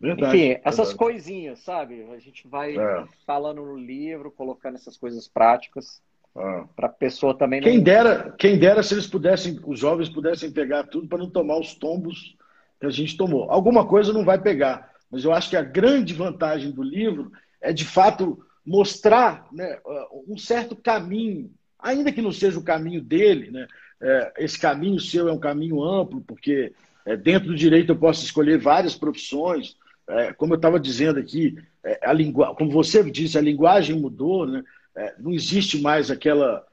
Verdade, 0.00 0.36
Enfim, 0.36 0.60
essas 0.64 0.88
verdade. 0.88 0.96
coisinhas, 0.96 1.58
sabe? 1.60 2.06
A 2.10 2.18
gente 2.18 2.48
vai 2.48 2.76
é. 2.76 3.04
falando 3.26 3.62
no 3.62 3.76
livro, 3.76 4.30
colocando 4.30 4.76
essas 4.76 4.96
coisas 4.96 5.28
práticas. 5.28 6.00
Ah. 6.34 6.64
Para 6.76 6.86
a 6.86 6.92
pessoa 6.92 7.36
também. 7.36 7.60
Quem, 7.60 7.78
não... 7.78 7.84
dera, 7.84 8.34
quem 8.38 8.56
dera 8.56 8.82
se 8.84 8.94
eles 8.94 9.06
pudessem, 9.06 9.58
os 9.66 9.78
jovens 9.78 10.08
pudessem 10.08 10.50
pegar 10.50 10.84
tudo 10.84 11.08
para 11.08 11.18
não 11.18 11.28
tomar 11.28 11.58
os 11.58 11.74
tombos 11.74 12.36
que 12.78 12.86
a 12.86 12.90
gente 12.90 13.16
tomou. 13.16 13.50
Alguma 13.50 13.84
coisa 13.84 14.12
não 14.12 14.24
vai 14.24 14.40
pegar, 14.40 14.90
mas 15.10 15.24
eu 15.24 15.32
acho 15.32 15.50
que 15.50 15.56
a 15.56 15.62
grande 15.62 16.14
vantagem 16.14 16.70
do 16.70 16.84
livro 16.84 17.32
é, 17.60 17.72
de 17.72 17.84
fato, 17.84 18.42
mostrar 18.64 19.46
né, 19.52 19.78
um 20.26 20.38
certo 20.38 20.74
caminho, 20.74 21.50
ainda 21.78 22.10
que 22.10 22.22
não 22.22 22.32
seja 22.32 22.58
o 22.58 22.64
caminho 22.64 23.02
dele, 23.02 23.50
né, 23.50 23.66
é, 24.00 24.32
esse 24.38 24.58
caminho 24.58 24.98
seu 24.98 25.28
é 25.28 25.32
um 25.32 25.38
caminho 25.38 25.82
amplo, 25.82 26.22
porque 26.22 26.72
é, 27.04 27.16
dentro 27.16 27.48
do 27.48 27.56
direito 27.56 27.92
eu 27.92 27.96
posso 27.96 28.24
escolher 28.24 28.58
várias 28.58 28.94
profissões. 28.94 29.76
É, 30.10 30.32
como 30.32 30.54
eu 30.54 30.56
estava 30.56 30.78
dizendo 30.78 31.18
aqui, 31.18 31.56
é, 31.84 32.00
a 32.02 32.12
lingu... 32.12 32.44
como 32.54 32.70
você 32.70 33.08
disse, 33.10 33.38
a 33.38 33.42
linguagem 33.42 33.98
mudou, 33.98 34.46
né? 34.46 34.62
É, 34.96 35.14
não 35.18 35.32
existe 35.32 35.80
mais 35.80 36.10
aquela. 36.10 36.64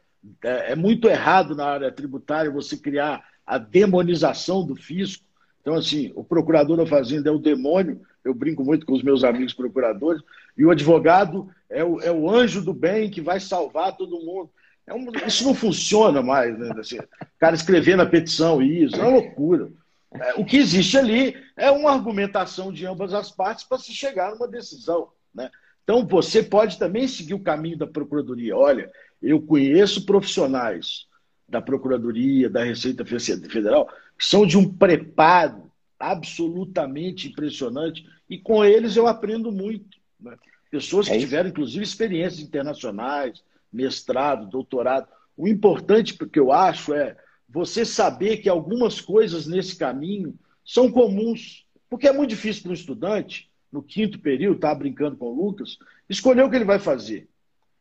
É, 0.44 0.72
é, 0.72 0.76
muito 0.76 1.08
errado 1.08 1.56
na 1.56 1.66
área 1.66 1.92
tributária 1.92 2.52
você 2.52 2.76
criar 2.76 3.24
a 3.46 3.58
demonização 3.58 4.66
do 4.66 4.76
fisco. 4.76 5.24
Então, 5.62 5.76
assim, 5.76 6.12
o 6.16 6.24
procurador 6.24 6.78
da 6.78 6.86
Fazenda 6.86 7.30
é 7.30 7.32
o 7.32 7.40
demônio, 7.40 8.02
eu 8.24 8.34
brinco 8.34 8.64
muito 8.64 8.86
com 8.86 8.94
os 8.94 9.04
meus 9.04 9.24
amigos 9.24 9.54
procuradores, 9.54 10.22
e 10.58 10.66
o 10.66 10.72
advogado 10.72 11.50
é 11.70 11.84
o, 11.84 12.02
é 12.02 12.12
o 12.12 12.30
anjo 12.30 12.62
do 12.62 12.74
bem 12.74 13.10
que 13.10 13.22
vai 13.22 13.40
salvar 13.40 13.96
todo 13.96 14.20
mundo. 14.20 14.50
É 14.86 14.94
um, 14.94 15.06
isso 15.26 15.44
não 15.44 15.54
funciona 15.54 16.22
mais, 16.22 16.58
né? 16.58 16.72
Assim, 16.78 16.98
o 16.98 17.06
cara 17.40 17.56
escrever 17.56 17.96
na 17.96 18.06
petição 18.06 18.62
isso, 18.62 18.96
é 18.96 19.00
uma 19.00 19.20
loucura. 19.20 19.70
É, 20.14 20.34
o 20.36 20.46
que 20.46 20.58
existe 20.58 20.98
ali 20.98 21.36
é 21.56 21.70
uma 21.70 21.92
argumentação 21.92 22.72
de 22.72 22.86
ambas 22.86 23.14
as 23.14 23.32
partes 23.32 23.66
para 23.66 23.78
se 23.78 23.94
chegar 23.94 24.32
numa 24.32 24.48
decisão. 24.48 25.10
Né? 25.34 25.50
Então, 25.84 26.06
você 26.06 26.42
pode 26.42 26.78
também 26.78 27.08
seguir 27.08 27.34
o 27.34 27.44
caminho 27.44 27.78
da 27.78 27.88
Procuradoria. 27.88 28.56
Olha, 28.56 28.92
eu 29.22 29.42
conheço 29.42 30.06
profissionais 30.06 31.08
da 31.48 31.62
Procuradoria, 31.62 32.50
da 32.50 32.64
Receita 32.64 33.06
Federal, 33.06 33.88
que 34.18 34.26
são 34.26 34.46
de 34.46 34.58
um 34.58 34.72
preparo 34.72 35.72
absolutamente 36.00 37.30
impressionante, 37.30 38.06
e 38.30 38.38
com 38.38 38.64
eles 38.64 38.96
eu 38.96 39.08
aprendo 39.08 39.52
muito. 39.52 39.98
Né? 40.20 40.36
Pessoas 40.70 41.08
que 41.08 41.14
é 41.14 41.20
tiveram, 41.20 41.50
inclusive, 41.50 41.84
experiências 41.84 42.42
internacionais, 42.42 43.44
mestrado, 43.72 44.48
doutorado. 44.48 45.08
O 45.36 45.48
importante, 45.48 46.18
que 46.18 46.40
eu 46.40 46.52
acho, 46.52 46.94
é 46.94 47.16
você 47.48 47.86
saber 47.86 48.38
que 48.38 48.50
algumas 48.50 49.00
coisas 49.00 49.48
nesse 49.48 49.76
caminho 49.76 50.38
são 50.66 50.92
comuns. 50.92 51.66
Porque 51.90 52.08
é 52.08 52.12
muito 52.12 52.32
difícil 52.32 52.64
para 52.64 52.72
um 52.72 52.76
estudante 52.76 53.50
no 53.72 53.82
quinto 53.82 54.20
período, 54.20 54.58
estava 54.58 54.80
brincando 54.80 55.16
com 55.16 55.28
o 55.28 55.46
Lucas, 55.46 55.78
escolher 56.10 56.44
o 56.44 56.50
que 56.50 56.56
ele 56.56 56.66
vai 56.66 56.80
fazer. 56.80 57.30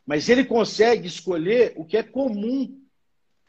Mas 0.07 0.29
ele 0.29 0.45
consegue 0.45 1.07
escolher 1.07 1.73
o 1.77 1.85
que 1.85 1.97
é 1.97 2.03
comum 2.03 2.81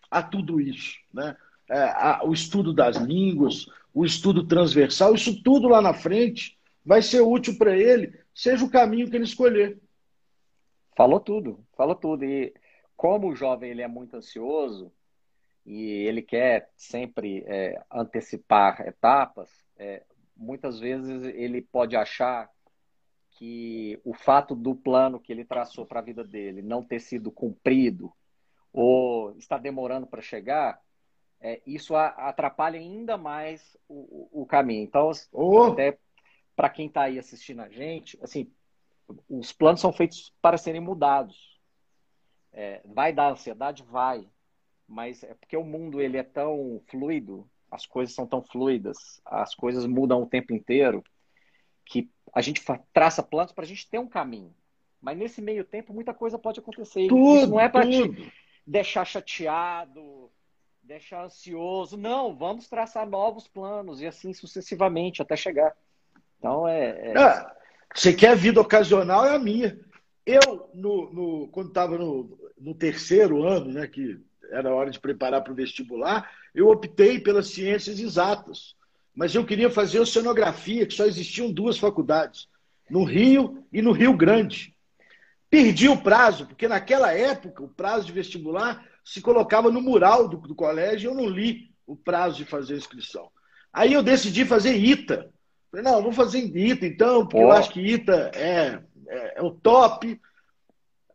a 0.10 0.24
tudo 0.24 0.60
isso. 0.60 0.98
Né? 1.14 1.36
É, 1.70 1.78
a, 1.78 2.22
o 2.24 2.34
estudo 2.34 2.74
das 2.74 2.98
línguas, 2.98 3.68
o 3.94 4.06
estudo 4.06 4.46
transversal, 4.46 5.14
isso 5.14 5.42
tudo 5.44 5.68
lá 5.68 5.82
na 5.82 5.94
frente 5.94 6.58
vai 6.84 7.02
ser 7.02 7.22
útil 7.22 7.58
para 7.58 7.78
ele, 7.78 8.18
seja 8.34 8.64
o 8.64 8.70
caminho 8.70 9.10
que 9.10 9.16
ele 9.16 9.26
escolher. 9.26 9.80
Falou 10.96 11.20
tudo, 11.20 11.60
falou 11.76 11.94
tudo. 11.94 12.24
E 12.26 12.54
como 12.96 13.30
o 13.30 13.36
jovem 13.36 13.70
ele 13.70 13.84
é 13.84 13.88
muito 13.88 14.16
ansioso 14.16 14.92
e 15.68 16.08
ele 16.08 16.22
quer 16.22 16.72
sempre 16.78 17.44
é, 17.46 17.84
antecipar 17.92 18.80
etapas, 18.88 19.52
é, 19.78 20.02
muitas 20.34 20.80
vezes 20.80 21.24
ele 21.36 21.62
pode 21.62 21.94
achar 21.94 22.50
que 23.32 24.00
o 24.06 24.14
fato 24.14 24.56
do 24.56 24.74
plano 24.74 25.20
que 25.20 25.30
ele 25.30 25.44
traçou 25.44 25.86
para 25.86 26.00
a 26.00 26.04
vida 26.04 26.24
dele 26.24 26.62
não 26.62 26.82
ter 26.82 27.02
sido 27.02 27.30
cumprido 27.30 28.14
ou 28.72 29.36
está 29.38 29.58
demorando 29.58 30.08
para 30.08 30.22
chegar, 30.22 30.82
é, 31.42 31.62
isso 31.68 31.98
atrapalha 31.98 32.80
ainda 32.80 33.18
mais 33.18 33.76
o, 33.90 34.30
o, 34.32 34.44
o 34.44 34.46
caminho. 34.46 34.84
Então, 34.84 35.12
oh. 35.34 35.64
até 35.64 36.00
para 36.56 36.70
quem 36.70 36.88
está 36.88 37.04
aí 37.04 37.20
assistindo 37.20 37.62
a 37.62 37.68
gente, 37.68 38.18
assim, 38.24 38.50
os 39.30 39.52
planos 39.52 39.82
são 39.82 39.92
feitos 39.92 40.34
para 40.42 40.58
serem 40.58 40.82
mudados. 40.82 41.60
É, 42.54 42.82
vai 42.86 43.12
dar 43.12 43.32
ansiedade? 43.32 43.84
Vai. 43.84 44.28
Mas 44.88 45.24
é 45.24 45.34
porque 45.34 45.58
o 45.58 45.64
mundo 45.64 46.02
ele 46.02 46.18
é 46.18 46.24
tão 46.24 46.82
fluido 46.88 47.48
as 47.72 47.86
coisas 47.86 48.16
são 48.16 48.26
tão 48.26 48.42
fluidas, 48.42 49.22
as 49.26 49.54
coisas 49.54 49.86
mudam 49.86 50.22
o 50.22 50.28
tempo 50.28 50.54
inteiro, 50.54 51.04
que 51.86 52.10
a 52.34 52.42
gente 52.42 52.62
traça 52.94 53.22
planos 53.24 53.52
para 53.52 53.64
a 53.64 53.68
gente 53.68 53.90
ter 53.90 54.00
um 54.00 54.08
caminho. 54.08 54.54
Mas 55.02 55.18
nesse 55.18 55.42
meio 55.42 55.64
tempo, 55.64 55.94
muita 55.94 56.14
coisa 56.14 56.40
pode 56.40 56.60
acontecer. 56.60 57.08
Tudo, 57.08 57.38
Isso 57.38 57.50
não 57.50 57.60
é 57.60 57.70
para 57.70 57.88
te 57.88 58.32
deixar 58.66 59.06
chateado, 59.06 60.32
deixar 60.82 61.26
ansioso. 61.26 61.96
Não, 61.98 62.36
vamos 62.36 62.68
traçar 62.68 63.08
novos 63.08 63.48
planos 63.48 64.02
e 64.02 64.08
assim 64.08 64.34
sucessivamente 64.34 65.22
até 65.22 65.36
chegar. 65.36 65.76
Então 66.40 66.68
é. 66.68 67.12
é... 67.12 67.18
Ah, 67.18 67.56
você 67.94 68.14
quer 68.14 68.36
vida 68.36 68.60
ocasional 68.60 69.26
é 69.26 69.36
a 69.36 69.40
minha. 69.40 69.80
Eu, 70.26 70.70
no, 70.74 71.14
no 71.14 71.48
quando 71.50 71.70
estava 71.70 71.98
no, 71.98 72.52
no 72.58 72.74
terceiro 72.74 73.44
ano, 73.44 73.72
né, 73.72 73.88
que 73.88 74.20
era 74.52 74.74
hora 74.74 74.90
de 74.90 75.00
preparar 75.00 75.44
para 75.44 75.54
o 75.54 75.56
vestibular, 75.56 76.30
eu 76.54 76.70
optei 76.70 77.20
pelas 77.20 77.48
ciências 77.48 78.00
exatas. 78.00 78.76
Mas 79.16 79.34
eu 79.34 79.46
queria 79.46 79.70
fazer 79.70 80.00
oceanografia, 80.00 80.86
que 80.86 80.94
só 80.94 81.06
existiam 81.06 81.52
duas 81.52 81.78
faculdades, 81.78 82.48
no 82.90 83.04
Rio 83.04 83.66
e 83.72 83.82
no 83.82 83.92
Rio 83.92 84.16
Grande. 84.16 84.76
Perdi 85.50 85.88
o 85.88 85.98
prazo, 85.98 86.46
porque 86.46 86.68
naquela 86.68 87.14
época 87.14 87.64
o 87.64 87.70
prazo 87.70 88.06
de 88.06 88.12
vestibular 88.12 88.86
se 89.04 89.22
colocava 89.22 89.72
no 89.72 89.82
mural 89.82 90.28
do, 90.28 90.38
do 90.38 90.54
colégio 90.54 91.08
e 91.08 91.12
eu 91.12 91.16
não 91.16 91.28
li 91.28 91.72
o 91.86 91.96
prazo 91.96 92.38
de 92.38 92.46
fazer 92.46 92.74
a 92.74 92.78
inscrição. 92.78 93.30
Aí 93.72 93.94
eu 93.94 94.04
decidi 94.04 94.46
fazer 94.46 94.76
ITA. 94.76 95.30
Falei, 95.72 95.86
não, 95.86 96.04
vou 96.04 96.12
fazer 96.12 96.40
ITA 96.40 96.86
então, 96.86 97.26
porque 97.26 97.38
oh. 97.38 97.48
eu 97.48 97.52
acho 97.52 97.72
que 97.72 97.80
ITA 97.80 98.32
é, 98.36 98.80
é, 99.08 99.40
é 99.40 99.42
o 99.42 99.52
top. 99.52 100.20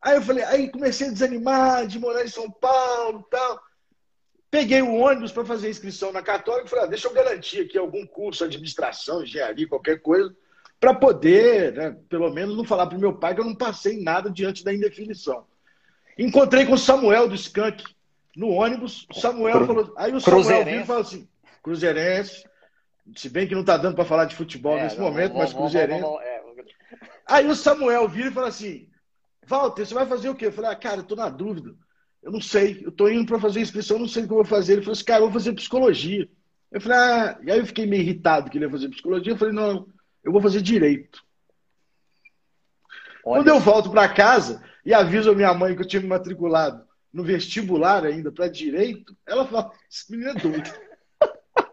Aí 0.02 0.16
eu 0.16 0.22
falei, 0.22 0.42
aí 0.44 0.68
comecei 0.68 1.06
a 1.06 1.10
desanimar 1.10 1.86
de 1.86 1.98
morar 1.98 2.24
em 2.24 2.28
São 2.28 2.50
Paulo 2.50 3.26
tal. 3.30 3.62
Peguei 4.50 4.82
o 4.82 4.94
ônibus 4.94 5.32
para 5.32 5.44
fazer 5.44 5.70
inscrição 5.70 6.12
na 6.12 6.20
Católica 6.20 6.66
e 6.66 6.70
falei, 6.70 6.84
ah, 6.84 6.88
deixa 6.88 7.08
eu 7.08 7.12
garantir 7.12 7.60
aqui 7.60 7.78
algum 7.78 8.04
curso, 8.06 8.44
administração, 8.44 9.22
engenharia, 9.22 9.68
qualquer 9.68 10.02
coisa, 10.02 10.34
para 10.78 10.92
poder, 10.92 11.72
né, 11.72 11.96
pelo 12.08 12.28
menos, 12.30 12.56
não 12.56 12.64
falar 12.64 12.86
para 12.86 12.98
o 12.98 13.00
meu 13.00 13.14
pai 13.14 13.34
que 13.34 13.40
eu 13.40 13.44
não 13.44 13.54
passei 13.54 14.02
nada 14.02 14.28
diante 14.28 14.64
da 14.64 14.74
indefinição. 14.74 15.46
Encontrei 16.18 16.66
com 16.66 16.74
o 16.74 16.78
Samuel 16.78 17.28
do 17.28 17.34
Skank 17.34 17.82
no 18.36 18.48
ônibus. 18.48 19.06
O 19.10 19.18
Samuel 19.18 19.58
Cru... 19.58 19.66
falou. 19.66 19.94
Aí 19.96 20.12
o 20.12 20.20
Samuel 20.20 20.64
viu 20.64 20.80
e 20.80 20.84
falou 20.84 21.02
assim: 21.02 21.28
Cruzeirense. 21.62 22.44
Se 23.16 23.28
bem 23.28 23.46
que 23.46 23.54
não 23.54 23.62
está 23.62 23.76
dando 23.76 23.94
para 23.94 24.04
falar 24.04 24.26
de 24.26 24.36
futebol 24.36 24.76
é, 24.76 24.82
nesse 24.82 24.98
não, 24.98 25.04
momento, 25.04 25.34
mas 25.34 25.52
Cruzeirense. 25.52 26.04
É, 26.22 26.42
aí 27.26 27.46
o 27.46 27.54
Samuel 27.54 28.08
vira 28.08 28.28
e 28.28 28.32
fala 28.32 28.48
assim: 28.48 28.88
Walter, 29.46 29.84
você 29.84 29.94
vai 29.94 30.06
fazer 30.06 30.28
o 30.28 30.34
quê? 30.34 30.46
Eu 30.46 30.52
falei, 30.52 30.70
ah, 30.70 30.76
cara, 30.76 31.00
eu 31.00 31.04
tô 31.04 31.16
na 31.16 31.28
dúvida. 31.28 31.74
Eu 32.22 32.30
não 32.30 32.40
sei. 32.40 32.82
Eu 32.84 32.92
tô 32.92 33.08
indo 33.08 33.26
para 33.26 33.40
fazer 33.40 33.60
inscrição, 33.60 33.98
não 33.98 34.08
sei 34.08 34.22
o 34.22 34.26
que 34.26 34.32
eu 34.32 34.36
vou 34.36 34.44
fazer. 34.44 34.74
Ele 34.74 34.82
falou 34.82 34.92
assim, 34.92 35.04
cara, 35.04 35.20
eu 35.20 35.30
vou 35.30 35.32
fazer 35.32 35.52
psicologia. 35.52 36.28
Eu 36.70 36.80
falei, 36.80 36.98
ah, 36.98 37.38
e 37.42 37.50
aí 37.50 37.58
eu 37.58 37.66
fiquei 37.66 37.86
meio 37.86 38.02
irritado 38.02 38.50
que 38.50 38.56
ele 38.56 38.64
ia 38.64 38.70
fazer 38.70 38.88
psicologia. 38.88 39.32
Eu 39.32 39.38
falei, 39.38 39.54
não, 39.54 39.88
eu 40.22 40.32
vou 40.32 40.40
fazer 40.40 40.62
direito. 40.62 41.22
Olha. 43.24 43.40
Quando 43.40 43.48
eu 43.48 43.60
volto 43.60 43.90
para 43.90 44.08
casa 44.08 44.62
e 44.84 44.94
aviso 44.94 45.30
a 45.30 45.34
minha 45.34 45.52
mãe 45.54 45.74
que 45.74 45.82
eu 45.82 45.86
tinha 45.86 46.02
me 46.02 46.08
matriculado 46.08 46.84
no 47.12 47.22
vestibular 47.22 48.04
ainda 48.04 48.32
para 48.32 48.48
direito, 48.48 49.16
ela 49.26 49.46
fala: 49.46 49.72
esse 49.90 50.10
menino 50.10 50.30
é 50.30 50.34
doido. 50.34 50.70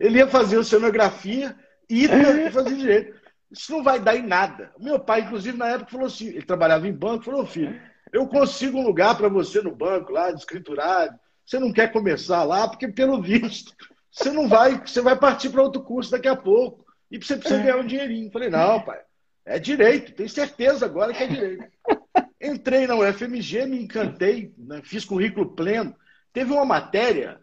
Ele 0.00 0.18
ia 0.18 0.26
fazer 0.26 0.58
oceanografia 0.58 1.56
e 1.88 2.08
fazer 2.50 2.74
direito. 2.74 3.23
Isso 3.54 3.70
não 3.70 3.84
vai 3.84 4.00
dar 4.00 4.16
em 4.16 4.22
nada. 4.22 4.72
Meu 4.78 4.98
pai, 4.98 5.20
inclusive, 5.20 5.56
na 5.56 5.68
época, 5.68 5.92
falou 5.92 6.06
assim: 6.06 6.26
ele 6.26 6.42
trabalhava 6.42 6.88
em 6.88 6.92
banco, 6.92 7.24
falou, 7.24 7.46
filho, 7.46 7.80
eu 8.12 8.26
consigo 8.26 8.78
um 8.78 8.84
lugar 8.84 9.16
para 9.16 9.28
você 9.28 9.62
no 9.62 9.74
banco, 9.74 10.12
lá, 10.12 10.32
de 10.32 10.38
escriturário. 10.38 11.18
Você 11.46 11.58
não 11.58 11.72
quer 11.72 11.92
começar 11.92 12.42
lá, 12.42 12.66
porque, 12.66 12.88
pelo 12.88 13.22
visto, 13.22 13.72
você 14.10 14.30
não 14.30 14.48
vai, 14.48 14.80
você 14.84 15.00
vai 15.00 15.16
partir 15.16 15.50
para 15.50 15.62
outro 15.62 15.82
curso 15.82 16.10
daqui 16.10 16.26
a 16.26 16.34
pouco. 16.34 16.84
E 17.10 17.22
você 17.22 17.36
precisa 17.36 17.62
ganhar 17.62 17.76
um 17.76 17.86
dinheirinho. 17.86 18.32
Falei, 18.32 18.50
não, 18.50 18.80
pai, 18.80 19.00
é 19.44 19.58
direito, 19.58 20.14
tenho 20.14 20.28
certeza 20.28 20.84
agora 20.86 21.12
que 21.12 21.22
é 21.22 21.26
direito. 21.26 21.64
Entrei 22.40 22.86
na 22.86 22.96
UFMG, 22.96 23.66
me 23.66 23.82
encantei, 23.82 24.52
né, 24.58 24.80
fiz 24.82 25.04
currículo 25.04 25.54
pleno. 25.54 25.94
Teve 26.32 26.52
uma 26.52 26.64
matéria 26.64 27.40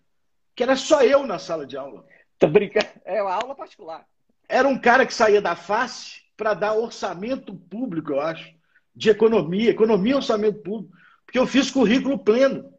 que 0.56 0.64
era 0.64 0.76
só 0.76 1.02
eu 1.04 1.26
na 1.26 1.40
sala 1.40 1.66
de 1.66 1.78
aula. 1.78 2.06
Tô 2.38 2.48
brincando. 2.48 2.88
É 3.06 3.22
uma 3.22 3.34
aula 3.34 3.56
particular. 3.56 4.06
Era 4.52 4.68
um 4.68 4.78
cara 4.78 5.06
que 5.06 5.14
saía 5.14 5.42
da 5.42 5.56
face 5.56 6.22
para 6.36 6.54
dar 6.54 6.74
orçamento 6.74 7.56
público, 7.56 8.12
eu 8.12 8.20
acho, 8.20 8.54
de 8.94 9.10
economia, 9.10 9.70
economia 9.70 10.12
e 10.12 10.16
orçamento 10.16 10.60
público, 10.60 10.94
porque 11.26 11.40
eu 11.40 11.48
fiz 11.48 11.72
currículo 11.72 12.20
pleno. 12.20 12.70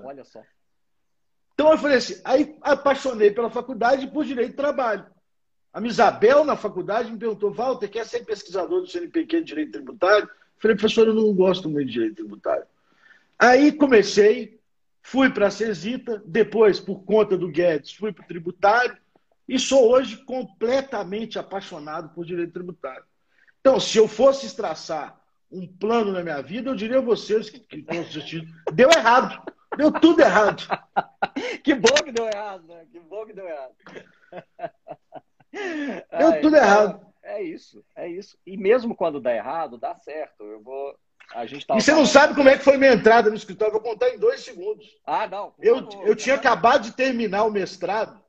Olha 0.00 0.22
só. 0.22 0.42
Então 1.54 1.70
eu 1.72 1.78
falei 1.78 1.96
assim, 1.96 2.20
aí 2.24 2.58
apaixonei 2.60 3.30
pela 3.30 3.48
faculdade 3.48 4.04
e 4.04 4.10
por 4.10 4.26
direito 4.26 4.50
de 4.50 4.56
trabalho. 4.56 5.06
A 5.72 5.80
Misabel, 5.80 6.44
na 6.44 6.56
faculdade, 6.56 7.10
me 7.10 7.18
perguntou, 7.18 7.54
Walter, 7.54 7.88
quer 7.88 8.04
ser 8.04 8.26
pesquisador 8.26 8.82
do 8.82 8.86
CNPq 8.86 9.38
de 9.40 9.44
Direito 9.44 9.72
Tributário? 9.72 10.26
Eu 10.26 10.30
falei, 10.58 10.76
professor, 10.76 11.08
eu 11.08 11.14
não 11.14 11.32
gosto 11.32 11.70
muito 11.70 11.86
de 11.86 11.94
Direito 11.94 12.16
Tributário. 12.16 12.66
Aí 13.38 13.72
comecei, 13.72 14.60
fui 15.00 15.30
para 15.30 15.46
a 15.46 15.50
Cesita, 15.50 16.22
depois, 16.26 16.78
por 16.78 17.02
conta 17.04 17.36
do 17.38 17.48
Guedes, 17.48 17.94
fui 17.94 18.12
para 18.12 18.24
o 18.24 18.28
tributário, 18.28 18.96
e 19.48 19.58
sou 19.58 19.90
hoje 19.90 20.16
completamente 20.24 21.38
apaixonado 21.38 22.10
por 22.10 22.24
direito 22.24 22.52
tributário. 22.52 23.04
Então, 23.60 23.78
se 23.78 23.98
eu 23.98 24.08
fosse 24.08 24.54
traçar 24.54 25.20
um 25.50 25.66
plano 25.66 26.12
na 26.12 26.22
minha 26.22 26.42
vida, 26.42 26.70
eu 26.70 26.74
diria 26.74 26.98
a 26.98 27.02
vocês 27.02 27.48
que, 27.48 27.60
que 27.60 27.84
deu 28.72 28.90
errado. 28.90 29.42
Deu 29.76 29.92
tudo 29.92 30.20
errado. 30.20 30.62
que 31.62 31.74
bom 31.74 31.94
que 32.04 32.12
deu 32.12 32.26
errado, 32.26 32.66
né? 32.66 32.86
Que 32.90 33.00
bom 33.00 33.24
que 33.26 33.32
deu 33.32 33.46
errado. 33.46 33.74
Deu 36.18 36.28
Ai, 36.32 36.40
tudo 36.40 36.56
errado. 36.56 37.06
É 37.22 37.42
isso, 37.42 37.84
é 37.96 38.08
isso. 38.08 38.36
E 38.46 38.56
mesmo 38.56 38.94
quando 38.94 39.20
dá 39.20 39.34
errado, 39.34 39.78
dá 39.78 39.94
certo. 39.96 40.44
Eu 40.44 40.60
vou. 40.62 40.96
A 41.34 41.46
gente 41.46 41.66
tá 41.66 41.76
e 41.76 41.80
você 41.80 41.92
não 41.92 42.04
sabe 42.04 42.34
como 42.34 42.48
é 42.48 42.58
que 42.58 42.64
foi 42.64 42.76
minha 42.76 42.92
entrada 42.92 43.30
no 43.30 43.36
escritório. 43.36 43.72
Vou 43.72 43.80
contar 43.80 44.10
em 44.10 44.18
dois 44.18 44.40
segundos. 44.40 44.86
Ah, 45.06 45.26
não. 45.26 45.54
Eu, 45.58 45.76
favor, 45.76 46.06
eu 46.06 46.14
tinha 46.14 46.34
acabado 46.34 46.82
de 46.82 46.92
terminar 46.92 47.44
o 47.44 47.50
mestrado 47.50 48.23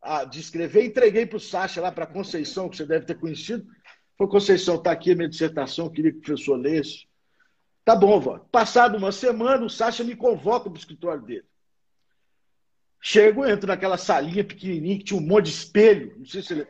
ah, 0.00 0.24
de 0.24 0.40
escrever, 0.40 0.84
entreguei 0.84 1.26
para 1.26 1.36
o 1.36 1.40
Sacha 1.40 1.80
lá 1.80 1.90
para 1.90 2.06
Conceição, 2.06 2.68
que 2.68 2.76
você 2.76 2.86
deve 2.86 3.06
ter 3.06 3.18
conhecido. 3.18 3.66
Foi 4.16 4.28
Conceição, 4.28 4.76
está 4.76 4.92
aqui 4.92 5.12
a 5.12 5.16
minha 5.16 5.28
dissertação, 5.28 5.90
queria 5.90 6.12
que 6.12 6.18
o 6.18 6.22
professor 6.22 6.56
lesse. 6.56 7.06
Tá 7.84 7.96
bom, 7.96 8.20
vó. 8.20 8.38
Passado 8.50 8.96
uma 8.98 9.12
semana, 9.12 9.64
o 9.64 9.70
Sacha 9.70 10.04
me 10.04 10.14
convoca 10.14 10.68
para 10.68 10.76
o 10.76 10.78
escritório 10.78 11.22
dele. 11.22 11.46
Chego, 13.00 13.46
entro 13.46 13.68
naquela 13.68 13.96
salinha 13.96 14.44
pequenininha 14.44 14.98
que 14.98 15.04
tinha 15.04 15.20
um 15.20 15.24
monte 15.24 15.46
de 15.46 15.52
espelho. 15.52 16.14
Não 16.18 16.26
sei 16.26 16.42
se 16.42 16.52
ele... 16.52 16.66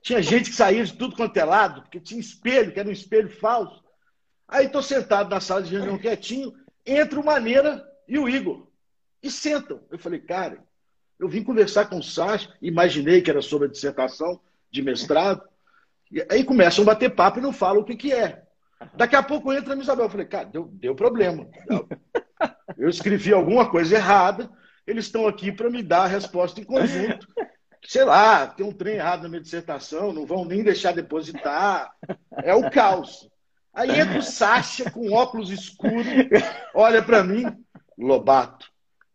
Tinha 0.00 0.22
gente 0.22 0.48
que 0.48 0.56
saía 0.56 0.84
de 0.84 0.94
tudo 0.94 1.16
quanto 1.16 1.36
é 1.36 1.44
lado, 1.44 1.82
porque 1.82 2.00
tinha 2.00 2.18
espelho, 2.18 2.72
que 2.72 2.80
era 2.80 2.88
um 2.88 2.92
espelho 2.92 3.28
falso. 3.28 3.84
Aí 4.48 4.66
estou 4.66 4.82
sentado 4.82 5.28
na 5.28 5.40
sala 5.40 5.62
de 5.62 5.72
reunião 5.72 5.98
quietinho, 5.98 6.52
entra 6.86 7.20
o 7.20 7.24
Maneira 7.24 7.84
e 8.08 8.18
o 8.18 8.28
Igor. 8.28 8.68
E 9.22 9.30
sentam. 9.30 9.84
Eu 9.90 9.98
falei, 9.98 10.20
cara, 10.20 10.64
eu 11.18 11.28
vim 11.28 11.42
conversar 11.42 11.86
com 11.86 11.98
o 11.98 12.02
Sacha, 12.02 12.52
imaginei 12.60 13.22
que 13.22 13.30
era 13.30 13.42
sobre 13.42 13.68
a 13.68 13.70
dissertação 13.70 14.40
de 14.70 14.82
mestrado. 14.82 15.42
E 16.10 16.24
aí 16.30 16.44
começam 16.44 16.82
a 16.82 16.86
bater 16.86 17.14
papo 17.14 17.38
e 17.38 17.42
não 17.42 17.52
falam 17.52 17.82
o 17.82 17.84
que, 17.84 17.96
que 17.96 18.12
é. 18.12 18.42
Daqui 18.94 19.16
a 19.16 19.22
pouco 19.22 19.52
entra 19.52 19.74
a 19.74 19.76
Isabel. 19.76 20.06
Eu 20.06 20.10
falei, 20.10 20.26
cara, 20.26 20.46
deu, 20.46 20.68
deu 20.72 20.94
problema. 20.94 21.46
Eu 22.76 22.88
escrevi 22.88 23.32
alguma 23.32 23.70
coisa 23.70 23.94
errada, 23.94 24.50
eles 24.86 25.06
estão 25.06 25.26
aqui 25.26 25.52
para 25.52 25.70
me 25.70 25.82
dar 25.82 26.02
a 26.02 26.08
resposta 26.08 26.60
em 26.60 26.64
conjunto. 26.64 27.26
Sei 27.86 28.04
lá, 28.04 28.46
tem 28.46 28.66
um 28.66 28.72
trem 28.72 28.96
errado 28.96 29.22
na 29.22 29.28
minha 29.28 29.40
dissertação, 29.40 30.12
não 30.12 30.26
vão 30.26 30.44
nem 30.44 30.62
deixar 30.62 30.92
depositar. 30.92 31.92
É 32.42 32.54
o 32.54 32.70
caos. 32.70 33.28
Aí 33.72 33.98
entra 33.98 34.18
o 34.18 34.22
Sacha 34.22 34.90
com 34.90 35.12
óculos 35.12 35.50
escuros, 35.50 36.06
olha 36.74 37.02
para 37.02 37.24
mim, 37.24 37.44
Lobato, 37.98 38.70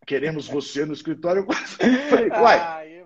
queremos 0.10 0.48
você 0.50 0.84
no 0.86 0.94
escritório. 0.94 1.46
Eu 1.80 2.10
falei, 2.10 2.30
uai, 2.30 3.06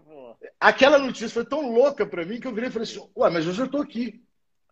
aquela 0.60 0.98
notícia 0.98 1.30
foi 1.30 1.46
tão 1.46 1.70
louca 1.70 2.06
para 2.06 2.26
mim 2.26 2.40
que 2.40 2.48
eu 2.48 2.54
virei 2.54 2.70
e 2.70 2.72
falei 2.72 2.88
assim, 2.88 3.06
uai, 3.16 3.30
mas 3.30 3.46
eu 3.46 3.52
já 3.52 3.66
estou 3.66 3.82
aqui. 3.82 4.24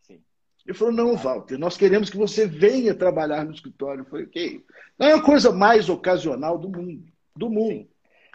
Sim. 0.04 0.24
Ele 0.66 0.78
falou, 0.78 0.94
não, 0.94 1.18
Walter, 1.18 1.58
nós 1.58 1.76
queremos 1.76 2.10
que 2.10 2.18
você 2.18 2.48
venha 2.48 2.96
trabalhar 2.96 3.44
no 3.44 3.52
escritório. 3.52 4.02
Eu 4.02 4.06
falei, 4.06 4.26
ok. 4.26 4.66
Não 4.98 5.08
é 5.08 5.14
a 5.14 5.22
coisa 5.22 5.52
mais 5.52 5.90
ocasional 5.90 6.58
do 6.58 6.70
mundo. 6.70 7.12
Do 7.36 7.50
mundo. 7.50 7.74
Sim. 7.74 7.90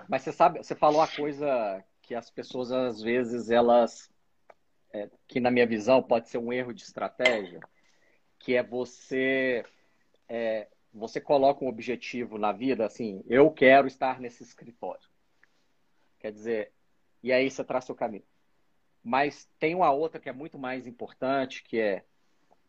Mas 0.09 0.23
você 0.23 0.33
sabe, 0.33 0.59
você 0.59 0.75
falou 0.75 1.01
a 1.01 1.09
coisa 1.09 1.83
que 2.03 2.15
as 2.15 2.31
pessoas, 2.31 2.71
às 2.71 3.01
vezes, 3.01 3.51
elas. 3.51 4.11
É, 4.93 5.11
que 5.27 5.41
na 5.41 5.51
minha 5.51 5.67
visão 5.67 6.03
pode 6.03 6.29
ser 6.29 6.39
um 6.39 6.53
erro 6.53 6.73
de 6.73 6.83
estratégia, 6.83 7.61
que 8.39 8.55
é 8.55 8.63
você 8.63 9.65
é, 10.29 10.69
você 10.97 11.21
coloca 11.21 11.65
um 11.65 11.69
objetivo 11.69 12.39
na 12.39 12.53
vida, 12.53 12.87
assim, 12.87 13.23
eu 13.29 13.51
quero 13.51 13.87
estar 13.87 14.19
nesse 14.19 14.43
escritório. 14.43 15.07
Quer 16.19 16.33
dizer, 16.33 16.73
e 17.23 17.33
aí 17.33 17.51
você 17.51 17.63
traça 17.63 17.93
o 17.93 17.97
caminho. 17.97 18.25
Mas 19.05 19.49
tem 19.59 19.75
uma 19.75 19.93
outra 19.93 20.19
que 20.19 20.29
é 20.29 20.33
muito 20.33 20.59
mais 20.59 20.87
importante, 20.87 21.63
que 21.63 21.79
é 21.79 22.05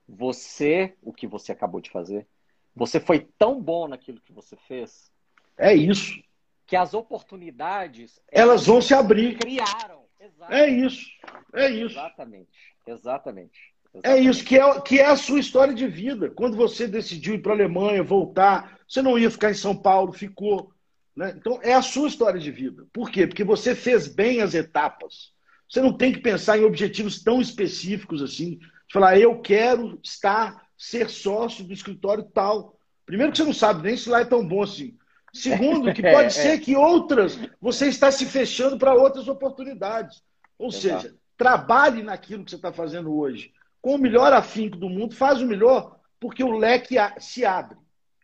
você, 0.07 0.93
o 1.01 1.13
que 1.13 1.25
você 1.25 1.53
acabou 1.53 1.79
de 1.79 1.89
fazer, 1.89 2.27
você 2.75 2.99
foi 2.99 3.21
tão 3.39 3.61
bom 3.61 3.87
naquilo 3.87 4.21
que 4.21 4.33
você 4.33 4.55
fez. 4.55 5.11
É 5.57 5.73
isso. 5.73 6.21
Que 6.65 6.75
as 6.75 6.93
oportunidades. 6.93 8.21
Elas 8.29 8.67
vão 8.67 8.81
se 8.81 8.93
abrir. 8.93 9.37
Criaram. 9.37 10.05
Exatamente. 10.19 10.61
É 10.61 10.69
isso. 10.69 11.09
É 11.53 11.69
isso. 11.69 11.93
Exatamente. 11.93 12.75
Exatamente. 12.85 13.73
É 14.03 14.17
isso, 14.17 14.43
que 14.43 14.57
é, 14.57 14.81
que 14.81 14.99
é 14.99 15.05
a 15.05 15.15
sua 15.15 15.39
história 15.39 15.73
de 15.73 15.87
vida. 15.87 16.29
Quando 16.29 16.55
você 16.55 16.87
decidiu 16.87 17.35
ir 17.35 17.41
para 17.41 17.53
a 17.53 17.55
Alemanha, 17.55 18.03
voltar, 18.03 18.79
você 18.87 19.01
não 19.01 19.17
ia 19.17 19.31
ficar 19.31 19.51
em 19.51 19.55
São 19.55 19.75
Paulo, 19.75 20.11
ficou. 20.11 20.71
Né? 21.15 21.33
Então, 21.37 21.59
é 21.61 21.73
a 21.73 21.81
sua 21.81 22.07
história 22.07 22.39
de 22.39 22.51
vida. 22.51 22.85
Por 22.93 23.09
quê? 23.09 23.25
Porque 23.25 23.43
você 23.43 23.75
fez 23.75 24.07
bem 24.07 24.41
as 24.41 24.53
etapas. 24.53 25.31
Você 25.69 25.81
não 25.81 25.91
tem 25.91 26.13
que 26.13 26.19
pensar 26.19 26.57
em 26.57 26.63
objetivos 26.63 27.21
tão 27.21 27.41
específicos 27.41 28.21
assim. 28.21 28.57
De 28.57 28.93
falar, 28.93 29.19
eu 29.19 29.39
quero 29.41 29.99
estar, 30.01 30.65
ser 30.77 31.09
sócio 31.09 31.63
do 31.63 31.73
escritório 31.73 32.23
tal. 32.23 32.79
Primeiro 33.05 33.31
que 33.31 33.37
você 33.37 33.43
não 33.43 33.53
sabe 33.53 33.83
nem 33.83 33.97
se 33.97 34.09
lá 34.09 34.21
é 34.21 34.25
tão 34.25 34.47
bom 34.47 34.63
assim. 34.63 34.97
Segundo, 35.33 35.93
que 35.93 36.01
pode 36.03 36.27
é, 36.27 36.29
ser 36.29 36.49
é. 36.49 36.57
que 36.57 36.75
outras, 36.75 37.37
você 37.59 37.87
está 37.87 38.11
se 38.11 38.25
fechando 38.25 38.77
para 38.77 38.93
outras 38.93 39.27
oportunidades. 39.27 40.23
Ou 40.57 40.69
Exato. 40.69 41.01
seja, 41.01 41.15
trabalhe 41.37 42.01
naquilo 42.01 42.43
que 42.43 42.51
você 42.51 42.55
está 42.55 42.71
fazendo 42.71 43.15
hoje. 43.15 43.51
Com 43.81 43.95
o 43.95 43.97
melhor 43.97 44.33
afinco 44.33 44.77
do 44.77 44.89
mundo, 44.89 45.15
faz 45.15 45.41
o 45.41 45.45
melhor, 45.45 45.99
porque 46.19 46.43
o 46.43 46.51
leque 46.51 46.95
se 47.19 47.45
abre. 47.45 47.77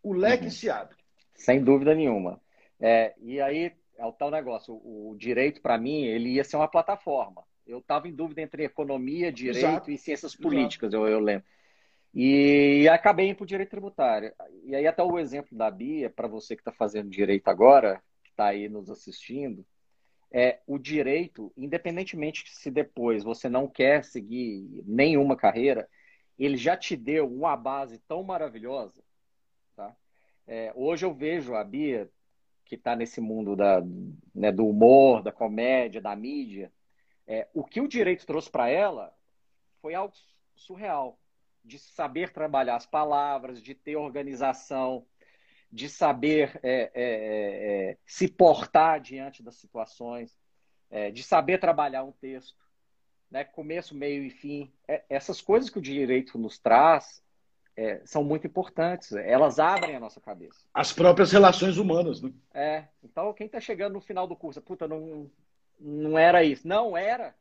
O 0.04 0.14
leque 0.14 0.46
uhum. 0.46 0.52
se 0.52 0.70
abre. 0.70 0.96
Sem 1.36 1.64
dúvida 1.64 1.96
nenhuma. 1.96 2.42
É, 2.80 3.14
e 3.22 3.40
aí 3.40 3.72
é 3.98 4.06
o 4.06 4.12
tal 4.12 4.30
negócio. 4.30 4.74
O, 4.74 5.12
o 5.12 5.18
direito, 5.18 5.62
para 5.62 5.78
mim, 5.78 6.04
ele 6.04 6.30
ia 6.30 6.44
ser 6.44 6.58
uma 6.58 6.68
plataforma. 6.68 7.44
Eu 7.66 7.80
estava 7.80 8.08
em 8.08 8.14
dúvida 8.14 8.42
entre 8.42 8.66
economia, 8.66 9.32
direito 9.32 9.66
Exato. 9.66 9.92
e 9.92 9.98
ciências 9.98 10.36
políticas, 10.36 10.92
eu, 10.94 11.08
eu 11.08 11.20
lembro. 11.20 11.46
E 12.14 12.88
acabei 12.90 13.30
indo 13.30 13.38
para 13.38 13.44
o 13.44 13.48
direito 13.48 13.70
tributário. 13.70 14.34
E 14.66 14.76
aí, 14.76 14.86
até 14.86 15.02
o 15.02 15.18
exemplo 15.18 15.58
da 15.58 15.72
Bia, 15.72 16.10
para 16.10 16.28
você 16.28 16.56
que 16.56 16.62
está 16.62 16.72
fazendo 16.72 17.10
direito 17.10 17.48
agora, 17.48 18.04
que 18.24 18.30
está 18.30 18.48
aí 18.48 18.70
nos 18.70 18.90
assistindo, 18.90 19.66
é 20.34 20.60
o 20.66 20.80
direito, 20.80 21.54
independentemente 21.56 22.50
se 22.50 22.72
depois 22.72 23.24
você 23.24 23.48
não 23.48 23.68
quer 23.68 24.04
seguir 24.04 24.84
nenhuma 24.84 25.38
carreira, 25.38 25.88
ele 26.40 26.58
já 26.58 26.76
te 26.76 26.98
deu 26.98 27.32
uma 27.32 27.56
base 27.56 28.00
tão 28.00 28.24
maravilhosa. 28.24 29.04
Tá? 29.76 29.96
É, 30.48 30.74
hoje 30.76 31.06
eu 31.06 31.14
vejo 31.14 31.54
a 31.54 31.64
Bia, 31.64 32.10
que 32.66 32.74
está 32.74 32.96
nesse 32.96 33.22
mundo 33.22 33.56
da, 33.56 33.84
né, 34.34 34.52
do 34.52 34.66
humor, 34.66 35.22
da 35.22 35.32
comédia, 35.32 36.02
da 36.02 36.16
mídia, 36.16 36.74
é, 37.28 37.48
o 37.54 37.64
que 37.64 37.80
o 37.80 37.88
direito 37.88 38.26
trouxe 38.26 38.50
para 38.50 38.68
ela 38.68 39.14
foi 39.82 39.94
algo 39.94 40.14
surreal 40.56 41.20
de 41.64 41.78
saber 41.78 42.32
trabalhar 42.32 42.76
as 42.76 42.86
palavras, 42.86 43.62
de 43.62 43.76
ter 43.76 43.96
organização, 43.96 45.06
de 45.74 45.90
saber 45.90 46.60
é, 46.62 46.70
é, 46.72 46.92
é, 46.94 47.90
é 47.92 47.98
se 48.06 48.28
portar 48.28 49.02
diante 49.02 49.42
das 49.42 49.56
situações, 49.56 50.38
é, 50.92 51.10
de 51.10 51.24
saber 51.24 51.58
trabalhar 51.58 52.04
um 52.04 52.12
texto, 52.12 52.64
né? 53.32 53.44
começo, 53.44 53.96
meio 53.96 54.24
e 54.24 54.30
fim. 54.30 54.72
É, 54.88 55.04
essas 55.10 55.42
coisas 55.42 55.72
que 55.72 55.80
o 55.80 55.82
direito 55.82 56.38
nos 56.38 56.60
traz 56.60 57.24
são 58.06 58.24
muito 58.24 58.46
importantes, 58.46 59.14
elas 59.14 59.58
abrem 59.58 59.96
a 59.96 60.00
nossa 60.00 60.22
cabeça. 60.22 60.64
As 60.72 60.94
próprias 60.94 61.32
relações 61.32 61.76
humanas. 61.76 62.22
Né? 62.22 62.32
É, 62.54 62.88
então 63.04 63.34
quem 63.34 63.48
está 63.48 63.60
chegando 63.60 63.94
no 63.94 64.00
final 64.00 64.28
do 64.28 64.36
curso, 64.36 64.62
puta, 64.62 64.88
não, 64.88 65.28
não 65.80 66.16
era 66.16 66.44
isso. 66.44 66.68
Não 66.68 66.96
era. 66.96 67.34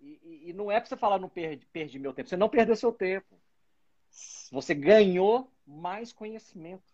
E, 0.00 0.48
e, 0.48 0.52
não 0.52 0.72
é 0.72 0.80
para 0.80 0.88
você 0.88 0.96
falar, 0.96 1.20
não 1.20 1.28
perdi, 1.28 1.64
perdi 1.66 2.00
meu 2.00 2.12
tempo. 2.12 2.28
Você 2.28 2.36
não 2.36 2.48
perdeu 2.48 2.74
seu 2.74 2.90
tempo. 2.90 3.38
Você 4.50 4.74
ganhou 4.74 5.48
mais 5.64 6.12
conhecimento. 6.12 6.91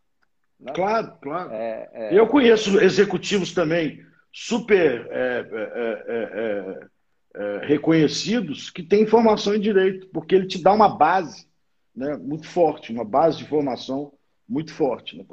Né? 0.60 0.72
Claro, 0.74 1.12
claro. 1.20 1.50
É, 1.52 1.90
é... 1.92 2.18
Eu 2.18 2.26
conheço 2.26 2.80
executivos 2.80 3.52
também 3.52 4.04
super 4.32 5.06
é, 5.10 5.46
é, 5.50 6.88
é, 7.34 7.66
reconhecidos 7.66 8.70
que 8.70 8.82
têm 8.82 9.06
formação 9.06 9.54
em 9.54 9.60
direito, 9.60 10.08
porque 10.08 10.34
ele 10.34 10.46
te 10.46 10.62
dá 10.62 10.72
uma 10.72 10.88
base 10.88 11.46
né, 11.94 12.16
muito 12.16 12.46
forte, 12.46 12.92
uma 12.92 13.04
base 13.04 13.38
de 13.38 13.46
formação 13.46 14.12
muito 14.48 14.72
forte. 14.72 15.16
Né? 15.16 15.24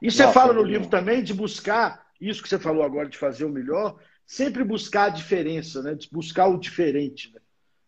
E 0.00 0.10
você 0.10 0.30
fala 0.32 0.52
no 0.52 0.62
livro 0.62 0.88
também 0.88 1.22
de 1.22 1.34
buscar 1.34 2.04
isso 2.20 2.42
que 2.42 2.48
você 2.48 2.58
falou 2.58 2.82
agora, 2.82 3.08
de 3.08 3.18
fazer 3.18 3.44
o 3.44 3.50
melhor, 3.50 3.96
sempre 4.26 4.64
buscar 4.64 5.04
a 5.04 5.10
diferença, 5.10 5.82
né? 5.82 5.96
buscar 6.10 6.46
o 6.46 6.58
diferente, 6.58 7.32
né? 7.34 7.40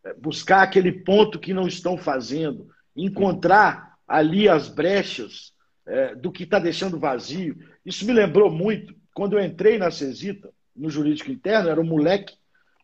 É, 0.05 0.15
buscar 0.15 0.63
aquele 0.63 0.93
ponto 0.93 1.39
que 1.39 1.55
não 1.55 1.67
estão 1.67 1.97
fazendo, 1.97 2.69
encontrar 2.95 3.97
ali 4.07 4.49
as 4.49 4.69
brechas 4.69 5.53
é, 5.87 6.14
do 6.14 6.32
que 6.32 6.43
está 6.43 6.59
deixando 6.59 6.99
vazio. 6.99 7.57
Isso 7.84 8.05
me 8.05 8.12
lembrou 8.12 8.51
muito 8.51 8.95
quando 9.14 9.39
eu 9.39 9.45
entrei 9.45 9.78
na 9.78 9.91
Cesita, 9.91 10.53
no 10.74 10.91
jurídico 10.91 11.30
interno, 11.30 11.70
era 11.70 11.80
um 11.80 11.84
moleque, 11.84 12.34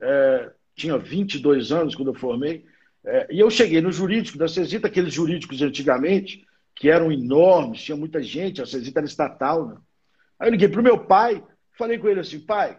é, 0.00 0.50
tinha 0.74 0.96
22 0.96 1.72
anos 1.72 1.94
quando 1.94 2.08
eu 2.08 2.14
formei, 2.14 2.64
é, 3.04 3.26
e 3.30 3.40
eu 3.40 3.50
cheguei 3.50 3.80
no 3.80 3.92
jurídico 3.92 4.38
da 4.38 4.48
Cesita, 4.48 4.86
aqueles 4.86 5.12
jurídicos 5.12 5.60
antigamente, 5.60 6.46
que 6.74 6.88
eram 6.88 7.12
enormes, 7.12 7.82
tinha 7.82 7.96
muita 7.96 8.22
gente, 8.22 8.62
a 8.62 8.66
Cesita 8.66 9.00
era 9.00 9.06
estatal. 9.06 9.66
Né? 9.66 9.76
Aí 10.38 10.48
eu 10.48 10.52
liguei 10.52 10.68
para 10.68 10.80
o 10.80 10.84
meu 10.84 11.04
pai, 11.04 11.42
falei 11.76 11.98
com 11.98 12.08
ele 12.08 12.20
assim, 12.20 12.40
pai, 12.40 12.78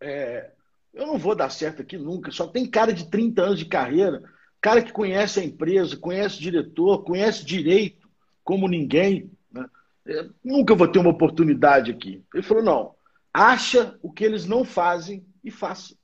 é, 0.00 0.50
eu 0.92 1.06
não 1.06 1.16
vou 1.16 1.34
dar 1.34 1.50
certo 1.50 1.82
aqui 1.82 1.96
nunca. 1.96 2.32
Só 2.32 2.46
tem 2.46 2.66
cara 2.66 2.92
de 2.92 3.08
30 3.08 3.42
anos 3.42 3.58
de 3.58 3.66
carreira, 3.66 4.22
cara 4.60 4.82
que 4.82 4.92
conhece 4.92 5.38
a 5.38 5.44
empresa, 5.44 5.96
conhece 5.96 6.38
o 6.38 6.42
diretor, 6.42 7.04
conhece 7.04 7.44
direito 7.44 8.01
como 8.44 8.68
ninguém. 8.68 9.30
Né? 9.50 9.66
É, 10.06 10.28
nunca 10.44 10.74
vou 10.74 10.88
ter 10.88 10.98
uma 10.98 11.10
oportunidade 11.10 11.90
aqui. 11.90 12.24
Ele 12.34 12.42
falou: 12.42 12.62
não, 12.62 12.94
acha 13.32 13.98
o 14.02 14.12
que 14.12 14.24
eles 14.24 14.46
não 14.46 14.64
fazem 14.64 15.26
e 15.42 15.50
faça. 15.50 15.94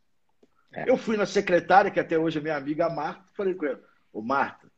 É. 0.72 0.89
Eu 0.89 0.97
fui 0.97 1.16
na 1.16 1.26
secretária, 1.26 1.91
que 1.91 2.01
até 2.01 2.18
hoje 2.18 2.39
é 2.39 2.43
minha 2.43 2.57
amiga 2.57 2.86
a 2.86 2.91
Marta, 2.91 3.24
falei 3.36 3.55
com 3.55 3.66
ela: 3.66 3.80
Ô 4.12 4.20
Marta, 4.20 4.66
o 4.66 4.70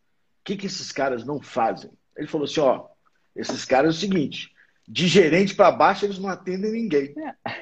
que, 0.44 0.56
que 0.56 0.66
esses 0.66 0.92
caras 0.92 1.24
não 1.24 1.40
fazem? 1.40 1.90
Ele 2.16 2.26
falou 2.26 2.44
assim: 2.44 2.60
ó, 2.60 2.86
esses 3.34 3.64
caras 3.64 3.94
é 3.94 3.96
o 3.96 4.00
seguinte, 4.00 4.52
de 4.86 5.06
gerente 5.06 5.54
para 5.54 5.70
baixo 5.70 6.04
eles 6.04 6.18
não 6.18 6.28
atendem 6.28 6.72
ninguém. 6.72 7.14
É 7.16 7.60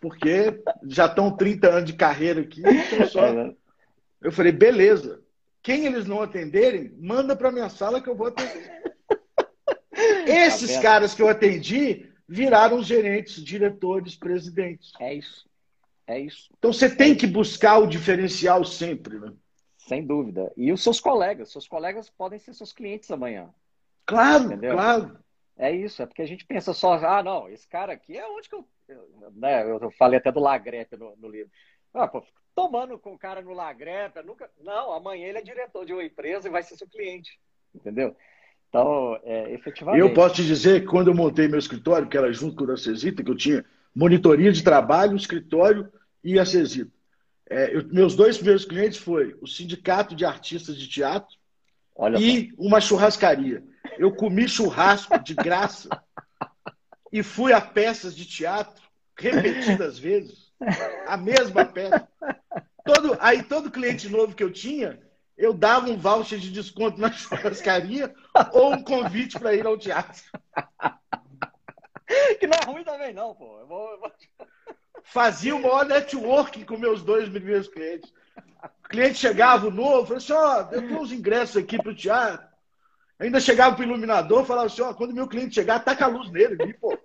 porque 0.00 0.62
já 0.86 1.06
estão 1.06 1.36
30 1.36 1.68
anos 1.68 1.84
de 1.84 1.92
carreira 1.92 2.40
aqui. 2.40 2.62
Então 2.64 3.06
só... 3.06 3.26
É, 3.26 3.54
eu 4.22 4.32
falei, 4.32 4.52
beleza. 4.52 5.22
Quem 5.62 5.84
eles 5.86 6.06
não 6.06 6.22
atenderem, 6.22 6.94
manda 6.98 7.36
para 7.36 7.52
minha 7.52 7.68
sala 7.68 8.00
que 8.00 8.08
eu 8.08 8.16
vou 8.16 8.28
atender. 8.28 8.82
Esses 10.26 10.74
tá 10.76 10.82
caras 10.82 11.14
que 11.14 11.22
eu 11.22 11.28
atendi 11.28 12.10
viraram 12.28 12.82
gerentes, 12.82 13.42
diretores, 13.42 14.16
presidentes. 14.16 14.92
É 15.00 15.14
isso. 15.14 15.48
É 16.06 16.18
isso. 16.18 16.50
Então 16.58 16.72
você 16.72 16.94
tem 16.94 17.14
que 17.14 17.26
buscar 17.26 17.78
o 17.78 17.86
diferencial 17.86 18.64
sempre, 18.64 19.18
né? 19.18 19.32
Sem 19.78 20.06
dúvida. 20.06 20.52
E 20.56 20.72
os 20.72 20.82
seus 20.82 21.00
colegas. 21.00 21.50
Seus 21.50 21.66
colegas 21.66 22.10
podem 22.10 22.38
ser 22.38 22.54
seus 22.54 22.72
clientes 22.72 23.10
amanhã. 23.10 23.52
Claro, 24.06 24.44
Entendeu? 24.44 24.74
claro. 24.74 25.18
É 25.56 25.70
isso, 25.70 26.02
é 26.02 26.06
porque 26.06 26.22
a 26.22 26.26
gente 26.26 26.46
pensa 26.46 26.72
só, 26.72 26.94
ah, 26.94 27.22
não, 27.22 27.46
esse 27.48 27.68
cara 27.68 27.92
aqui 27.92 28.16
é 28.16 28.26
onde 28.26 28.48
que 28.48 28.54
eu. 28.54 28.66
Né, 29.34 29.62
eu 29.62 29.90
falei 29.92 30.18
até 30.18 30.32
do 30.32 30.40
Lagrepe 30.40 30.96
no, 30.96 31.14
no 31.16 31.28
livro. 31.28 31.52
Ah, 31.92 32.08
pô, 32.08 32.24
tomando 32.54 32.98
com 32.98 33.12
o 33.12 33.18
cara 33.18 33.42
no 33.42 33.52
Lagrepe, 33.52 34.22
nunca. 34.22 34.50
Não, 34.58 34.92
amanhã 34.92 35.28
ele 35.28 35.38
é 35.38 35.42
diretor 35.42 35.84
de 35.84 35.92
uma 35.92 36.02
empresa 36.02 36.48
e 36.48 36.50
vai 36.50 36.62
ser 36.62 36.76
seu 36.76 36.88
cliente. 36.88 37.38
Entendeu? 37.74 38.16
Então, 38.70 39.18
é, 39.24 39.52
efetivamente. 39.52 40.00
Eu 40.00 40.14
posso 40.14 40.36
te 40.36 40.46
dizer 40.46 40.80
que 40.80 40.86
quando 40.86 41.08
eu 41.08 41.14
montei 41.14 41.48
meu 41.48 41.58
escritório, 41.58 42.08
que 42.08 42.16
era 42.16 42.32
junto 42.32 42.56
com 42.56 42.64
o 42.64 42.66
da 42.68 42.76
Cesita, 42.76 43.22
que 43.22 43.30
eu 43.30 43.36
tinha 43.36 43.64
monitoria 43.94 44.52
de 44.52 44.62
trabalho, 44.62 45.16
escritório 45.16 45.92
e 46.22 46.38
a 46.38 46.44
Cesita. 46.44 46.92
É, 47.48 47.76
eu, 47.76 47.84
meus 47.88 48.14
dois 48.14 48.36
primeiros 48.36 48.64
clientes 48.64 48.98
foi 48.98 49.36
o 49.40 49.46
Sindicato 49.46 50.14
de 50.14 50.24
Artistas 50.24 50.76
de 50.76 50.88
Teatro 50.88 51.36
Olha 51.96 52.16
e 52.16 52.50
só. 52.50 52.56
uma 52.56 52.80
churrascaria. 52.80 53.64
Eu 53.98 54.14
comi 54.14 54.48
churrasco 54.48 55.18
de 55.18 55.34
graça 55.34 55.88
e 57.12 57.24
fui 57.24 57.52
a 57.52 57.60
peças 57.60 58.14
de 58.14 58.24
teatro 58.24 58.80
repetidas 59.18 59.98
vezes, 59.98 60.52
a 61.06 61.16
mesma 61.16 61.64
peça. 61.64 62.08
Todo, 62.84 63.16
aí 63.20 63.42
todo 63.42 63.70
cliente 63.70 64.08
novo 64.08 64.34
que 64.34 64.42
eu 64.42 64.50
tinha, 64.50 64.98
eu 65.40 65.54
dava 65.54 65.88
um 65.88 65.96
voucher 65.96 66.38
de 66.38 66.52
desconto 66.52 67.00
na 67.00 67.10
churrascaria 67.10 68.14
ou 68.52 68.74
um 68.74 68.84
convite 68.84 69.38
para 69.38 69.54
ir 69.54 69.66
ao 69.66 69.78
teatro. 69.78 70.22
Que 72.38 72.46
não 72.46 72.58
é 72.58 72.64
ruim 72.66 72.84
também, 72.84 73.14
não, 73.14 73.34
pô. 73.34 73.58
Eu 73.60 73.66
vou, 73.66 73.90
eu 73.92 74.00
vou... 74.00 74.12
Fazia 75.02 75.56
o 75.56 75.62
maior 75.62 75.86
networking 75.86 76.64
com 76.64 76.76
meus 76.76 77.02
dois 77.02 77.28
primeiros 77.28 77.68
clientes. 77.68 78.12
O 78.84 78.88
cliente 78.88 79.14
chegava 79.14 79.70
novo, 79.70 80.06
falou 80.06 80.18
assim: 80.18 80.32
ó, 80.32 80.68
oh, 80.70 80.74
eu 80.74 80.86
tenho 80.86 81.00
uns 81.00 81.12
ingressos 81.12 81.56
aqui 81.56 81.78
para 81.78 81.92
o 81.92 81.96
teatro. 81.96 82.46
Ainda 83.18 83.40
chegava 83.40 83.74
para 83.74 83.82
o 83.82 83.88
iluminador 83.88 84.44
falava 84.44 84.66
assim: 84.66 84.82
ó, 84.82 84.92
quando 84.92 85.14
meu 85.14 85.26
cliente 85.26 85.54
chegar, 85.54 85.80
taca 85.80 86.04
a 86.04 86.08
luz 86.08 86.30
nele, 86.30 86.62
ali, 86.62 86.74
pô. 86.74 86.98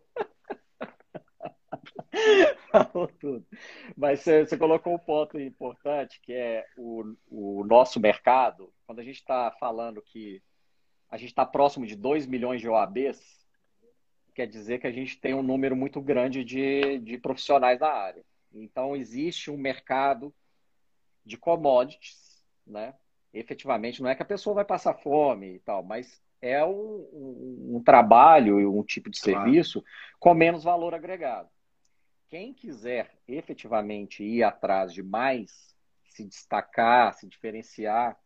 Falou 2.72 3.08
tudo. 3.20 3.46
Mas 3.96 4.22
você, 4.22 4.46
você, 4.46 4.58
colocou 4.58 4.94
um 4.94 5.00
ponto 5.00 5.40
importante, 5.40 6.20
que 6.22 6.34
é 6.34 6.66
o, 6.78 7.16
o 7.30 7.64
nosso 7.66 8.00
mercado. 8.00 8.72
Quando 8.86 9.00
a 9.00 9.04
gente 9.04 9.18
está 9.18 9.52
falando 9.60 10.02
que 10.02 10.42
a 11.10 11.18
gente 11.18 11.30
está 11.30 11.46
próximo 11.46 11.86
de 11.86 11.96
2 11.96 12.26
milhões 12.26 12.62
de 12.62 12.70
OABs, 12.70 13.20
quer 14.34 14.48
dizer 14.48 14.80
que 14.80 14.88
a 14.88 14.92
gente 14.92 15.20
tem 15.20 15.34
um 15.34 15.44
número 15.44 15.76
muito 15.76 16.02
grande 16.02 16.44
de, 16.44 17.00
de 17.00 17.18
profissionais 17.18 17.80
na 17.80 17.90
área. 17.90 18.24
Então, 18.54 18.96
existe 18.96 19.52
um 19.52 19.58
mercado 19.58 20.34
de 21.26 21.38
commodities, 21.38 22.44
né? 22.66 22.94
efetivamente, 23.36 24.02
não 24.02 24.10
é 24.10 24.16
que 24.16 24.24
a 24.24 24.26
pessoa 24.26 24.56
vai 24.56 24.66
passar 24.66 24.94
fome 24.94 25.56
e 25.56 25.60
tal, 25.60 25.84
mas 25.84 26.22
é 26.42 26.64
um, 26.64 26.72
um, 26.72 27.76
um 27.76 27.84
trabalho 27.84 28.60
e 28.60 28.66
um 28.66 28.84
tipo 28.84 29.10
de 29.10 29.20
serviço 29.20 29.82
claro. 29.82 30.18
com 30.20 30.34
menos 30.34 30.64
valor 30.64 30.94
agregado. 30.94 31.50
Quem 32.30 32.54
quiser 32.54 33.12
efetivamente 33.28 34.24
ir 34.24 34.44
atrás 34.44 34.94
de 34.94 35.04
mais, 35.04 35.76
se 36.06 36.26
destacar, 36.26 37.14
se 37.14 37.28
diferenciar, 37.28 38.18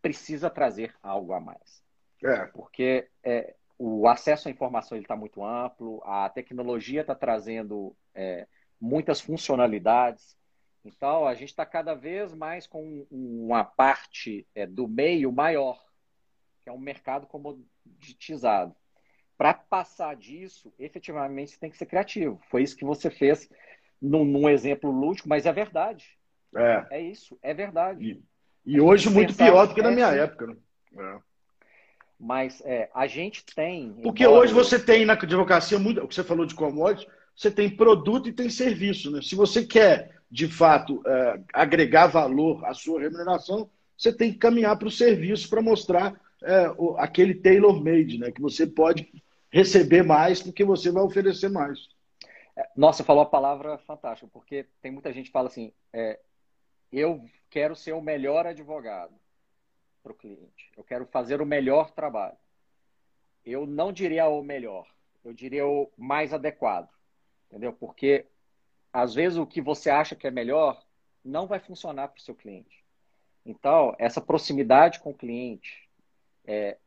precisa 0.00 0.50
trazer 0.50 0.94
algo 1.02 1.32
a 1.32 1.40
mais. 1.40 1.82
É. 2.22 2.46
Porque 2.46 3.08
é, 3.22 3.54
o 3.78 4.06
acesso 4.08 4.48
à 4.48 4.50
informação 4.50 4.96
está 4.96 5.16
muito 5.16 5.44
amplo, 5.44 6.02
a 6.04 6.28
tecnologia 6.28 7.00
está 7.00 7.14
trazendo 7.14 7.96
é, 8.14 8.46
muitas 8.80 9.20
funcionalidades. 9.20 10.36
Então, 10.84 11.26
a 11.26 11.34
gente 11.34 11.50
está 11.50 11.64
cada 11.64 11.94
vez 11.94 12.34
mais 12.34 12.66
com 12.66 13.06
uma 13.10 13.64
parte 13.64 14.46
é, 14.54 14.66
do 14.66 14.88
meio 14.88 15.30
maior, 15.32 15.84
que 16.60 16.68
é 16.68 16.72
um 16.72 16.78
mercado 16.78 17.26
comoditizado. 17.26 18.74
Para 19.42 19.54
passar 19.54 20.14
disso, 20.14 20.72
efetivamente, 20.78 21.50
você 21.50 21.58
tem 21.58 21.68
que 21.68 21.76
ser 21.76 21.86
criativo. 21.86 22.40
Foi 22.48 22.62
isso 22.62 22.76
que 22.76 22.84
você 22.84 23.10
fez 23.10 23.50
num, 24.00 24.24
num 24.24 24.48
exemplo 24.48 24.88
lúdico, 24.88 25.28
mas 25.28 25.46
é 25.46 25.52
verdade. 25.52 26.16
É, 26.54 26.86
é 26.92 27.00
isso, 27.00 27.36
é 27.42 27.52
verdade. 27.52 28.22
E, 28.64 28.74
e 28.76 28.80
hoje 28.80 29.10
muito 29.10 29.34
pior 29.34 29.66
do 29.66 29.74
que 29.74 29.82
na 29.82 29.90
minha 29.90 30.12
época. 30.14 30.46
Né? 30.46 30.56
É. 30.96 31.18
Mas 32.20 32.62
é, 32.64 32.88
a 32.94 33.08
gente 33.08 33.44
tem. 33.44 33.92
Porque 34.00 34.24
hoje 34.24 34.54
você 34.54 34.78
tem 34.78 35.04
na 35.04 35.14
advocacia, 35.14 35.76
muito, 35.76 36.00
o 36.00 36.06
que 36.06 36.14
você 36.14 36.22
falou 36.22 36.46
de 36.46 36.54
commodities, 36.54 37.12
você 37.34 37.50
tem 37.50 37.68
produto 37.68 38.28
e 38.28 38.32
tem 38.32 38.48
serviço. 38.48 39.10
Né? 39.10 39.22
Se 39.22 39.34
você 39.34 39.64
quer, 39.64 40.20
de 40.30 40.46
fato, 40.46 41.02
é, 41.04 41.40
agregar 41.52 42.06
valor 42.06 42.64
à 42.64 42.72
sua 42.74 43.00
remuneração, 43.00 43.68
você 43.98 44.12
tem 44.12 44.30
que 44.30 44.38
caminhar 44.38 44.78
para 44.78 44.86
o 44.86 44.92
serviço 44.92 45.50
para 45.50 45.60
mostrar 45.60 46.14
é, 46.44 46.72
aquele 46.98 47.34
tailor-made, 47.34 48.18
né? 48.18 48.30
que 48.30 48.40
você 48.40 48.68
pode 48.68 49.10
receber 49.52 50.02
mais 50.02 50.42
porque 50.42 50.64
você 50.64 50.90
vai 50.90 51.02
oferecer 51.02 51.50
mais. 51.50 51.88
Nossa, 52.76 53.04
falou 53.04 53.22
a 53.22 53.26
palavra 53.26 53.78
fantástica, 53.78 54.28
porque 54.32 54.66
tem 54.80 54.90
muita 54.90 55.12
gente 55.12 55.26
que 55.26 55.32
fala 55.32 55.48
assim: 55.48 55.72
é, 55.92 56.18
eu 56.90 57.24
quero 57.50 57.76
ser 57.76 57.92
o 57.92 58.00
melhor 58.00 58.46
advogado 58.46 59.14
para 60.02 60.12
o 60.12 60.16
cliente. 60.16 60.72
Eu 60.76 60.82
quero 60.82 61.06
fazer 61.06 61.40
o 61.40 61.46
melhor 61.46 61.90
trabalho. 61.90 62.36
Eu 63.44 63.66
não 63.66 63.92
diria 63.92 64.28
o 64.28 64.42
melhor, 64.42 64.86
eu 65.24 65.32
diria 65.32 65.66
o 65.66 65.90
mais 65.96 66.32
adequado. 66.32 66.88
Entendeu? 67.48 67.72
Porque 67.72 68.26
às 68.92 69.14
vezes 69.14 69.38
o 69.38 69.46
que 69.46 69.60
você 69.60 69.90
acha 69.90 70.16
que 70.16 70.26
é 70.26 70.30
melhor 70.30 70.82
não 71.24 71.46
vai 71.46 71.60
funcionar 71.60 72.08
para 72.08 72.18
o 72.18 72.22
seu 72.22 72.34
cliente. 72.34 72.82
Então, 73.44 73.94
essa 73.98 74.20
proximidade 74.20 75.00
com 75.00 75.10
o 75.10 75.14
cliente 75.14 75.88
é, 76.44 76.78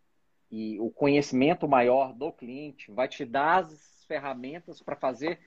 e 0.52 0.80
o 0.80 0.90
conhecimento 0.90 1.68
maior 1.68 2.14
do 2.14 2.32
cliente 2.32 2.92
vai 2.92 3.08
te 3.08 3.26
dar 3.26 3.64
as 3.64 4.06
ferramentas 4.08 4.82
para 4.82 4.96
fazer 4.96 5.40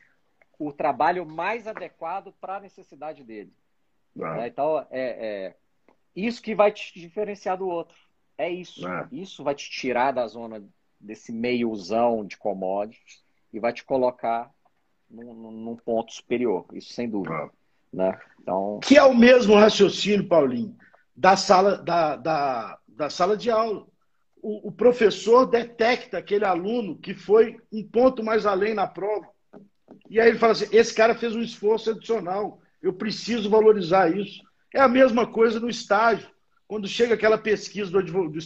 o 0.59 0.72
trabalho 0.72 1.24
mais 1.24 1.66
adequado 1.66 2.34
para 2.40 2.57
a 2.57 2.61
necessidade 2.61 3.22
dele. 3.22 3.53
Ah. 4.20 4.46
Então, 4.46 4.84
é, 4.90 4.90
é, 4.90 5.57
isso 6.14 6.42
que 6.42 6.55
vai 6.55 6.72
te 6.72 6.99
diferenciar 6.99 7.57
do 7.57 7.68
outro. 7.68 7.96
É 8.36 8.51
isso. 8.51 8.86
É. 8.86 9.09
Isso 9.12 9.44
vai 9.44 9.55
te 9.55 9.70
tirar 9.70 10.12
da 10.12 10.26
zona 10.26 10.64
desse 10.99 11.32
meiozão 11.32 12.24
de 12.24 12.36
commodities 12.36 13.22
e 13.53 13.61
vai 13.61 13.72
te 13.72 13.84
colocar 13.84 14.51
num, 15.09 15.32
num 15.32 15.76
ponto 15.76 16.12
superior. 16.12 16.66
Isso 16.72 16.92
sem 16.92 17.09
dúvida. 17.09 17.34
É. 17.34 17.51
Né? 17.92 18.20
Então... 18.40 18.80
Que 18.82 18.96
é 18.96 19.05
o 19.05 19.14
mesmo 19.14 19.55
raciocínio, 19.55 20.28
Paulinho, 20.28 20.76
da 21.16 21.36
sala, 21.36 21.78
da, 21.78 22.16
da, 22.16 22.78
da 22.86 23.11
sala 23.11 23.36
de 23.36 23.51
aula. 23.51 23.86
O, 24.41 24.68
o 24.68 24.72
professor 24.72 25.47
detecta 25.47 26.18
aquele 26.18 26.45
aluno 26.45 26.99
que 26.99 27.14
foi 27.14 27.57
um 27.72 27.82
ponto 27.82 28.22
mais 28.22 28.47
além 28.47 28.74
na 28.74 28.86
prova. 28.86 29.26
E 30.09 30.20
aí 30.20 30.28
ele 30.28 30.39
fala 30.39 30.53
assim: 30.53 30.68
esse 30.72 30.95
cara 30.95 31.14
fez 31.14 31.34
um 31.34 31.43
esforço 31.43 31.91
adicional, 31.91 32.61
eu 32.82 32.93
preciso 32.93 33.51
valorizar 33.51 34.14
isso. 34.14 34.43
É 34.74 34.80
a 34.80 34.89
mesma 34.89 35.26
coisa 35.26 35.59
no 35.59 35.68
estágio. 35.68 36.28
Quando 36.66 36.86
chega 36.86 37.14
aquela 37.14 37.39
pesquisa 37.39 37.91
do, 37.91 38.03
do 38.03 38.39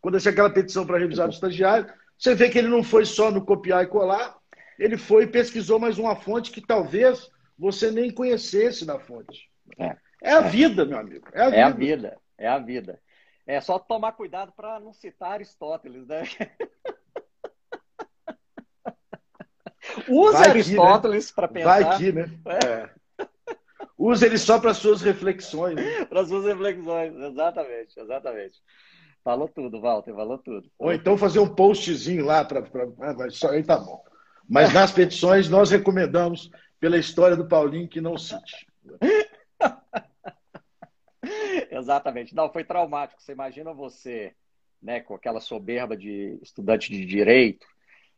quando 0.00 0.18
chega 0.18 0.30
aquela 0.32 0.50
petição 0.50 0.84
para 0.84 0.98
revisar 0.98 1.28
do 1.28 1.34
estagiário, 1.34 1.86
você 2.18 2.34
vê 2.34 2.48
que 2.50 2.58
ele 2.58 2.68
não 2.68 2.82
foi 2.82 3.04
só 3.04 3.30
no 3.30 3.44
copiar 3.44 3.84
e 3.84 3.86
colar, 3.86 4.36
ele 4.78 4.96
foi 4.96 5.24
e 5.24 5.28
pesquisou 5.28 5.78
mais 5.78 5.96
uma 5.98 6.16
fonte 6.16 6.50
que 6.50 6.60
talvez 6.60 7.30
você 7.56 7.90
nem 7.90 8.10
conhecesse 8.10 8.84
da 8.84 8.98
fonte. 8.98 9.48
É, 9.78 9.96
é 10.22 10.32
a 10.32 10.40
vida, 10.40 10.84
meu 10.84 10.98
amigo. 10.98 11.28
É 11.32 11.42
a, 11.42 11.46
é 11.46 11.50
vida. 11.50 11.66
a 11.66 11.70
vida. 11.70 12.18
É 12.38 12.48
a 12.48 12.58
vida. 12.58 13.00
É 13.46 13.60
só 13.60 13.78
tomar 13.78 14.12
cuidado 14.12 14.52
para 14.52 14.78
não 14.80 14.92
citar 14.92 15.32
Aristóteles, 15.32 16.06
né? 16.06 16.22
Use 20.08 20.36
Aristóteles 20.36 21.28
né? 21.28 21.32
para 21.34 21.48
pensar. 21.48 21.68
Vai 21.68 21.82
aqui, 21.82 22.12
né? 22.12 22.30
É. 22.46 22.66
é. 22.66 22.90
Use 23.98 24.24
ele 24.24 24.38
só 24.38 24.58
para 24.58 24.72
suas 24.74 25.02
reflexões. 25.02 25.74
Né? 25.76 26.04
para 26.06 26.24
suas 26.24 26.44
reflexões, 26.44 27.14
exatamente, 27.14 27.98
exatamente. 27.98 28.58
Falou 29.22 29.48
tudo, 29.48 29.80
Walter, 29.80 30.14
falou 30.14 30.38
tudo. 30.38 30.70
Ou 30.78 30.92
então 30.92 31.18
fazer 31.18 31.40
um 31.40 31.54
postzinho 31.54 32.24
lá 32.24 32.44
para. 32.44 32.64
Só 33.30 33.50
aí 33.50 33.62
tá 33.62 33.78
bom. 33.78 34.02
Mas 34.48 34.72
nas 34.72 34.90
petições 34.90 35.48
nós 35.48 35.70
recomendamos, 35.70 36.50
pela 36.80 36.96
história 36.96 37.36
do 37.36 37.46
Paulinho, 37.46 37.88
que 37.88 38.00
não 38.00 38.16
cite. 38.16 38.66
Exatamente. 41.78 42.34
Não, 42.34 42.52
foi 42.52 42.64
traumático. 42.64 43.22
Você 43.22 43.32
imagina 43.32 43.72
você, 43.72 44.34
né, 44.82 45.00
com 45.00 45.14
aquela 45.14 45.40
soberba 45.40 45.96
de 45.96 46.38
estudante 46.42 46.90
de 46.90 47.04
direito, 47.06 47.66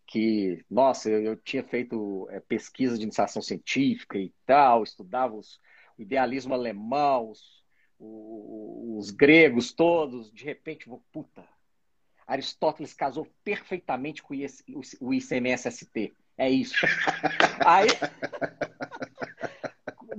que, 0.06 0.64
nossa, 0.70 1.10
eu, 1.10 1.22
eu 1.22 1.36
tinha 1.36 1.62
feito 1.62 2.28
é, 2.30 2.40
pesquisa 2.40 2.96
de 2.96 3.04
iniciação 3.04 3.42
científica 3.42 4.18
e 4.18 4.32
tal, 4.46 4.82
estudava 4.82 5.34
os, 5.34 5.60
o 5.98 6.02
idealismo 6.02 6.54
alemão, 6.54 7.30
os, 7.30 7.62
os, 7.98 9.06
os 9.06 9.10
gregos 9.10 9.72
todos, 9.72 10.32
de 10.32 10.44
repente, 10.44 10.88
vou, 10.88 11.02
puta, 11.12 11.46
Aristóteles 12.26 12.94
casou 12.94 13.26
perfeitamente 13.44 14.22
com 14.22 14.34
o 15.00 15.14
ICMS-ST. 15.14 16.14
É 16.38 16.50
isso. 16.50 16.74
Aí, 17.66 17.88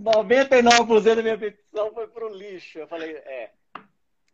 99% 0.03 1.15
da 1.15 1.21
minha 1.21 1.37
petição 1.37 1.93
foi 1.93 2.07
pro 2.07 2.35
lixo. 2.35 2.79
Eu 2.79 2.87
falei, 2.87 3.11
é, 3.11 3.51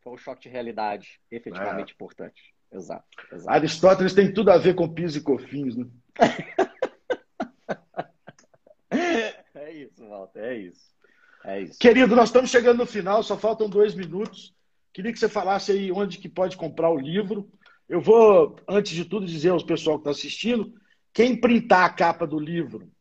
foi 0.01 0.13
um 0.13 0.17
choque 0.17 0.43
de 0.43 0.49
realidade 0.49 1.19
efetivamente 1.29 1.91
é. 1.91 1.93
importante. 1.93 2.53
Exato, 2.71 3.05
exato. 3.31 3.49
Aristóteles 3.49 4.13
tem 4.13 4.33
tudo 4.33 4.51
a 4.51 4.57
ver 4.57 4.75
com 4.75 4.87
PIS 4.87 5.15
e 5.15 5.21
COFINS, 5.21 5.75
né? 5.75 5.87
é 9.55 9.71
isso, 9.71 10.07
Walter, 10.07 10.39
é 10.39 10.57
isso. 10.57 10.89
É 11.43 11.61
isso. 11.61 11.79
Querido, 11.79 12.15
nós 12.15 12.29
estamos 12.29 12.49
chegando 12.49 12.79
no 12.79 12.85
final, 12.85 13.23
só 13.23 13.37
faltam 13.37 13.69
dois 13.69 13.95
minutos. 13.95 14.53
Queria 14.93 15.11
que 15.11 15.19
você 15.19 15.29
falasse 15.29 15.71
aí 15.71 15.91
onde 15.91 16.17
que 16.17 16.29
pode 16.29 16.57
comprar 16.57 16.89
o 16.89 16.99
livro. 16.99 17.49
Eu 17.87 18.01
vou, 18.01 18.55
antes 18.67 18.93
de 18.93 19.05
tudo, 19.05 19.25
dizer 19.25 19.49
aos 19.49 19.63
pessoal 19.63 19.97
que 19.97 20.01
está 20.01 20.11
assistindo, 20.11 20.73
quem 21.13 21.35
printar 21.35 21.85
a 21.85 21.89
capa 21.89 22.27
do 22.27 22.39
livro 22.39 22.91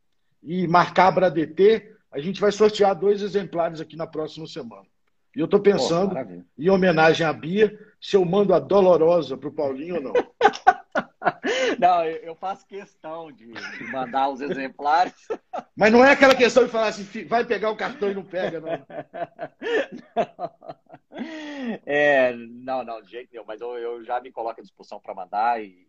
e 0.43 0.67
marcar 0.67 1.09
a 1.09 1.11
Bradt, 1.11 1.98
a 2.11 2.19
gente 2.19 2.41
vai 2.41 2.51
sortear 2.53 2.95
dois 2.95 3.23
exemplares 3.23 3.81
aqui 3.81 3.97
na 3.97 4.07
próxima 4.07 4.47
semana. 4.47 4.87
E 5.37 5.41
eu 5.41 5.45
estou 5.45 5.61
pensando, 5.61 6.15
oh, 6.17 6.63
em 6.63 6.71
homenagem 6.71 7.27
à 7.27 7.33
Bia, 7.33 7.79
se 8.01 8.17
eu 8.17 8.25
mando 8.25 8.55
a 8.55 8.59
dolorosa 8.59 9.37
para 9.37 9.49
o 9.49 9.53
Paulinho 9.53 9.97
ou 9.97 10.03
não. 10.03 10.13
Não, 11.79 12.05
eu 12.05 12.35
faço 12.35 12.67
questão 12.67 13.31
de, 13.31 13.47
de, 13.47 13.85
mandar 13.93 14.29
os 14.31 14.41
exemplares. 14.41 15.15
Mas 15.77 15.93
não 15.93 16.05
é 16.05 16.13
aquela 16.13 16.35
questão 16.35 16.65
de 16.65 16.71
falar 16.71 16.89
assim, 16.89 17.25
vai 17.27 17.45
pegar 17.45 17.71
o 17.71 17.77
cartão 17.77 18.11
e 18.11 18.15
não 18.15 18.25
pega, 18.25 18.61
não. 18.61 18.73
não. 20.17 20.51
É, 21.85 22.33
não, 22.33 22.85
não, 22.85 23.03
de 23.03 23.11
jeito 23.11 23.31
nenhum, 23.33 23.45
mas 23.45 23.61
eu, 23.61 23.77
eu 23.77 24.05
já 24.05 24.21
me 24.21 24.31
coloco 24.31 24.61
à 24.61 24.63
disposição 24.63 25.01
para 25.01 25.13
mandar 25.13 25.61
e, 25.61 25.85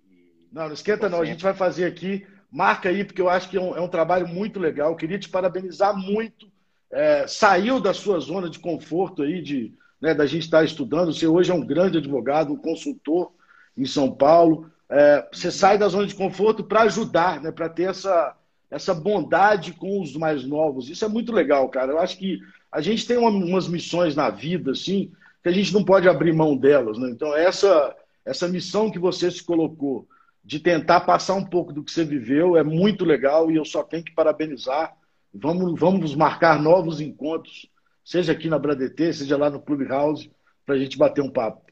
Não, 0.52 0.66
não 0.66 0.74
esquenta 0.74 1.08
não, 1.08 1.22
a 1.22 1.26
gente 1.26 1.44
vai 1.44 1.54
fazer 1.54 1.86
aqui. 1.86 2.26
Marca 2.52 2.90
aí, 2.90 3.04
porque 3.04 3.22
eu 3.22 3.30
acho 3.30 3.50
que 3.50 3.58
é 3.58 3.62
um, 3.62 3.76
é 3.76 3.82
um 3.82 3.88
trabalho 3.88 4.28
muito 4.28 4.60
legal. 4.60 4.92
Eu 4.92 4.98
queria 4.98 5.20
te 5.20 5.30
parabenizar 5.30 5.96
muito. 5.96 6.52
É, 6.92 7.28
saiu 7.28 7.80
da 7.80 7.94
sua 7.94 8.20
zona 8.20 8.50
de 8.50 8.60
conforto 8.60 9.22
aí, 9.22 9.42
de, 9.42 9.74
né, 10.02 10.14
da 10.14 10.26
gente 10.26 10.44
estar 10.44 10.64
estudando. 10.64 11.14
Você 11.14 11.28
hoje 11.28 11.52
é 11.52 11.54
um 11.54 11.66
grande 11.66 12.00
advogado, 12.00 12.52
um 12.52 12.58
consultor 12.58 13.32
em 13.78 13.86
São 13.86 14.12
Paulo 14.12 14.70
é, 14.90 15.28
você 15.32 15.52
sai 15.52 15.78
da 15.78 15.88
zona 15.88 16.08
de 16.08 16.16
conforto 16.16 16.64
para 16.64 16.82
ajudar, 16.82 17.40
né? 17.42 17.52
para 17.52 17.70
ter 17.70 17.90
essa, 17.90 18.36
essa 18.72 18.94
bondade 18.94 19.74
com 19.74 20.02
os 20.02 20.16
mais 20.16 20.44
novos. 20.44 20.90
Isso 20.90 21.06
é 21.06 21.08
muito 21.08 21.32
legal, 21.32 21.70
cara. 21.70 21.92
Eu 21.92 22.00
acho 22.00 22.18
que 22.18 22.40
a 22.72 22.82
gente 22.82 23.06
tem 23.06 23.18
uma, 23.18 23.30
umas 23.30 23.68
missões 23.68 24.16
na 24.16 24.32
vida, 24.32 24.72
assim, 24.72 25.12
que 25.44 25.50
a 25.50 25.52
gente 25.52 25.74
não 25.74 25.84
pode 25.84 26.10
abrir 26.10 26.34
mão 26.34 26.58
delas. 26.58 26.98
Né? 26.98 27.10
Então, 27.12 27.36
essa, 27.36 27.96
essa 28.26 28.48
missão 28.48 28.90
que 28.90 28.98
você 28.98 29.30
se 29.30 29.44
colocou 29.44 30.08
de 30.50 30.60
tentar 30.60 31.02
passar 31.02 31.36
um 31.36 31.46
pouco 31.46 31.72
do 31.72 31.84
que 31.84 31.92
você 31.92 32.04
viveu 32.04 32.58
é 32.58 32.64
muito 32.64 33.06
legal 33.06 33.52
e 33.52 33.56
eu 33.56 33.64
só 33.64 33.84
tenho 33.84 34.04
que 34.04 34.16
parabenizar. 34.16 34.98
Vamos, 35.32 35.80
vamos 35.80 36.16
marcar 36.16 36.60
novos 36.60 37.00
encontros, 37.00 37.70
seja 38.04 38.32
aqui 38.32 38.50
na 38.50 38.58
Bradetê, 38.58 39.14
seja 39.14 39.38
lá 39.38 39.48
no 39.48 39.62
Clubhouse 39.62 40.32
para 40.66 40.74
a 40.74 40.78
gente 40.80 40.98
bater 40.98 41.22
um 41.22 41.30
papo. 41.30 41.72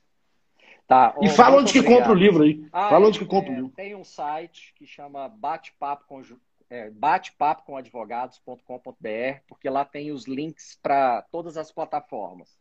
Tá. 0.88 1.16
E 1.24 1.28
fala 1.28 1.58
onde 1.58 1.74
que 1.74 1.82
compra 1.82 2.12
o 2.12 2.16
livro 2.16 2.44
aí. 2.44 2.68
Ah, 2.72 2.90
fala 2.90 3.08
onde 3.08 3.18
que 3.18 3.26
compra 3.26 3.50
é, 3.50 3.54
o 3.54 3.56
livro. 3.56 3.72
Tem 3.76 3.96
um 3.96 4.04
site 4.04 4.76
que 4.76 4.86
chama 4.86 5.28
bate-papo 5.28 6.06
com 6.08 6.22
é, 6.70 6.92
batepapo 6.92 7.64
com 7.66 7.78
advogados.com.br, 7.78 9.40
porque 9.48 9.68
lá 9.72 9.86
tem 9.86 10.12
os 10.12 10.28
links 10.28 10.78
para 10.84 11.24
todas 11.32 11.58
as 11.58 11.72
plataformas. 11.72 12.56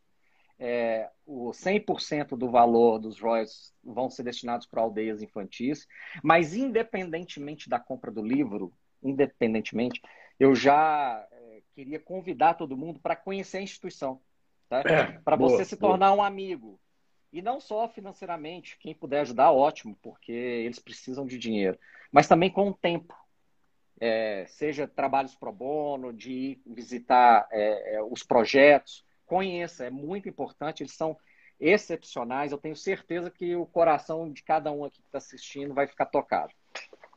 É, 0.59 1.09
o 1.25 1.51
100% 1.51 2.35
do 2.35 2.49
valor 2.49 2.97
dos 2.97 3.19
royalties 3.19 3.73
vão 3.83 4.09
ser 4.09 4.23
destinados 4.23 4.65
para 4.65 4.81
aldeias 4.81 5.21
infantis, 5.21 5.87
mas 6.23 6.55
independentemente 6.55 7.69
da 7.69 7.79
compra 7.79 8.11
do 8.11 8.23
livro, 8.23 8.73
independentemente, 9.03 10.01
eu 10.39 10.55
já 10.55 11.27
é, 11.31 11.61
queria 11.75 11.99
convidar 11.99 12.55
todo 12.55 12.77
mundo 12.77 12.99
para 12.99 13.15
conhecer 13.15 13.57
a 13.57 13.61
instituição, 13.61 14.19
tá? 14.67 14.81
É, 14.81 15.19
para 15.19 15.35
você 15.35 15.63
se 15.63 15.77
tornar 15.77 16.09
boa. 16.09 16.21
um 16.21 16.23
amigo. 16.23 16.79
E 17.31 17.41
não 17.41 17.59
só 17.59 17.87
financeiramente, 17.89 18.77
quem 18.79 18.95
puder 18.95 19.21
ajudar, 19.21 19.51
ótimo, 19.51 19.97
porque 20.01 20.31
eles 20.31 20.79
precisam 20.79 21.25
de 21.25 21.37
dinheiro, 21.37 21.77
mas 22.11 22.27
também 22.27 22.49
com 22.49 22.69
o 22.69 22.73
tempo. 22.73 23.13
É, 23.99 24.45
seja 24.47 24.87
trabalhos 24.87 25.35
pro 25.35 25.51
bono, 25.51 26.13
de 26.13 26.61
visitar 26.67 27.47
é, 27.51 27.95
é, 27.95 28.03
os 28.03 28.21
projetos, 28.21 29.03
conheça, 29.27 29.85
é 29.85 29.89
muito 29.91 30.27
importante, 30.27 30.81
eles 30.81 30.93
são 30.93 31.15
excepcionais, 31.59 32.51
eu 32.51 32.57
tenho 32.57 32.75
certeza 32.75 33.29
que 33.29 33.55
o 33.55 33.65
coração 33.65 34.31
de 34.31 34.41
cada 34.41 34.71
um 34.71 34.85
aqui 34.85 35.01
que 35.01 35.07
está 35.07 35.17
assistindo 35.17 35.73
vai 35.73 35.87
ficar 35.87 36.05
tocado. 36.05 36.53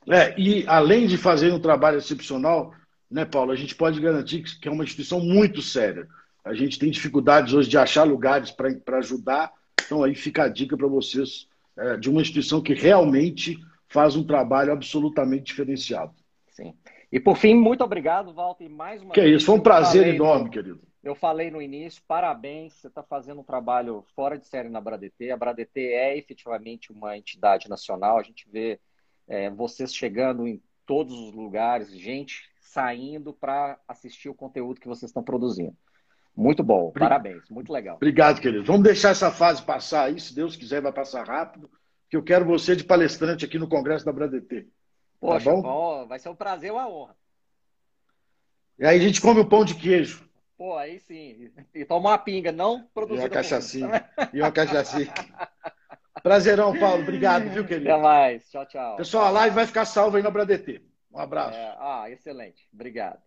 É, 0.08 0.38
e 0.38 0.64
além 0.66 1.06
de 1.06 1.16
fazer 1.16 1.52
um 1.52 1.60
trabalho 1.60 1.98
excepcional, 1.98 2.74
né, 3.10 3.24
Paulo, 3.24 3.52
a 3.52 3.56
gente 3.56 3.74
pode 3.74 4.00
garantir 4.00 4.42
que 4.42 4.68
é 4.68 4.70
uma 4.70 4.84
instituição 4.84 5.20
muito 5.20 5.60
séria. 5.60 6.08
A 6.44 6.54
gente 6.54 6.78
tem 6.78 6.90
dificuldades 6.90 7.52
hoje 7.52 7.68
de 7.68 7.76
achar 7.76 8.04
lugares 8.04 8.50
para 8.50 8.98
ajudar, 8.98 9.52
então 9.84 10.02
aí 10.02 10.14
fica 10.14 10.44
a 10.44 10.48
dica 10.48 10.76
para 10.76 10.86
vocês 10.86 11.46
é, 11.76 11.96
de 11.96 12.08
uma 12.08 12.22
instituição 12.22 12.62
que 12.62 12.72
realmente 12.72 13.58
faz 13.88 14.16
um 14.16 14.24
trabalho 14.24 14.72
absolutamente 14.72 15.44
diferenciado. 15.44 16.14
Sim. 16.48 16.74
E 17.12 17.18
por 17.18 17.36
fim, 17.36 17.54
muito 17.54 17.82
obrigado, 17.82 18.32
Walter, 18.32 18.68
mais 18.68 19.02
uma 19.02 19.12
que 19.12 19.20
vez. 19.20 19.32
Que 19.32 19.36
isso, 19.36 19.46
foi 19.46 19.56
um 19.56 19.60
prazer 19.60 20.06
enorme, 20.14 20.44
no, 20.44 20.50
querido. 20.50 20.80
Eu 21.02 21.14
falei 21.14 21.50
no 21.50 21.62
início, 21.62 22.02
parabéns, 22.06 22.74
você 22.74 22.88
está 22.88 23.02
fazendo 23.02 23.40
um 23.40 23.44
trabalho 23.44 24.04
fora 24.14 24.38
de 24.38 24.46
série 24.46 24.68
na 24.68 24.80
Bradt. 24.80 25.30
A 25.30 25.36
Bradt 25.36 25.66
é 25.76 26.16
efetivamente 26.16 26.92
uma 26.92 27.16
entidade 27.16 27.70
nacional, 27.70 28.18
a 28.18 28.22
gente 28.22 28.46
vê 28.50 28.78
é, 29.26 29.48
vocês 29.48 29.94
chegando 29.94 30.46
em 30.46 30.62
todos 30.84 31.14
os 31.18 31.32
lugares, 31.32 31.90
gente 31.90 32.50
saindo 32.60 33.32
para 33.32 33.78
assistir 33.88 34.28
o 34.28 34.34
conteúdo 34.34 34.80
que 34.80 34.86
vocês 34.86 35.08
estão 35.08 35.22
produzindo. 35.22 35.74
Muito 36.36 36.62
bom, 36.62 36.92
parabéns, 36.92 37.48
muito 37.48 37.72
legal. 37.72 37.96
Obrigado, 37.96 38.40
querido. 38.40 38.64
Vamos 38.64 38.82
deixar 38.82 39.10
essa 39.10 39.30
fase 39.30 39.62
passar 39.62 40.04
aí, 40.04 40.20
se 40.20 40.34
Deus 40.34 40.54
quiser, 40.54 40.82
vai 40.82 40.92
passar 40.92 41.26
rápido, 41.26 41.70
que 42.10 42.16
eu 42.16 42.22
quero 42.22 42.44
você 42.44 42.76
de 42.76 42.84
palestrante 42.84 43.44
aqui 43.44 43.58
no 43.58 43.68
Congresso 43.68 44.04
da 44.04 44.12
Bradt. 44.12 44.68
Poxa, 45.18 45.50
tá 45.50 45.56
bom? 45.56 46.06
vai 46.06 46.18
ser 46.18 46.28
um 46.28 46.36
prazer, 46.36 46.70
uma 46.70 46.88
honra. 46.88 47.16
E 48.78 48.84
aí 48.84 48.98
a 48.98 49.02
gente 49.02 49.20
come 49.20 49.40
o 49.40 49.48
pão 49.48 49.64
de 49.64 49.74
queijo. 49.74 50.29
Pô, 50.60 50.76
aí 50.76 51.00
sim. 51.00 51.50
E 51.74 51.86
toma 51.86 52.10
uma 52.10 52.18
pinga, 52.18 52.52
não 52.52 52.82
produzida. 52.92 53.24
E 53.24 53.28
uma 53.28 53.34
cachaçinha. 53.34 54.10
E 54.30 54.42
uma 54.42 54.52
cachaçinha. 54.52 55.10
Prazerão, 56.22 56.78
Paulo. 56.78 57.02
Obrigado, 57.02 57.48
viu, 57.48 57.66
querido? 57.66 57.90
Até 57.90 58.02
mais. 58.02 58.50
Tchau, 58.50 58.66
tchau. 58.66 58.96
Pessoal, 58.96 59.24
a 59.24 59.30
live 59.30 59.54
vai 59.54 59.66
ficar 59.66 59.86
salva 59.86 60.18
aí 60.18 60.22
na 60.22 60.30
Bradt. 60.30 60.82
Um 61.10 61.18
abraço. 61.18 61.56
É, 61.56 61.76
ah, 61.78 62.10
excelente. 62.10 62.68
Obrigado. 62.74 63.22